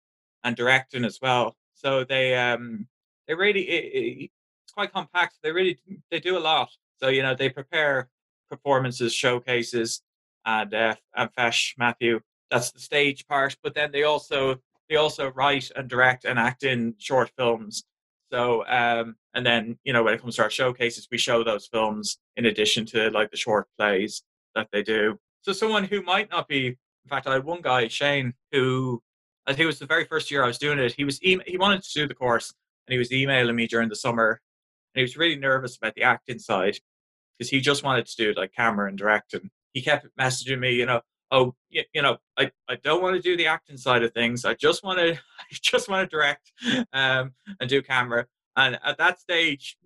and 0.44 0.56
directing 0.56 1.04
as 1.04 1.18
well. 1.20 1.56
So 1.74 2.04
they 2.04 2.36
um 2.36 2.86
they 3.26 3.34
really 3.34 3.62
it, 3.62 4.30
it's 4.64 4.72
quite 4.72 4.92
compact. 4.92 5.36
They 5.42 5.52
really 5.52 5.78
they 6.10 6.20
do 6.20 6.38
a 6.38 6.40
lot. 6.40 6.70
So 7.00 7.08
you 7.08 7.22
know 7.22 7.34
they 7.34 7.48
prepare 7.48 8.08
performances, 8.50 9.14
showcases, 9.14 10.02
and 10.44 10.74
uh, 10.74 10.94
and 11.16 11.30
Feis 11.36 11.74
Maitiú. 11.80 12.20
That's 12.50 12.70
the 12.70 12.80
stage 12.80 13.26
part. 13.26 13.56
But 13.62 13.74
then 13.74 13.90
they 13.92 14.04
also 14.04 14.56
they 14.88 14.96
also 14.96 15.32
write 15.32 15.70
and 15.76 15.88
direct 15.88 16.24
and 16.24 16.38
act 16.38 16.64
in 16.64 16.94
short 16.98 17.30
films. 17.36 17.84
So 18.32 18.66
um 18.66 19.16
and 19.34 19.44
then 19.44 19.78
you 19.84 19.92
know 19.92 20.02
when 20.02 20.14
it 20.14 20.20
comes 20.20 20.36
to 20.36 20.42
our 20.42 20.50
showcases, 20.50 21.08
we 21.10 21.18
show 21.18 21.42
those 21.44 21.66
films 21.66 22.18
in 22.36 22.46
addition 22.46 22.84
to 22.86 23.10
like 23.10 23.30
the 23.30 23.36
short 23.36 23.66
plays 23.78 24.22
that 24.54 24.68
they 24.72 24.82
do. 24.82 25.18
So 25.42 25.52
someone 25.52 25.84
who 25.84 26.02
might 26.02 26.30
not 26.30 26.48
be 26.48 26.66
in 26.66 27.08
fact, 27.10 27.26
I 27.26 27.34
had 27.34 27.44
one 27.44 27.60
guy, 27.60 27.86
Shane, 27.88 28.32
who 28.52 29.02
I 29.46 29.52
think 29.52 29.64
it 29.64 29.66
was 29.66 29.78
the 29.78 29.86
very 29.86 30.06
first 30.06 30.30
year 30.30 30.42
I 30.42 30.46
was 30.46 30.58
doing 30.58 30.78
it. 30.78 30.94
He 30.96 31.04
was 31.04 31.22
e- 31.22 31.40
he 31.46 31.58
wanted 31.58 31.82
to 31.82 31.92
do 31.94 32.06
the 32.06 32.14
course, 32.14 32.52
and 32.86 32.92
he 32.92 32.98
was 32.98 33.12
emailing 33.12 33.56
me 33.56 33.66
during 33.66 33.88
the 33.88 33.96
summer, 33.96 34.40
and 34.94 35.00
he 35.00 35.02
was 35.02 35.16
really 35.16 35.36
nervous 35.36 35.76
about 35.76 35.94
the 35.94 36.02
acting 36.02 36.38
side 36.38 36.78
because 37.38 37.50
he 37.50 37.60
just 37.60 37.82
wanted 37.82 38.06
to 38.06 38.16
do 38.16 38.34
like 38.36 38.52
camera 38.52 38.88
and 38.88 38.98
directing. 38.98 39.50
He 39.72 39.82
kept 39.82 40.06
messaging 40.18 40.60
me, 40.60 40.74
you 40.74 40.86
know, 40.86 41.00
oh, 41.30 41.54
you, 41.68 41.82
you 41.92 42.02
know, 42.02 42.18
I, 42.38 42.50
I 42.68 42.76
don't 42.76 43.02
want 43.02 43.16
to 43.16 43.22
do 43.22 43.36
the 43.36 43.46
acting 43.46 43.76
side 43.76 44.02
of 44.02 44.12
things. 44.12 44.44
I 44.44 44.54
just 44.54 44.84
want 44.84 44.98
to 44.98 45.12
I 45.40 45.44
just 45.50 45.88
want 45.88 46.08
to 46.08 46.16
direct 46.16 46.52
um, 46.92 47.32
and 47.60 47.68
do 47.68 47.82
camera. 47.82 48.26
And 48.56 48.78
at 48.84 48.98
that 48.98 49.20
stage, 49.20 49.76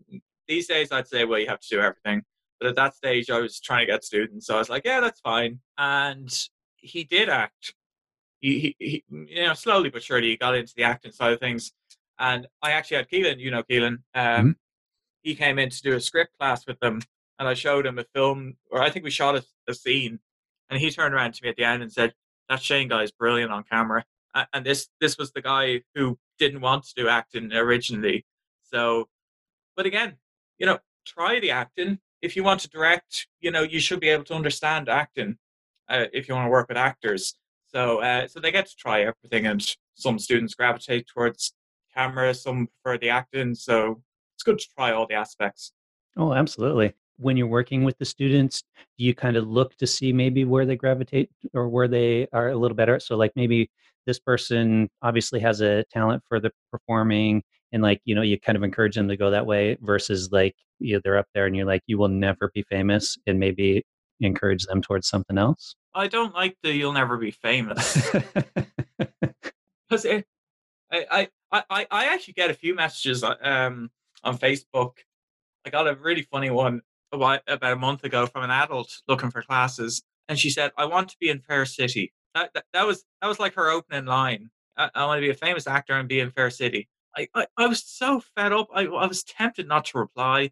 these 0.46 0.66
days 0.66 0.92
I'd 0.92 1.08
say, 1.08 1.24
well, 1.24 1.38
you 1.38 1.48
have 1.48 1.60
to 1.60 1.68
do 1.68 1.80
everything. 1.80 2.22
But 2.60 2.68
at 2.68 2.76
that 2.76 2.96
stage, 2.96 3.30
I 3.30 3.38
was 3.38 3.60
trying 3.60 3.86
to 3.86 3.92
get 3.92 4.04
students, 4.04 4.46
so 4.46 4.56
I 4.56 4.58
was 4.58 4.68
like, 4.68 4.84
yeah, 4.84 5.00
that's 5.00 5.20
fine. 5.20 5.60
And 5.78 6.28
he 6.74 7.04
did 7.04 7.28
act. 7.28 7.74
He, 8.40 8.74
he, 8.78 9.04
he, 9.10 9.16
you 9.28 9.46
know, 9.46 9.54
slowly 9.54 9.90
but 9.90 10.02
surely 10.02 10.28
he 10.28 10.36
got 10.36 10.56
into 10.56 10.72
the 10.76 10.82
acting 10.82 11.12
side 11.12 11.32
of 11.32 11.40
things. 11.40 11.72
And 12.18 12.46
I 12.62 12.72
actually 12.72 12.98
had 12.98 13.08
Keelan, 13.08 13.38
you 13.38 13.50
know, 13.50 13.62
Keelan. 13.62 13.98
Um, 14.14 14.24
mm-hmm. 14.24 14.50
He 15.22 15.34
came 15.34 15.58
in 15.58 15.70
to 15.70 15.82
do 15.82 15.94
a 15.94 16.00
script 16.00 16.32
class 16.38 16.66
with 16.66 16.80
them, 16.80 17.00
and 17.38 17.48
I 17.48 17.54
showed 17.54 17.86
him 17.86 17.98
a 17.98 18.04
film, 18.14 18.56
or 18.70 18.82
I 18.82 18.90
think 18.90 19.04
we 19.04 19.10
shot 19.10 19.36
a, 19.36 19.44
a 19.68 19.74
scene, 19.74 20.18
and 20.70 20.80
he 20.80 20.90
turned 20.90 21.14
around 21.14 21.34
to 21.34 21.42
me 21.42 21.48
at 21.48 21.56
the 21.56 21.64
end 21.64 21.82
and 21.82 21.92
said, 21.92 22.14
"That 22.48 22.62
Shane 22.62 22.88
guy 22.88 23.02
is 23.02 23.12
brilliant 23.12 23.52
on 23.52 23.64
camera." 23.64 24.04
And 24.52 24.64
this 24.64 24.88
this 25.00 25.18
was 25.18 25.32
the 25.32 25.42
guy 25.42 25.82
who 25.94 26.18
didn't 26.38 26.60
want 26.60 26.84
to 26.84 26.94
do 26.94 27.08
acting 27.08 27.52
originally. 27.52 28.24
So, 28.62 29.08
but 29.76 29.86
again, 29.86 30.16
you 30.58 30.66
know, 30.66 30.78
try 31.06 31.40
the 31.40 31.50
acting. 31.50 31.98
If 32.22 32.36
you 32.36 32.44
want 32.44 32.60
to 32.60 32.68
direct, 32.68 33.28
you 33.40 33.50
know, 33.50 33.62
you 33.62 33.80
should 33.80 34.00
be 34.00 34.08
able 34.08 34.24
to 34.24 34.34
understand 34.34 34.88
acting 34.88 35.38
uh, 35.88 36.06
if 36.12 36.28
you 36.28 36.34
want 36.34 36.46
to 36.46 36.50
work 36.50 36.68
with 36.68 36.76
actors. 36.76 37.34
So, 37.66 38.00
uh, 38.02 38.26
so 38.28 38.40
they 38.40 38.50
get 38.50 38.66
to 38.66 38.76
try 38.76 39.02
everything, 39.02 39.46
and 39.46 39.64
some 39.94 40.18
students 40.18 40.54
gravitate 40.54 41.06
towards 41.06 41.52
camera, 41.94 42.34
some 42.34 42.68
prefer 42.82 42.98
the 42.98 43.10
acting. 43.10 43.54
So 43.54 44.02
it's 44.34 44.42
good 44.42 44.58
to 44.58 44.66
try 44.76 44.92
all 44.92 45.06
the 45.06 45.14
aspects. 45.14 45.72
Oh, 46.16 46.32
absolutely. 46.32 46.94
When 47.18 47.36
you're 47.36 47.48
working 47.48 47.84
with 47.84 47.98
the 47.98 48.04
students, 48.04 48.62
do 48.96 49.04
you 49.04 49.14
kind 49.14 49.36
of 49.36 49.48
look 49.48 49.76
to 49.76 49.86
see 49.86 50.12
maybe 50.12 50.44
where 50.44 50.64
they 50.64 50.76
gravitate 50.76 51.30
or 51.52 51.68
where 51.68 51.88
they 51.88 52.28
are 52.32 52.50
a 52.50 52.56
little 52.56 52.76
better? 52.76 53.00
So, 53.00 53.16
like 53.16 53.32
maybe 53.34 53.70
this 54.06 54.18
person 54.18 54.88
obviously 55.02 55.40
has 55.40 55.60
a 55.60 55.84
talent 55.92 56.22
for 56.28 56.40
the 56.40 56.50
performing, 56.70 57.42
and 57.72 57.82
like 57.82 58.00
you 58.04 58.14
know, 58.14 58.22
you 58.22 58.38
kind 58.38 58.56
of 58.56 58.62
encourage 58.62 58.94
them 58.94 59.08
to 59.08 59.16
go 59.16 59.30
that 59.30 59.46
way 59.46 59.76
versus 59.80 60.30
like 60.32 60.54
you 60.78 60.94
know, 60.94 61.00
they're 61.02 61.18
up 61.18 61.26
there 61.34 61.46
and 61.46 61.56
you're 61.56 61.66
like, 61.66 61.82
you 61.86 61.98
will 61.98 62.08
never 62.08 62.50
be 62.54 62.62
famous, 62.62 63.18
and 63.26 63.38
maybe 63.38 63.84
encourage 64.20 64.64
them 64.64 64.82
towards 64.82 65.08
something 65.08 65.38
else? 65.38 65.74
I 65.94 66.06
don't 66.06 66.34
like 66.34 66.56
the 66.62 66.72
"you'll 66.72 66.92
never 66.92 67.16
be 67.16 67.30
famous" 67.30 68.10
because 69.88 70.06
I, 70.06 70.24
I, 70.92 71.28
I, 71.50 71.86
I 71.90 72.04
actually 72.06 72.34
get 72.34 72.50
a 72.50 72.54
few 72.54 72.74
messages 72.74 73.24
uh, 73.24 73.34
um, 73.40 73.90
on 74.22 74.38
Facebook. 74.38 74.92
I 75.66 75.70
got 75.70 75.88
a 75.88 75.94
really 75.94 76.22
funny 76.22 76.50
one 76.50 76.82
about, 77.12 77.40
about 77.46 77.72
a 77.72 77.76
month 77.76 78.04
ago 78.04 78.26
from 78.26 78.44
an 78.44 78.50
adult 78.50 79.02
looking 79.08 79.30
for 79.30 79.42
classes, 79.42 80.02
and 80.28 80.38
she 80.38 80.50
said, 80.50 80.72
"I 80.76 80.84
want 80.84 81.08
to 81.10 81.16
be 81.20 81.30
in 81.30 81.40
Fair 81.40 81.64
City." 81.66 82.12
That, 82.34 82.50
that, 82.54 82.64
that 82.72 82.86
was 82.86 83.04
that 83.20 83.28
was 83.28 83.38
like 83.38 83.54
her 83.54 83.70
opening 83.70 84.06
line. 84.06 84.50
I, 84.76 84.90
I, 84.94 85.06
want 85.06 85.18
to 85.18 85.22
be 85.22 85.30
a 85.30 85.34
famous 85.34 85.66
actor 85.66 85.94
and 85.94 86.08
be 86.08 86.20
in 86.20 86.30
Fair 86.30 86.50
City. 86.50 86.88
I, 87.16 87.28
I, 87.34 87.46
I 87.56 87.66
was 87.66 87.82
so 87.84 88.20
fed 88.36 88.52
up. 88.52 88.68
I, 88.72 88.84
I 88.84 89.06
was 89.06 89.24
tempted 89.24 89.66
not 89.66 89.86
to 89.86 89.98
reply. 89.98 90.50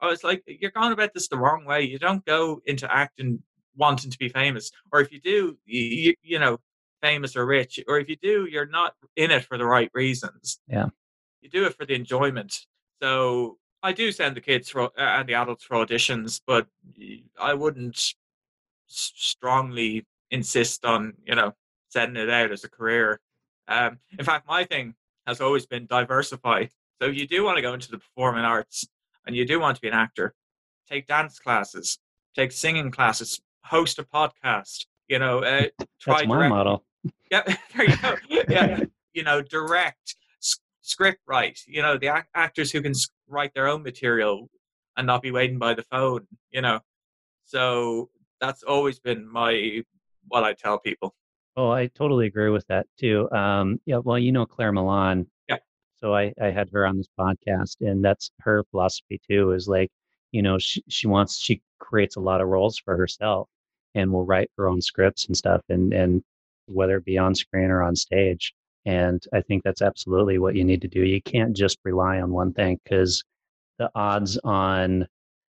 I 0.00 0.06
was 0.06 0.24
like, 0.24 0.42
you're 0.46 0.70
going 0.70 0.92
about 0.92 1.12
this 1.12 1.28
the 1.28 1.36
wrong 1.36 1.66
way. 1.66 1.82
You 1.82 1.98
don't 1.98 2.24
go 2.24 2.62
into 2.64 2.90
acting 2.92 3.42
wanting 3.76 4.10
to 4.10 4.18
be 4.18 4.28
famous, 4.28 4.70
or 4.92 5.00
if 5.00 5.12
you 5.12 5.20
do, 5.20 5.58
you, 5.66 6.14
you 6.22 6.38
know, 6.38 6.58
famous 7.02 7.36
or 7.36 7.44
rich, 7.44 7.78
or 7.86 7.98
if 7.98 8.08
you 8.08 8.16
do, 8.16 8.46
you're 8.50 8.66
not 8.66 8.94
in 9.16 9.30
it 9.30 9.44
for 9.44 9.58
the 9.58 9.66
right 9.66 9.90
reasons. 9.92 10.58
Yeah, 10.68 10.86
you 11.40 11.50
do 11.50 11.66
it 11.66 11.74
for 11.74 11.84
the 11.84 11.94
enjoyment. 11.94 12.66
So 13.02 13.58
I 13.84 13.92
do 13.92 14.10
send 14.10 14.34
the 14.34 14.40
kids 14.40 14.70
for, 14.70 14.90
and 14.96 15.28
the 15.28 15.34
adults 15.34 15.64
for 15.64 15.76
auditions, 15.76 16.40
but 16.46 16.66
I 17.38 17.52
wouldn't 17.52 18.14
strongly 18.86 20.06
insist 20.30 20.84
on 20.84 21.12
you 21.26 21.34
know 21.34 21.52
setting 21.90 22.16
it 22.16 22.30
out 22.30 22.50
as 22.50 22.64
a 22.64 22.68
career. 22.70 23.20
Um, 23.68 23.98
in 24.18 24.24
fact, 24.24 24.48
my 24.48 24.64
thing 24.64 24.94
has 25.26 25.40
always 25.42 25.66
been 25.66 25.86
diversify. 25.86 26.66
So 27.00 27.08
if 27.08 27.14
you 27.16 27.26
do 27.28 27.44
want 27.44 27.56
to 27.56 27.62
go 27.62 27.74
into 27.74 27.90
the 27.90 27.98
performing 27.98 28.44
arts, 28.44 28.86
and 29.26 29.36
you 29.36 29.44
do 29.46 29.60
want 29.60 29.76
to 29.76 29.82
be 29.82 29.88
an 29.88 29.94
actor, 29.94 30.34
take 30.88 31.06
dance 31.06 31.38
classes, 31.38 31.98
take 32.34 32.52
singing 32.52 32.90
classes, 32.90 33.40
host 33.64 33.98
a 33.98 34.04
podcast. 34.04 34.86
You 35.08 35.18
know, 35.18 35.40
uh, 35.40 35.66
try 36.00 36.18
That's 36.20 36.26
my 36.28 36.36
direct- 36.36 36.50
model. 36.54 36.84
Yeah, 37.30 37.42
there 37.76 37.90
you 37.90 37.96
go. 37.98 38.14
Yeah, 38.48 38.80
you 39.12 39.24
know, 39.24 39.42
direct, 39.42 40.16
script 40.80 41.20
write. 41.26 41.60
You 41.66 41.82
know, 41.82 41.98
the 41.98 42.06
ac- 42.14 42.28
actors 42.34 42.70
who 42.70 42.80
can 42.80 42.94
write 43.28 43.52
their 43.54 43.68
own 43.68 43.82
material 43.82 44.48
and 44.96 45.06
not 45.06 45.22
be 45.22 45.30
waiting 45.30 45.58
by 45.58 45.74
the 45.74 45.82
phone. 45.84 46.26
You 46.50 46.62
know, 46.62 46.80
so 47.44 48.10
that's 48.40 48.62
always 48.62 48.98
been 48.98 49.26
my 49.30 49.82
what 50.28 50.44
I 50.44 50.52
tell 50.54 50.78
people. 50.78 51.14
Oh, 51.56 51.70
I 51.70 51.86
totally 51.88 52.26
agree 52.26 52.50
with 52.50 52.66
that 52.68 52.86
too. 52.98 53.30
Um, 53.30 53.80
yeah, 53.86 53.98
well, 53.98 54.18
you 54.18 54.32
know 54.32 54.44
Claire 54.46 54.72
Milan, 54.72 55.26
Yeah. 55.48 55.58
so 56.00 56.14
I, 56.14 56.32
I 56.42 56.46
had 56.50 56.68
her 56.72 56.84
on 56.86 56.96
this 56.96 57.08
podcast, 57.18 57.76
and 57.80 58.04
that's 58.04 58.30
her 58.40 58.64
philosophy 58.70 59.20
too. 59.30 59.52
Is 59.52 59.68
like, 59.68 59.90
you 60.32 60.42
know, 60.42 60.58
she 60.58 60.82
she 60.88 61.06
wants 61.06 61.38
she 61.38 61.62
creates 61.78 62.16
a 62.16 62.20
lot 62.20 62.40
of 62.40 62.48
roles 62.48 62.78
for 62.78 62.96
herself, 62.96 63.48
and 63.94 64.12
will 64.12 64.24
write 64.26 64.50
her 64.58 64.68
own 64.68 64.80
scripts 64.80 65.26
and 65.26 65.36
stuff, 65.36 65.60
and 65.68 65.92
and 65.92 66.22
whether 66.66 66.96
it 66.96 67.04
be 67.04 67.18
on 67.18 67.34
screen 67.34 67.70
or 67.70 67.82
on 67.82 67.94
stage. 67.94 68.52
And 68.86 69.22
I 69.32 69.40
think 69.40 69.62
that's 69.62 69.82
absolutely 69.82 70.38
what 70.38 70.54
you 70.56 70.64
need 70.64 70.82
to 70.82 70.88
do. 70.88 71.04
You 71.04 71.22
can't 71.22 71.56
just 71.56 71.78
rely 71.84 72.20
on 72.20 72.30
one 72.32 72.52
thing 72.52 72.78
because 72.84 73.24
the 73.78 73.90
odds 73.94 74.38
on 74.44 75.06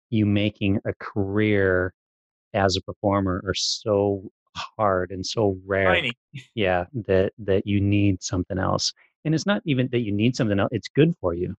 you 0.10 0.26
making 0.26 0.80
a 0.86 0.94
career 1.00 1.94
as 2.54 2.78
a 2.78 2.82
performer 2.82 3.44
are 3.46 3.54
so 3.54 4.32
hard 4.56 5.12
and 5.12 5.26
so 5.26 5.60
rare. 5.66 5.96
Tiny. 5.96 6.18
Yeah, 6.56 6.86
that 7.06 7.34
that 7.40 7.68
you 7.68 7.80
need 7.82 8.24
something 8.24 8.58
else. 8.58 8.94
And 9.26 9.36
it's 9.36 9.46
not 9.46 9.62
even 9.66 9.90
that 9.92 10.00
you 10.00 10.12
need 10.12 10.36
something 10.36 10.60
else, 10.60 10.70
it's 10.72 10.88
good 10.88 11.14
for 11.20 11.34
you, 11.34 11.56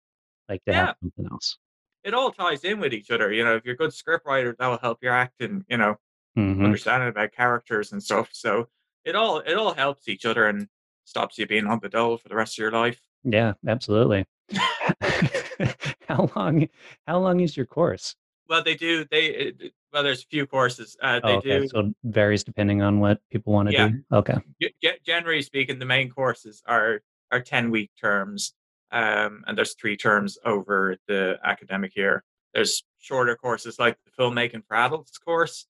like 0.48 0.64
to 0.64 0.72
Yeah. 0.72 0.87
have 0.87 0.96
something 1.02 1.28
else. 1.31 1.59
It 2.02 2.14
all 2.14 2.31
ties 2.31 2.64
in 2.64 2.81
with 2.81 2.94
each 2.94 3.11
other. 3.11 3.33
You 3.33 3.44
know, 3.44 3.57
if 3.57 3.64
you're 3.64 3.74
a 3.74 3.78
good 3.78 3.92
script 3.92 4.26
writer, 4.26 4.57
that 4.59 4.66
will 4.66 4.78
help 4.78 5.02
your 5.02 5.12
acting. 5.12 5.64
You 5.68 5.76
know, 5.76 5.96
hmm 6.35 6.64
understanding 6.64 7.09
about 7.11 7.33
characters 7.33 7.92
and 7.92 8.02
stuff. 8.02 8.31
So 8.33 8.68
it 9.04 9.14
all 9.14 9.38
it 9.38 9.54
all 9.54 9.74
helps 9.74 10.09
each 10.09 10.24
other 10.24 10.46
and 10.46 10.68
stops 11.09 11.38
you 11.38 11.47
being 11.47 11.66
on 11.66 11.81
the 11.83 11.88
dole 11.88 12.18
for 12.18 12.29
the 12.29 12.37
rest 12.37 12.55
of 12.59 12.62
your 12.62 12.71
life. 12.71 13.01
Yeah, 13.25 13.55
absolutely. 13.66 14.27
how 16.09 16.31
long 16.37 16.68
how 17.07 17.18
long 17.18 17.40
is 17.40 17.57
your 17.57 17.66
course? 17.66 18.14
Well, 18.49 18.62
they 18.62 18.75
do. 18.75 19.05
They 19.11 19.27
it- 19.27 19.73
well, 19.90 20.03
there's 20.03 20.23
a 20.23 20.27
few 20.27 20.47
courses. 20.47 20.99
Uh, 21.03 21.18
they 21.21 21.33
Oh, 21.33 21.37
okay. 21.38 21.61
do. 21.61 21.68
So 21.68 21.79
it 21.81 21.87
varies 22.05 22.44
depending 22.44 22.83
on 22.83 23.01
what 23.01 23.21
people 23.31 23.55
want 23.55 23.71
to 23.71 23.73
Yeah. 23.75 23.88
do. 23.88 24.03
Okay. 24.12 24.35
ge- 24.62 25.03
generally 25.07 25.40
speaking, 25.40 25.79
the 25.79 25.87
main 25.87 26.11
courses 26.11 26.62
are 26.66 27.01
are 27.33 27.40
ten 27.40 27.71
week 27.71 27.90
terms, 27.99 28.53
um, 28.90 29.44
and 29.47 29.57
there's 29.57 29.75
three 29.75 29.97
terms 29.97 30.37
over 30.44 30.97
the 31.09 31.38
academic 31.42 31.97
year. 31.97 32.23
There's 32.53 32.83
shorter 32.99 33.35
courses 33.35 33.79
like 33.79 33.97
the 34.05 34.11
filmmaking 34.11 34.64
for 34.66 34.77
adults 34.77 35.16
course, 35.16 35.66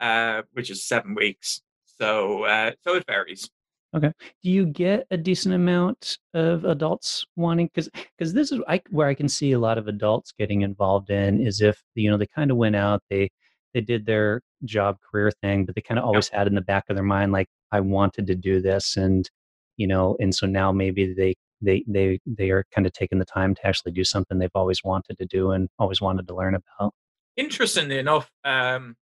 uh, 0.00 0.42
which 0.52 0.70
is 0.70 0.82
seven 0.86 1.14
weeks. 1.14 1.60
So 1.84 2.44
uh, 2.44 2.72
so 2.84 2.94
it 2.94 3.04
varies. 3.06 3.50
Do 3.94 4.12
you 4.42 4.66
get 4.66 5.06
a 5.10 5.16
decent 5.16 5.54
amount 5.54 6.18
of 6.34 6.64
adults 6.64 7.24
wanting 7.36 7.66
because 7.66 7.88
because 8.16 8.32
this 8.34 8.52
is 8.52 8.60
I, 8.68 8.82
where 8.90 9.08
I 9.08 9.14
can 9.14 9.28
see 9.28 9.52
a 9.52 9.58
lot 9.58 9.78
of 9.78 9.88
adults 9.88 10.32
getting 10.38 10.62
involved 10.62 11.10
in 11.10 11.40
is 11.40 11.60
if 11.62 11.82
you 11.94 12.10
know 12.10 12.18
they 12.18 12.26
kind 12.26 12.50
of 12.50 12.58
went 12.58 12.76
out 12.76 13.02
they 13.08 13.30
they 13.72 13.80
did 13.80 14.04
their 14.04 14.42
job 14.64 14.98
career 15.00 15.30
thing 15.42 15.64
but 15.64 15.74
they 15.74 15.80
kind 15.80 15.98
of 15.98 16.04
always 16.04 16.28
had 16.28 16.46
in 16.46 16.54
the 16.54 16.60
back 16.60 16.84
of 16.90 16.96
their 16.96 17.04
mind 17.04 17.32
like 17.32 17.48
I 17.72 17.80
wanted 17.80 18.26
to 18.26 18.34
do 18.34 18.60
this 18.60 18.96
and 18.96 19.28
you 19.78 19.86
know 19.86 20.16
and 20.20 20.34
so 20.34 20.46
now 20.46 20.70
maybe 20.70 21.14
they 21.14 21.34
they 21.60 21.84
they 21.86 22.20
they 22.26 22.50
are 22.50 22.64
kind 22.74 22.86
of 22.86 22.92
taking 22.92 23.18
the 23.18 23.24
time 23.24 23.54
to 23.54 23.66
actually 23.66 23.92
do 23.92 24.04
something 24.04 24.38
they've 24.38 24.50
always 24.54 24.84
wanted 24.84 25.18
to 25.18 25.26
do 25.26 25.52
and 25.52 25.68
always 25.78 26.00
wanted 26.00 26.28
to 26.28 26.34
learn 26.34 26.54
about. 26.54 26.94
Interestingly 27.36 27.98
enough, 27.98 28.30
um, 28.44 28.96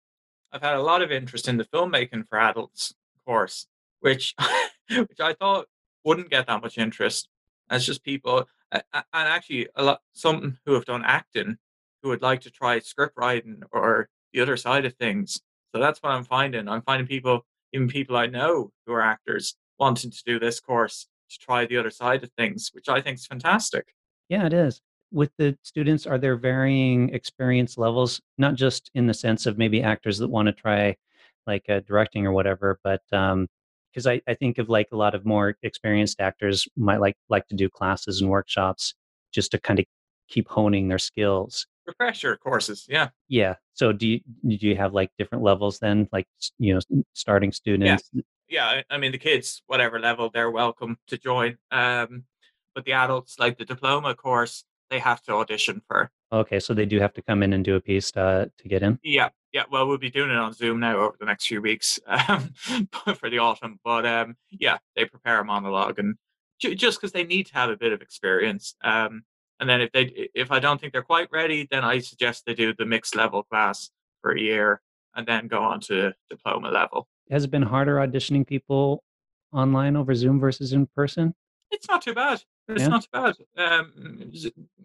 I've 0.52 0.62
had 0.62 0.74
a 0.74 0.82
lot 0.82 1.02
of 1.02 1.10
interest 1.10 1.48
in 1.48 1.56
the 1.56 1.64
filmmaking 1.64 2.28
for 2.28 2.38
adults 2.38 2.94
course, 3.26 3.66
which 4.00 4.34
which 4.96 5.20
I 5.20 5.34
thought 5.34 5.66
wouldn't 6.04 6.30
get 6.30 6.46
that 6.46 6.62
much 6.62 6.78
interest. 6.78 7.28
It's 7.70 7.86
just 7.86 8.04
people, 8.04 8.48
and 8.72 8.82
actually 9.12 9.68
a 9.76 9.82
lot 9.82 10.00
some 10.12 10.58
who 10.66 10.74
have 10.74 10.84
done 10.84 11.02
acting 11.04 11.56
who 12.02 12.10
would 12.10 12.22
like 12.22 12.42
to 12.42 12.50
try 12.50 12.78
script 12.78 13.14
writing 13.16 13.62
or 13.72 14.08
the 14.32 14.40
other 14.40 14.56
side 14.56 14.84
of 14.84 14.94
things. 14.94 15.40
So 15.74 15.80
that's 15.80 16.02
what 16.02 16.12
I'm 16.12 16.24
finding. 16.24 16.68
I'm 16.68 16.82
finding 16.82 17.06
people, 17.06 17.46
even 17.72 17.88
people 17.88 18.16
I 18.16 18.26
know 18.26 18.70
who 18.86 18.92
are 18.92 19.00
actors, 19.00 19.56
wanting 19.78 20.10
to 20.10 20.22
do 20.24 20.38
this 20.38 20.60
course 20.60 21.06
to 21.30 21.38
try 21.38 21.64
the 21.64 21.78
other 21.78 21.90
side 21.90 22.22
of 22.22 22.30
things, 22.36 22.70
which 22.72 22.88
I 22.88 23.00
think 23.00 23.18
is 23.18 23.26
fantastic. 23.26 23.94
Yeah, 24.28 24.46
it 24.46 24.52
is. 24.52 24.80
With 25.10 25.30
the 25.38 25.56
students, 25.62 26.06
are 26.06 26.18
there 26.18 26.36
varying 26.36 27.08
experience 27.14 27.78
levels, 27.78 28.20
not 28.36 28.54
just 28.54 28.90
in 28.94 29.06
the 29.06 29.14
sense 29.14 29.46
of 29.46 29.56
maybe 29.56 29.82
actors 29.82 30.18
that 30.18 30.28
want 30.28 30.46
to 30.46 30.52
try 30.52 30.96
like 31.46 31.64
uh, 31.68 31.80
directing 31.80 32.26
or 32.26 32.32
whatever, 32.32 32.78
but 32.84 33.02
um, 33.12 33.48
because 33.94 34.06
I, 34.06 34.20
I 34.26 34.34
think 34.34 34.58
of 34.58 34.68
like 34.68 34.88
a 34.92 34.96
lot 34.96 35.14
of 35.14 35.24
more 35.24 35.56
experienced 35.62 36.20
actors 36.20 36.66
might 36.76 37.00
like 37.00 37.16
like 37.28 37.46
to 37.48 37.54
do 37.54 37.68
classes 37.68 38.20
and 38.20 38.28
workshops 38.28 38.94
just 39.32 39.52
to 39.52 39.60
kind 39.60 39.78
of 39.78 39.86
keep 40.28 40.48
honing 40.48 40.88
their 40.88 40.98
skills. 40.98 41.66
Refresher 41.86 42.36
courses, 42.36 42.86
yeah. 42.88 43.10
Yeah. 43.28 43.54
So 43.74 43.92
do 43.92 44.08
you 44.08 44.20
do 44.46 44.68
you 44.68 44.76
have 44.76 44.94
like 44.94 45.10
different 45.18 45.44
levels 45.44 45.78
then, 45.78 46.08
like 46.12 46.26
you 46.58 46.74
know, 46.74 47.02
starting 47.12 47.52
students? 47.52 48.10
yeah, 48.48 48.66
I 48.66 48.84
I 48.90 48.98
mean 48.98 49.12
the 49.12 49.18
kids, 49.18 49.62
whatever 49.66 50.00
level, 50.00 50.30
they're 50.32 50.50
welcome 50.50 50.98
to 51.08 51.18
join. 51.18 51.58
Um, 51.70 52.24
but 52.74 52.84
the 52.84 52.92
adults, 52.92 53.38
like 53.38 53.58
the 53.58 53.64
diploma 53.64 54.14
course, 54.14 54.64
they 54.90 54.98
have 54.98 55.22
to 55.22 55.34
audition 55.34 55.82
for. 55.86 56.10
Okay, 56.32 56.58
so 56.58 56.74
they 56.74 56.86
do 56.86 56.98
have 56.98 57.12
to 57.14 57.22
come 57.22 57.42
in 57.42 57.52
and 57.52 57.64
do 57.64 57.76
a 57.76 57.80
piece 57.80 58.10
to 58.12 58.50
to 58.56 58.68
get 58.68 58.82
in. 58.82 58.98
Yeah, 59.02 59.28
yeah. 59.54 59.62
Well, 59.70 59.86
we'll 59.86 59.98
be 59.98 60.10
doing 60.10 60.30
it 60.30 60.36
on 60.36 60.52
Zoom 60.52 60.80
now 60.80 60.98
over 60.98 61.16
the 61.18 61.24
next 61.24 61.46
few 61.46 61.62
weeks 61.62 62.00
um, 62.28 62.52
for 63.14 63.30
the 63.30 63.38
autumn. 63.38 63.78
But 63.82 64.04
um, 64.04 64.36
yeah, 64.50 64.78
they 64.96 65.06
prepare 65.06 65.40
a 65.40 65.44
monologue, 65.44 65.98
and 65.98 66.16
ju- 66.60 66.74
just 66.74 67.00
because 67.00 67.12
they 67.12 67.24
need 67.24 67.46
to 67.46 67.54
have 67.54 67.70
a 67.70 67.76
bit 67.76 67.92
of 67.92 68.02
experience. 68.02 68.74
Um, 68.82 69.22
and 69.60 69.70
then 69.70 69.80
if 69.80 69.92
they, 69.92 70.28
if 70.34 70.50
I 70.50 70.58
don't 70.58 70.80
think 70.80 70.92
they're 70.92 71.02
quite 71.02 71.28
ready, 71.32 71.66
then 71.70 71.84
I 71.84 72.00
suggest 72.00 72.44
they 72.44 72.54
do 72.54 72.74
the 72.76 72.84
mixed 72.84 73.14
level 73.14 73.44
class 73.44 73.90
for 74.20 74.32
a 74.32 74.40
year, 74.40 74.82
and 75.14 75.26
then 75.26 75.46
go 75.46 75.62
on 75.62 75.80
to 75.82 76.12
diploma 76.28 76.70
level. 76.70 77.06
Has 77.30 77.44
it 77.44 77.50
been 77.50 77.62
harder 77.62 77.96
auditioning 77.96 78.46
people 78.46 79.04
online 79.52 79.96
over 79.96 80.14
Zoom 80.14 80.40
versus 80.40 80.72
in 80.72 80.88
person? 80.96 81.34
It's 81.70 81.88
not 81.88 82.02
too 82.02 82.14
bad. 82.14 82.42
It's 82.68 82.82
Yeah? 82.82 82.88
not 82.88 83.02
too 83.02 83.08
bad. 83.12 83.34
Um, 83.56 84.32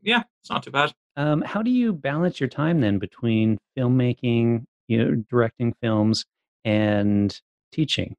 yeah, 0.02 0.24
it's 0.42 0.50
not 0.50 0.64
too 0.64 0.72
bad. 0.72 0.92
Um, 1.16 1.42
how 1.42 1.62
do 1.62 1.72
you 1.72 1.94
balance 1.94 2.40
your 2.40 2.50
time 2.50 2.82
then 2.82 3.00
between 3.00 3.58
filmmaking, 3.78 4.66
you 4.88 4.98
know, 4.98 5.16
directing 5.30 5.74
films, 5.82 6.26
and 6.66 7.40
teaching? 7.72 8.16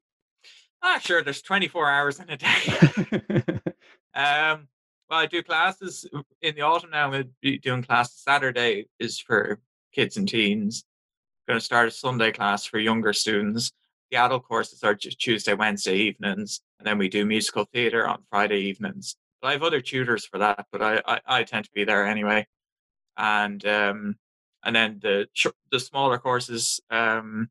Ah, 0.81 0.97
sure. 0.99 1.23
There's 1.23 1.41
24 1.43 1.89
hours 1.89 2.19
in 2.19 2.29
a 2.29 2.37
day. 2.37 3.43
um, 4.15 4.67
well, 5.09 5.19
I 5.19 5.25
do 5.27 5.43
classes 5.43 6.07
in 6.41 6.55
the 6.55 6.61
autumn 6.61 6.89
now. 6.91 7.05
I'm 7.05 7.11
going 7.11 7.23
to 7.23 7.29
be 7.41 7.59
doing 7.59 7.83
classes. 7.83 8.17
Saturday 8.23 8.87
is 8.99 9.19
for 9.19 9.59
kids 9.93 10.17
and 10.17 10.27
teens. 10.27 10.83
going 11.47 11.59
to 11.59 11.63
start 11.65 11.87
a 11.87 11.91
Sunday 11.91 12.31
class 12.31 12.65
for 12.65 12.79
younger 12.79 13.13
students. 13.13 13.71
The 14.09 14.17
adult 14.17 14.43
courses 14.43 14.83
are 14.83 14.95
just 14.95 15.19
Tuesday, 15.19 15.53
Wednesday 15.53 15.95
evenings, 15.97 16.61
and 16.79 16.87
then 16.87 16.97
we 16.97 17.07
do 17.09 17.25
musical 17.25 17.65
theatre 17.71 18.07
on 18.07 18.23
Friday 18.29 18.59
evenings. 18.61 19.15
I 19.43 19.53
have 19.53 19.63
other 19.63 19.81
tutors 19.81 20.25
for 20.25 20.37
that, 20.39 20.67
but 20.71 20.81
I, 20.81 21.01
I, 21.05 21.19
I 21.25 21.43
tend 21.43 21.65
to 21.65 21.71
be 21.73 21.83
there 21.83 22.05
anyway. 22.05 22.47
And 23.17 23.65
um, 23.65 24.15
and 24.63 24.75
then 24.75 24.99
the 25.01 25.27
the 25.71 25.79
smaller 25.79 26.17
courses, 26.17 26.79
um, 26.89 27.49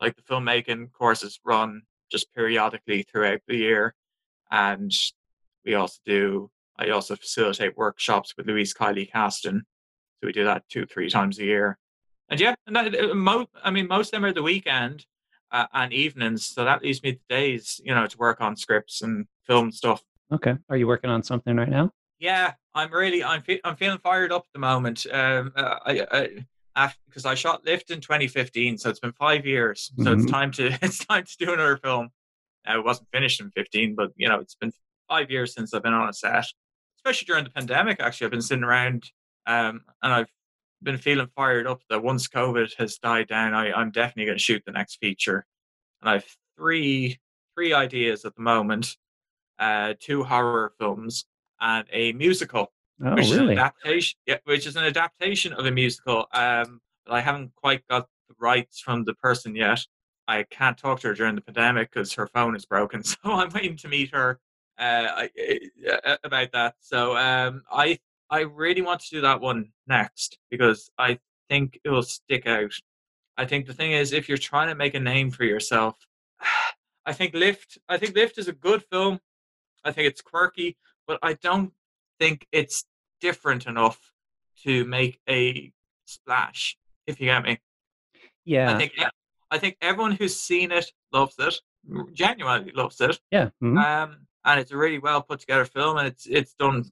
like 0.00 0.16
the 0.16 0.22
filmmaking 0.22 0.92
courses, 0.92 1.40
run 1.44 1.82
just 2.10 2.32
periodically 2.34 3.02
throughout 3.02 3.40
the 3.46 3.56
year. 3.56 3.94
And 4.50 4.92
we 5.64 5.74
also 5.74 5.98
do, 6.04 6.50
I 6.78 6.90
also 6.90 7.16
facilitate 7.16 7.76
workshops 7.76 8.34
with 8.36 8.46
Louise 8.46 8.74
Kiley 8.74 9.10
Caston. 9.10 9.64
So 10.20 10.26
we 10.26 10.32
do 10.32 10.44
that 10.44 10.64
two, 10.68 10.86
three 10.86 11.08
times 11.08 11.38
a 11.38 11.44
year. 11.44 11.78
And 12.28 12.40
yeah, 12.40 12.54
and 12.66 12.76
that, 12.76 12.94
uh, 12.94 13.14
mo- 13.14 13.48
I 13.62 13.70
mean, 13.70 13.88
most 13.88 14.08
of 14.08 14.12
them 14.12 14.24
are 14.24 14.32
the 14.32 14.42
weekend 14.42 15.06
uh, 15.50 15.66
and 15.72 15.92
evenings. 15.92 16.46
So 16.46 16.64
that 16.64 16.82
leaves 16.82 17.02
me 17.02 17.12
the 17.12 17.34
days, 17.34 17.80
you 17.84 17.94
know, 17.94 18.06
to 18.06 18.18
work 18.18 18.40
on 18.40 18.56
scripts 18.56 19.02
and 19.02 19.26
film 19.46 19.72
stuff. 19.72 20.02
Okay. 20.32 20.56
Are 20.68 20.76
you 20.76 20.86
working 20.86 21.10
on 21.10 21.22
something 21.22 21.56
right 21.56 21.68
now? 21.68 21.90
Yeah, 22.18 22.52
I'm 22.74 22.92
really, 22.92 23.24
I'm, 23.24 23.42
fe- 23.42 23.60
I'm 23.64 23.76
feeling 23.76 23.98
fired 23.98 24.30
up 24.32 24.42
at 24.42 24.52
the 24.52 24.58
moment. 24.60 25.06
Um, 25.10 25.52
uh, 25.56 25.78
I, 25.86 26.06
I, 26.76 26.92
because 27.08 27.24
I 27.26 27.34
shot 27.34 27.64
Lift 27.64 27.90
in 27.90 28.00
2015, 28.00 28.78
so 28.78 28.90
it's 28.90 29.00
been 29.00 29.12
five 29.12 29.44
years. 29.46 29.90
So 29.98 30.14
Mhm. 30.14 30.22
it's 30.22 30.30
time 30.30 30.50
to, 30.52 30.66
it's 30.82 31.04
time 31.04 31.24
to 31.24 31.36
do 31.38 31.52
another 31.52 31.76
film. 31.78 32.10
It 32.66 32.84
wasn't 32.84 33.08
finished 33.12 33.40
in 33.40 33.50
15, 33.50 33.94
but 33.94 34.10
you 34.16 34.28
know, 34.28 34.38
it's 34.38 34.54
been 34.54 34.72
five 35.08 35.30
years 35.30 35.54
since 35.54 35.72
I've 35.74 35.82
been 35.82 35.94
on 35.94 36.08
a 36.08 36.12
set, 36.12 36.44
especially 36.98 37.26
during 37.26 37.44
the 37.44 37.50
pandemic. 37.50 38.00
Actually, 38.00 38.26
I've 38.26 38.30
been 38.32 38.42
sitting 38.42 38.64
around, 38.64 39.10
um, 39.46 39.80
and 40.02 40.12
I've 40.12 40.28
been 40.82 40.98
feeling 40.98 41.28
fired 41.34 41.66
up 41.66 41.80
that 41.90 42.02
once 42.02 42.28
COVID 42.28 42.74
has 42.76 42.98
died 42.98 43.28
down, 43.28 43.54
I, 43.54 43.72
I'm 43.72 43.90
definitely 43.90 44.26
going 44.26 44.38
to 44.38 44.44
shoot 44.44 44.62
the 44.66 44.72
next 44.72 44.98
feature. 45.00 45.46
And 46.02 46.10
I 46.10 46.12
have 46.14 46.26
three, 46.56 47.18
three 47.54 47.72
ideas 47.72 48.24
at 48.26 48.34
the 48.36 48.42
moment, 48.42 48.96
uh, 49.60 49.94
two 50.00 50.24
horror 50.24 50.72
films 50.78 51.26
and 51.60 51.86
a 51.92 52.12
musical 52.12 52.72
Oh, 53.02 53.14
which 53.14 53.30
is 53.30 53.36
an 53.38 53.50
adaptation. 53.50 54.18
Yeah, 54.26 54.38
which 54.44 54.66
is 54.66 54.76
an 54.76 54.84
adaptation 54.84 55.52
of 55.54 55.64
a 55.64 55.70
musical. 55.70 56.26
Um, 56.32 56.80
but 57.06 57.14
I 57.14 57.20
haven't 57.20 57.54
quite 57.56 57.86
got 57.88 58.06
the 58.28 58.34
rights 58.38 58.80
from 58.80 59.04
the 59.04 59.14
person 59.14 59.56
yet. 59.56 59.80
I 60.28 60.44
can't 60.44 60.76
talk 60.76 61.00
to 61.00 61.08
her 61.08 61.14
during 61.14 61.34
the 61.34 61.40
pandemic 61.40 61.90
because 61.90 62.12
her 62.14 62.26
phone 62.28 62.54
is 62.54 62.66
broken. 62.66 63.02
So 63.04 63.16
I'm 63.24 63.50
waiting 63.50 63.76
to 63.78 63.88
meet 63.88 64.12
her 64.12 64.38
uh, 64.78 65.26
about 66.24 66.52
that. 66.52 66.74
So 66.80 67.16
um, 67.16 67.62
I 67.72 67.98
I 68.28 68.40
really 68.40 68.82
want 68.82 69.00
to 69.00 69.10
do 69.10 69.20
that 69.22 69.40
one 69.40 69.70
next 69.86 70.38
because 70.50 70.90
I 70.98 71.18
think 71.48 71.80
it 71.82 71.88
will 71.88 72.02
stick 72.02 72.46
out. 72.46 72.72
I 73.36 73.46
think 73.46 73.66
the 73.66 73.74
thing 73.74 73.92
is, 73.92 74.12
if 74.12 74.28
you're 74.28 74.38
trying 74.38 74.68
to 74.68 74.74
make 74.74 74.94
a 74.94 75.00
name 75.00 75.30
for 75.30 75.44
yourself, 75.44 75.96
I 77.06 77.14
think 77.14 77.34
Lift. 77.34 77.78
I 77.88 77.96
think 77.96 78.14
Lift 78.14 78.36
is 78.36 78.48
a 78.48 78.52
good 78.52 78.84
film. 78.92 79.20
I 79.84 79.92
think 79.92 80.08
it's 80.08 80.20
quirky, 80.20 80.76
but 81.06 81.18
I 81.22 81.34
don't 81.34 81.72
think 82.18 82.46
it's 82.52 82.84
different 83.20 83.66
enough 83.66 84.12
to 84.64 84.84
make 84.84 85.20
a 85.28 85.72
splash. 86.04 86.76
If 87.06 87.20
you 87.20 87.26
get 87.26 87.42
me, 87.44 87.52
I 87.52 87.58
Yeah. 88.44 88.78
think 88.78 88.92
I 89.52 89.58
think 89.58 89.76
everyone 89.80 90.12
who's 90.12 90.38
seen 90.38 90.70
it 90.70 90.92
loves 91.12 91.34
it, 91.38 91.54
genuinely 92.12 92.72
loves 92.72 93.00
it. 93.00 93.18
Yeah. 93.32 93.50
mhm. 93.62 93.82
Um, 93.82 94.26
and 94.44 94.60
it's 94.60 94.70
a 94.70 94.76
really 94.76 94.98
well 94.98 95.22
put 95.22 95.40
together 95.40 95.64
film, 95.64 95.96
and 95.96 96.06
it's 96.06 96.26
it's 96.26 96.54
done 96.54 96.84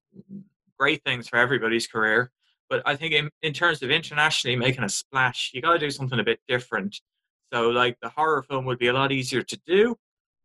great 0.78 1.02
things 1.04 1.28
for 1.28 1.36
everybody's 1.36 1.86
career. 1.86 2.32
But 2.68 2.82
I 2.84 2.96
think 2.96 3.14
in, 3.14 3.30
in 3.42 3.52
terms 3.54 3.82
of 3.82 3.90
internationally 3.90 4.56
making 4.56 4.84
a 4.84 4.88
splash, 4.88 5.52
you 5.54 5.62
got 5.62 5.72
to 5.72 5.78
do 5.78 5.90
something 5.90 6.18
a 6.20 6.24
bit 6.24 6.40
different. 6.48 7.00
So, 7.52 7.70
like 7.70 7.96
the 8.02 8.10
horror 8.10 8.42
film 8.42 8.64
would 8.66 8.78
be 8.78 8.88
a 8.88 8.92
lot 8.92 9.10
easier 9.12 9.42
to 9.42 9.60
do, 9.64 9.96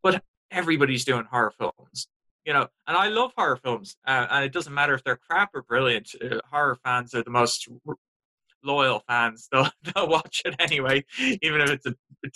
but 0.01 0.23
everybody's 0.51 1.03
doing 1.03 1.25
horror 1.25 1.51
films, 1.57 2.07
you 2.45 2.53
know. 2.53 2.67
And 2.87 2.97
I 2.97 3.07
love 3.07 3.31
horror 3.35 3.57
films, 3.57 3.97
uh, 4.05 4.27
and 4.29 4.45
it 4.45 4.53
doesn't 4.53 4.73
matter 4.73 4.93
if 4.93 5.03
they're 5.03 5.17
crap 5.17 5.51
or 5.53 5.63
brilliant. 5.63 6.09
Uh, 6.21 6.39
horror 6.49 6.77
fans 6.83 7.13
are 7.13 7.23
the 7.23 7.29
most 7.29 7.67
r- 7.87 7.95
loyal 8.63 9.03
fans; 9.07 9.47
they'll 9.51 9.69
they'll 9.83 10.07
watch 10.07 10.41
it 10.45 10.55
anyway, 10.59 11.03
even 11.41 11.61
if 11.61 11.69
it's 11.69 11.85
a, 11.85 11.95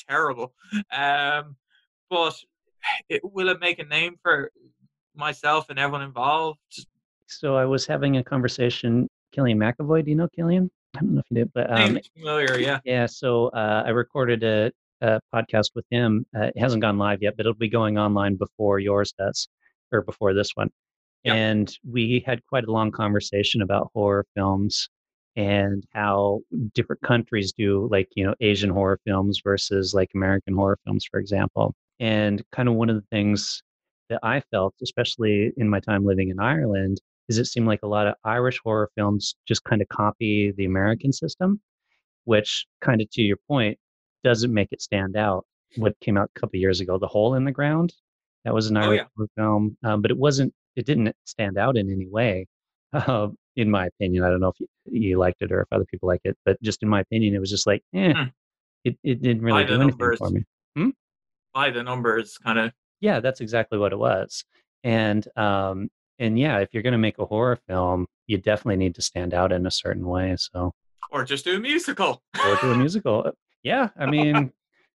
terrible. 0.10 0.54
Um, 0.92 1.56
but 2.10 2.36
it, 3.10 3.22
will 3.24 3.50
it 3.50 3.60
make 3.60 3.80
a 3.80 3.86
name 3.86 4.16
for 4.22 4.52
myself 5.16 5.70
and 5.70 5.80
everyone 5.80 6.02
involved? 6.02 6.60
So 7.28 7.56
I 7.56 7.66
was 7.66 7.86
having 7.86 8.18
a 8.18 8.24
conversation. 8.24 9.08
Killian 9.34 9.60
McAvoy, 9.60 10.06
do 10.06 10.12
you 10.12 10.16
know 10.16 10.30
Killian? 10.30 10.72
I 10.96 11.02
don't 11.02 11.14
know 11.14 11.20
if 11.20 11.26
you 11.30 11.36
did, 11.36 11.52
but 11.54 11.72
um, 11.72 12.00
familiar, 12.16 12.58
yeah. 12.58 12.80
yeah. 12.86 13.06
So 13.06 13.48
uh, 13.50 13.84
I 13.86 13.90
recorded 13.90 14.44
a, 14.44 14.72
a 15.02 15.20
podcast 15.34 15.72
with 15.76 15.86
him. 15.92 16.26
Uh, 16.36 16.44
it 16.44 16.58
hasn't 16.58 16.82
gone 16.82 16.98
live 16.98 17.22
yet, 17.22 17.36
but 17.38 17.46
it'll 17.46 17.54
be 17.54 17.70
going 17.70 17.98
online 17.98 18.36
before 18.36 18.80
yours 18.80 19.14
does, 19.18 19.48
or 19.92 20.02
before 20.02 20.34
this 20.34 20.52
one. 20.56 20.70
Yeah. 21.24 21.34
And 21.34 21.78
we 21.90 22.24
had 22.26 22.46
quite 22.48 22.66
a 22.66 22.72
long 22.72 22.92
conversation 22.92 23.62
about 23.62 23.92
horror 23.94 24.26
films 24.36 24.90
and 25.36 25.84
how 25.94 26.42
different 26.74 27.02
countries 27.02 27.54
do, 27.54 27.88
like 27.92 28.08
you 28.16 28.26
know, 28.26 28.34
Asian 28.40 28.70
horror 28.70 29.00
films 29.06 29.42
versus 29.44 29.94
like 29.94 30.10
American 30.16 30.56
horror 30.56 30.80
films, 30.86 31.06
for 31.10 31.20
example. 31.20 31.76
And 32.00 32.44
kind 32.52 32.70
of 32.70 32.76
one 32.76 32.90
of 32.90 32.96
the 32.96 33.06
things 33.12 33.62
that 34.10 34.20
I 34.24 34.42
felt, 34.52 34.74
especially 34.82 35.52
in 35.58 35.70
my 35.70 35.80
time 35.80 36.06
living 36.06 36.30
in 36.30 36.40
Ireland, 36.40 37.00
is 37.30 37.38
it 37.38 37.46
seemed 37.46 37.68
like 37.68 37.82
a 37.84 37.88
lot 37.88 38.08
of 38.08 38.16
Irish 38.24 38.60
horror 38.64 38.90
films 38.96 39.36
just 39.48 39.64
kind 39.64 39.82
of 39.82 39.88
copy 39.90 40.54
the 40.56 40.66
American 40.66 41.12
system, 41.12 41.60
which 42.24 42.66
kind 42.82 43.02
of 43.02 43.10
to 43.12 43.22
your 43.22 43.38
point 43.48 43.78
doesn't 44.24 44.54
make 44.54 44.70
it 44.72 44.82
stand 44.82 45.18
out. 45.18 45.46
What 45.76 46.00
came 46.00 46.18
out 46.18 46.32
a 46.36 46.40
couple 46.40 46.60
years 46.60 46.80
ago, 46.80 46.98
The 46.98 47.08
Hole 47.08 47.36
in 47.36 47.44
the 47.44 47.52
Ground, 47.52 47.94
that 48.48 48.54
was 48.54 48.68
an 48.70 48.78
Oh, 48.78 48.82
Irish 48.84 49.02
yeah. 49.20 49.26
film, 49.36 49.78
um, 49.84 50.02
but 50.02 50.10
it 50.10 50.18
wasn't. 50.18 50.54
It 50.78 50.86
didn't 50.86 51.14
stand 51.26 51.58
out 51.58 51.76
in 51.76 51.92
any 51.92 52.08
way, 52.08 52.46
uh, 52.94 53.28
in 53.58 53.70
my 53.70 53.88
opinion. 53.88 54.24
I 54.24 54.30
don't 54.30 54.40
know 54.40 54.48
if 54.50 54.60
you, 54.62 54.68
you 54.86 55.18
liked 55.18 55.42
it 55.42 55.52
or 55.52 55.60
if 55.62 55.68
other 55.74 55.84
people 55.84 56.08
like 56.08 56.22
it, 56.24 56.38
but 56.46 56.62
just 56.64 56.82
in 56.82 56.88
my 56.88 57.02
opinion, 57.02 57.36
it 57.36 57.40
was 57.40 57.50
just 57.50 57.68
like, 57.68 57.84
eh, 57.94 58.14
Hmm. 58.14 58.24
it, 58.86 58.98
it 59.04 59.22
didn't 59.22 59.42
really 59.44 59.64
By 59.64 59.68
do 59.68 59.74
anything 59.74 59.90
numbers. 59.90 60.18
for 60.20 60.30
me. 60.30 60.46
By 61.54 61.72
the 61.72 61.84
numbers, 61.84 62.38
kind 62.38 62.58
of. 62.60 62.72
Yeah, 63.02 63.20
that's 63.20 63.42
exactly 63.42 63.78
what 63.80 63.92
it 63.92 63.98
was. 64.00 64.46
And 64.84 65.28
um 65.38 65.90
and 66.20 66.40
yeah, 66.40 66.60
if 66.60 66.70
you're 66.74 66.84
going 66.84 66.94
to 66.94 66.98
make 67.00 67.20
a 67.20 67.26
horror 67.26 67.58
film, 67.68 68.08
you 68.28 68.38
definitely 68.38 68.78
need 68.78 68.96
to 68.96 69.02
stand 69.02 69.34
out 69.34 69.52
in 69.52 69.68
a 69.68 69.72
certain 69.72 70.06
way. 70.08 70.36
So, 70.38 70.72
Or 71.12 71.24
just 71.26 71.44
do 71.46 71.58
a 71.58 71.60
musical. 71.60 72.22
or 72.46 72.56
do 72.62 72.72
a 72.72 72.78
musical. 72.78 73.24
Uh, 73.28 73.32
Yeah, 73.64 73.90
I 74.00 74.06
mean, 74.16 74.52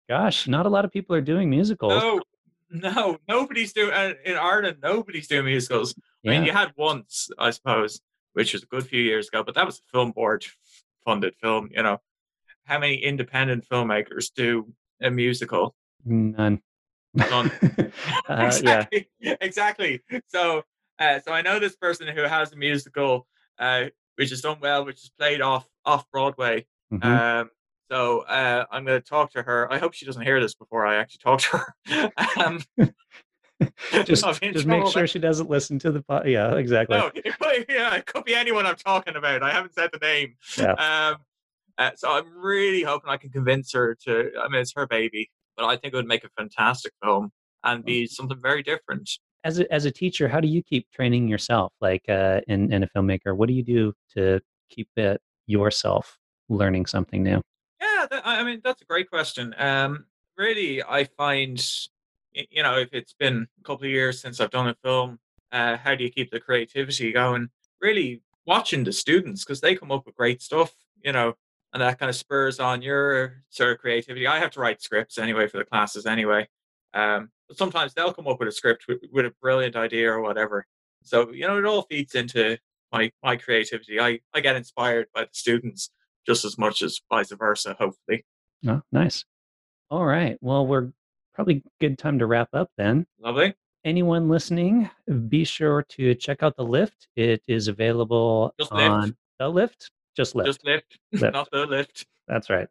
gosh, 0.10 0.47
not 0.47 0.66
a 0.66 0.70
lot 0.70 0.86
of 0.86 0.91
people 0.91 1.16
are 1.16 1.22
doing 1.22 1.50
musicals. 1.50 2.04
No, 2.04 2.22
no, 2.70 3.18
nobody's 3.28 3.74
doing 3.74 3.94
uh, 3.94 4.14
in 4.26 4.36
Ireland. 4.36 4.78
Nobody's 4.82 5.28
doing 5.28 5.46
musicals. 5.46 5.96
I 6.26 6.30
mean, 6.30 6.44
you 6.44 6.52
had 6.52 6.74
once, 6.76 7.30
I 7.38 7.52
suppose, 7.52 8.02
which 8.34 8.54
was 8.54 8.64
a 8.64 8.68
good 8.68 8.86
few 8.86 9.02
years 9.02 9.28
ago, 9.28 9.44
but 9.44 9.56
that 9.56 9.66
was 9.66 9.80
a 9.80 9.92
film 9.92 10.12
board 10.12 10.46
funded 11.06 11.36
film. 11.42 11.70
You 11.72 11.84
know, 11.84 12.00
how 12.66 12.80
many 12.80 12.96
independent 12.96 13.68
filmmakers 13.68 14.32
do 14.34 14.72
a 15.02 15.10
musical? 15.10 15.76
None. 16.06 16.62
None. 17.14 17.52
uh, 18.30 18.60
yeah. 18.64 18.86
exactly, 18.90 19.10
exactly. 19.22 20.02
So, 20.28 20.64
uh, 21.00 21.20
so 21.20 21.32
I 21.32 21.42
know 21.42 21.60
this 21.60 21.76
person 21.76 22.08
who 22.08 22.22
has 22.22 22.54
a 22.54 22.56
musical, 22.56 23.28
uh, 23.58 23.86
which 24.16 24.32
is 24.32 24.42
done 24.42 24.58
well, 24.62 24.86
which 24.86 25.04
is 25.04 25.12
played 25.18 25.42
off 25.42 25.68
off 25.86 26.10
Broadway. 26.12 26.66
Mhm. 26.92 27.04
Um, 27.04 27.50
so 27.92 28.22
uh, 28.22 28.66
I'm 28.72 28.86
going 28.86 29.02
to 29.02 29.08
talk 29.08 29.32
to 29.32 29.42
her. 29.42 29.72
I 29.72 29.78
hope 29.78 29.94
she 29.94 30.06
doesn't 30.06 30.22
hear 30.22 30.40
this 30.40 30.54
before 30.54 30.86
I 30.86 30.98
actually 30.98 31.20
talk 31.24 31.42
to 31.42 31.58
her. 31.58 32.12
um, 32.44 32.62
just 34.06 34.24
just 34.54 34.66
make 34.66 34.88
sure 34.88 35.08
she 35.08 35.20
doesn't 35.20 35.50
listen 35.50 35.80
to 35.80 35.92
the 35.92 36.02
po- 36.02 36.24
yeah, 36.26 36.56
exactly. 36.56 36.98
No, 36.98 37.12
yeah, 37.68 37.96
it 37.96 38.06
could 38.06 38.24
be 38.26 38.36
anyone 38.36 38.66
I'm 38.66 38.76
talking 38.76 39.16
about. 39.16 39.44
I 39.44 39.52
haven't 39.52 39.74
said 39.74 39.90
the 39.92 40.00
name. 40.00 40.36
Yeah. 40.58 40.74
Um, 40.74 41.18
uh, 41.78 41.92
so 41.96 42.12
I'm 42.12 42.38
really 42.38 42.84
hoping 42.84 43.10
I 43.10 43.18
can 43.18 43.32
convince 43.32 43.74
her 43.74 43.98
to. 44.06 44.32
I 44.40 44.48
mean, 44.50 44.62
it's 44.62 44.74
her 44.76 44.86
baby, 44.86 45.32
but 45.58 45.66
I 45.66 45.78
think 45.78 45.94
it 45.94 45.98
would 45.98 46.08
make 46.08 46.24
a 46.24 46.30
fantastic 46.38 46.94
film 47.04 47.32
and 47.64 47.84
be 47.84 48.06
something 48.06 48.40
very 48.40 48.64
different. 48.64 49.10
As 49.44 49.60
a, 49.60 49.74
as 49.74 49.86
a 49.86 49.92
teacher, 49.92 50.28
how 50.28 50.40
do 50.42 50.48
you 50.48 50.62
keep 50.62 50.90
training 50.92 51.28
yourself 51.28 51.74
like 51.82 52.04
uh 52.10 52.42
in 52.48 52.72
in 52.72 52.84
a 52.84 52.88
filmmaker? 52.88 53.36
What 53.36 53.48
do 53.48 53.54
you 53.54 53.64
do 53.64 53.94
to 54.16 54.42
keep 54.70 54.90
it 54.96 55.22
yourself 55.48 56.18
learning 56.50 56.86
something 56.86 57.24
new? 57.24 57.42
Yeah, 58.00 58.22
I 58.24 58.43
mean 58.43 58.62
that's 58.64 58.82
a 58.82 58.86
great 58.86 59.10
question. 59.10 59.54
Um, 59.58 60.06
really, 60.38 60.82
I 60.84 61.06
find 61.06 61.64
you 62.34 62.64
know 62.64 62.78
if 62.78 62.89
it's 62.93 63.14
been 63.14 63.47
a 63.60 63.64
couple 63.64 63.86
of 63.86 63.91
years 63.91 64.22
since 64.22 64.39
I've 64.39 64.52
done 64.52 64.68
a 64.70 64.76
film, 64.84 65.20
uh, 65.52 65.78
how 65.78 65.95
do 65.95 66.04
you 66.04 66.10
keep 66.12 66.32
the 66.32 66.39
creativity 66.39 67.12
going? 67.12 67.50
Really 67.82 68.22
watching 68.45 68.84
the 68.84 68.93
students 68.93 69.43
because 69.43 69.62
they 69.62 69.76
come 69.76 69.91
up 69.91 70.06
with 70.06 70.16
great 70.16 70.41
stuff, 70.41 70.74
you 71.04 71.12
know, 71.12 71.34
and 71.74 71.82
that 71.82 72.00
kind 72.00 72.10
of 72.10 72.16
spurs 72.16 72.60
on 72.60 72.82
your 72.82 73.43
sort 73.50 73.72
of 73.74 73.80
creativity. 73.80 74.28
I 74.28 74.39
have 74.39 74.52
to 74.52 74.60
write 74.60 74.82
scripts 74.82 75.18
anyway 75.18 75.47
for 75.47 75.58
the 75.58 75.66
classes 75.66 76.06
anyway, 76.06 76.47
um, 76.93 77.30
but 77.47 77.58
sometimes 77.58 77.93
they'll 77.93 78.14
come 78.14 78.28
up 78.28 78.39
with 78.39 78.50
a 78.50 78.52
script 78.52 78.86
with, 78.88 79.00
with 79.12 79.26
a 79.26 79.34
brilliant 79.41 79.76
idea 79.76 80.12
or 80.12 80.22
whatever. 80.22 80.66
So 81.04 81.32
you 81.32 81.47
know, 81.47 81.58
it 81.58 81.66
all 81.66 81.84
feeds 81.84 82.16
into 82.16 82.58
my 82.91 83.12
my 83.24 83.36
creativity. 83.36 84.00
I 84.00 84.20
I 84.34 84.39
get 84.41 84.56
inspired 84.56 85.08
by 85.14 85.24
the 85.24 85.30
students 85.34 85.89
just 86.26 86.46
as 86.46 86.58
much 86.58 86.82
as 86.82 87.00
vice 87.10 87.32
versa. 87.32 87.76
Hopefully. 87.80 88.26
Oh, 88.68 88.82
nice. 88.92 89.26
All 89.90 90.06
right. 90.06 90.38
Well, 90.42 90.66
we're 90.68 90.90
probably 91.34 91.64
good 91.80 91.98
time 91.98 92.20
to 92.20 92.26
wrap 92.26 92.50
up 92.54 92.70
then. 92.78 93.06
Lovely. 93.20 93.54
Anyone 93.86 94.28
listening, 94.28 94.90
be 95.30 95.46
sure 95.46 95.84
to 95.90 96.14
check 96.16 96.44
out 96.44 96.56
the 96.58 96.64
lift. 96.66 97.08
It 97.16 97.42
is 97.48 97.70
available 97.70 98.54
Just 98.60 98.72
Lift. 98.74 98.90
on 98.90 99.16
the 99.40 99.48
lift. 99.50 99.90
Just 100.18 100.36
lift. 100.36 100.48
Just 100.48 100.66
lift, 100.66 100.98
Lift. 101.14 101.34
not 101.34 101.48
the 101.52 101.66
lift. 101.66 102.06
That's 102.28 102.50
right. 102.50 102.68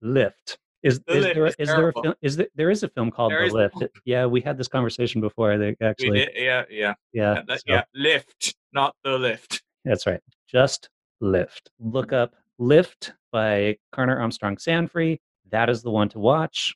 Lift. 0.00 0.58
Is, 0.84 1.00
The 1.06 1.16
is 1.16 1.24
Lift 1.24 1.34
there 1.34 1.46
is, 1.46 1.54
is 1.58 1.68
there 1.68 1.88
a 1.88 1.92
film 1.94 2.14
is 2.22 2.36
there, 2.36 2.46
there 2.54 2.70
is 2.70 2.82
a 2.84 2.88
film 2.88 3.10
called 3.10 3.32
There 3.32 3.48
The 3.48 3.54
Lift. 3.54 3.76
Yeah, 4.04 4.26
we 4.26 4.40
had 4.42 4.56
this 4.56 4.68
conversation 4.68 5.20
before. 5.20 5.50
I 5.50 5.58
think 5.58 5.78
actually. 5.82 6.18
did- 6.20 6.32
yeah, 6.36 6.62
yeah, 6.70 6.94
Yeah. 7.12 7.34
yeah, 7.34 7.42
that- 7.48 7.58
so- 7.60 7.64
yeah. 7.66 7.82
Lift, 7.94 8.54
not 8.72 8.94
the 9.02 9.18
lift. 9.18 9.62
That's 9.84 10.06
right. 10.06 10.20
Just 10.48 10.88
Lift. 11.20 11.70
Look 11.80 12.12
up 12.12 12.34
Lift 12.58 13.12
by 13.32 13.76
Conor 13.92 14.18
Armstrong 14.18 14.56
Sanfey. 14.56 15.18
That 15.50 15.68
is 15.68 15.82
the 15.82 15.90
one 15.90 16.08
to 16.10 16.18
watch. 16.18 16.74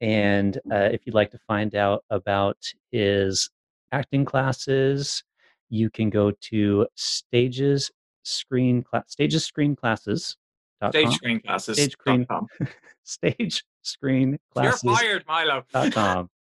And 0.00 0.56
uh, 0.70 0.90
if 0.92 1.06
you'd 1.06 1.14
like 1.14 1.30
to 1.30 1.38
find 1.46 1.74
out 1.74 2.04
about 2.10 2.58
his 2.90 3.48
acting 3.92 4.24
classes, 4.24 5.24
you 5.70 5.90
can 5.90 6.10
go 6.10 6.32
to 6.50 6.86
stages 6.96 7.90
screen 8.24 8.82
class 8.82 9.04
stages 9.08 9.44
screen 9.44 9.76
classes. 9.76 10.36
Stage 10.90 11.12
screen 11.14 11.40
classes. 11.40 11.76
Stage 11.76 11.92
screen 11.92 12.26
stage 13.04 13.64
screen 13.82 14.30
You're 14.30 14.72
classes 14.72 14.82
fired, 14.82 15.24
Milo. 15.26 15.64
dot 15.72 15.92
com. 15.92 16.30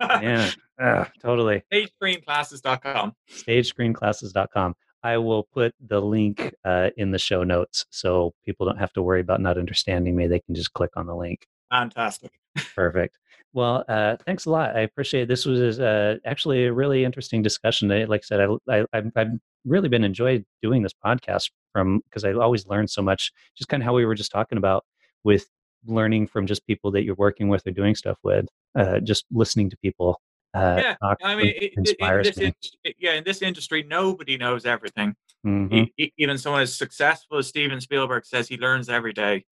Yeah, 0.00 0.50
ah, 0.78 1.10
totally. 1.22 1.62
Stage 1.72 1.90
screen 1.94 2.20
classes.com. 2.20 3.14
stagescreenclasses.com. 3.30 4.74
I 5.06 5.18
will 5.18 5.44
put 5.44 5.72
the 5.78 6.00
link 6.00 6.52
uh, 6.64 6.90
in 6.96 7.12
the 7.12 7.18
show 7.18 7.44
notes 7.44 7.86
so 7.90 8.34
people 8.44 8.66
don't 8.66 8.78
have 8.78 8.92
to 8.94 9.02
worry 9.02 9.20
about 9.20 9.40
not 9.40 9.56
understanding 9.56 10.16
me. 10.16 10.26
They 10.26 10.40
can 10.40 10.56
just 10.56 10.72
click 10.72 10.90
on 10.96 11.06
the 11.06 11.14
link. 11.14 11.46
Fantastic. 11.70 12.32
Perfect. 12.74 13.16
Well, 13.52 13.84
uh, 13.88 14.16
thanks 14.26 14.46
a 14.46 14.50
lot. 14.50 14.74
I 14.74 14.80
appreciate 14.80 15.22
it. 15.22 15.28
This 15.28 15.46
was 15.46 15.78
uh, 15.78 16.16
actually 16.24 16.64
a 16.64 16.72
really 16.72 17.04
interesting 17.04 17.40
discussion. 17.40 17.88
Like 18.08 18.22
I 18.24 18.26
said, 18.26 18.40
I, 18.40 18.78
I, 18.78 18.84
I've, 18.92 19.12
I've 19.14 19.30
really 19.64 19.88
been 19.88 20.02
enjoyed 20.02 20.44
doing 20.60 20.82
this 20.82 20.92
podcast 21.04 21.50
from 21.72 22.00
because 22.10 22.24
I 22.24 22.32
always 22.32 22.66
learn 22.66 22.88
so 22.88 23.00
much. 23.00 23.32
Just 23.56 23.68
kind 23.68 23.84
of 23.84 23.84
how 23.84 23.94
we 23.94 24.04
were 24.06 24.16
just 24.16 24.32
talking 24.32 24.58
about 24.58 24.84
with 25.22 25.46
learning 25.86 26.26
from 26.26 26.48
just 26.48 26.66
people 26.66 26.90
that 26.90 27.04
you're 27.04 27.14
working 27.14 27.48
with 27.48 27.64
or 27.64 27.70
doing 27.70 27.94
stuff 27.94 28.18
with. 28.24 28.46
Uh, 28.76 28.98
just 28.98 29.24
listening 29.30 29.70
to 29.70 29.76
people. 29.76 30.20
Uh, 30.56 30.76
Yeah, 30.82 30.96
I 31.22 31.34
mean, 31.36 31.46
it, 31.46 31.56
it- 31.62 31.72
in 31.74 31.78
inspires 31.80 32.26
this 32.28 32.36
me. 32.38 32.52
in- 32.84 32.92
yeah, 32.98 33.12
in 33.14 33.24
this 33.24 33.42
industry, 33.42 33.82
nobody 33.82 34.36
knows 34.36 34.64
everything. 34.66 35.14
E- 35.46 35.92
e- 35.96 36.10
even 36.18 36.38
someone 36.38 36.62
as 36.62 36.74
successful 36.74 37.38
as 37.38 37.46
Steven 37.46 37.80
Spielberg 37.80 38.24
says 38.26 38.48
he 38.48 38.56
learns 38.56 38.88
every 38.88 39.12
day. 39.12 39.44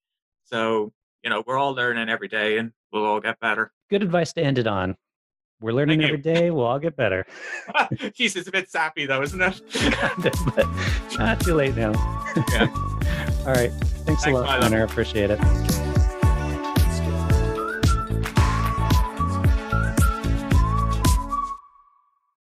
So, 0.45 0.93
you 1.23 1.31
know, 1.31 1.45
we're 1.47 1.57
all 1.59 1.73
learning 1.73 2.09
every 2.09 2.27
day 2.29 2.59
and 2.59 2.73
we'll 2.93 3.05
all 3.05 3.21
get 3.21 3.39
better. 3.39 3.73
Good 3.91 4.03
advice 4.03 4.33
to 4.33 4.43
end 4.43 4.59
it 4.59 4.67
on. 4.67 4.97
We're 5.61 5.73
learning 5.73 6.03
every 6.03 6.19
day. 6.19 6.51
We'll 6.51 6.65
all 6.67 6.81
get 6.81 6.97
better. 6.97 7.25
Jeez, 7.95 8.35
it's 8.37 8.49
a 8.49 8.51
bit 8.51 8.69
sappy 8.69 9.07
though, 9.07 9.23
isn't 9.23 9.41
it? 9.41 9.63
but 10.57 10.67
not 11.19 11.39
too 11.41 11.55
late 11.55 11.77
now. 11.77 11.93
Yeah. 12.53 12.67
All 13.47 13.53
right. 13.53 13.71
Thanks, 14.05 14.27
a 14.27 14.31
lot. 14.31 14.61
Conor. 14.61 14.83
Appreciate 14.83 15.31
it. 15.31 15.39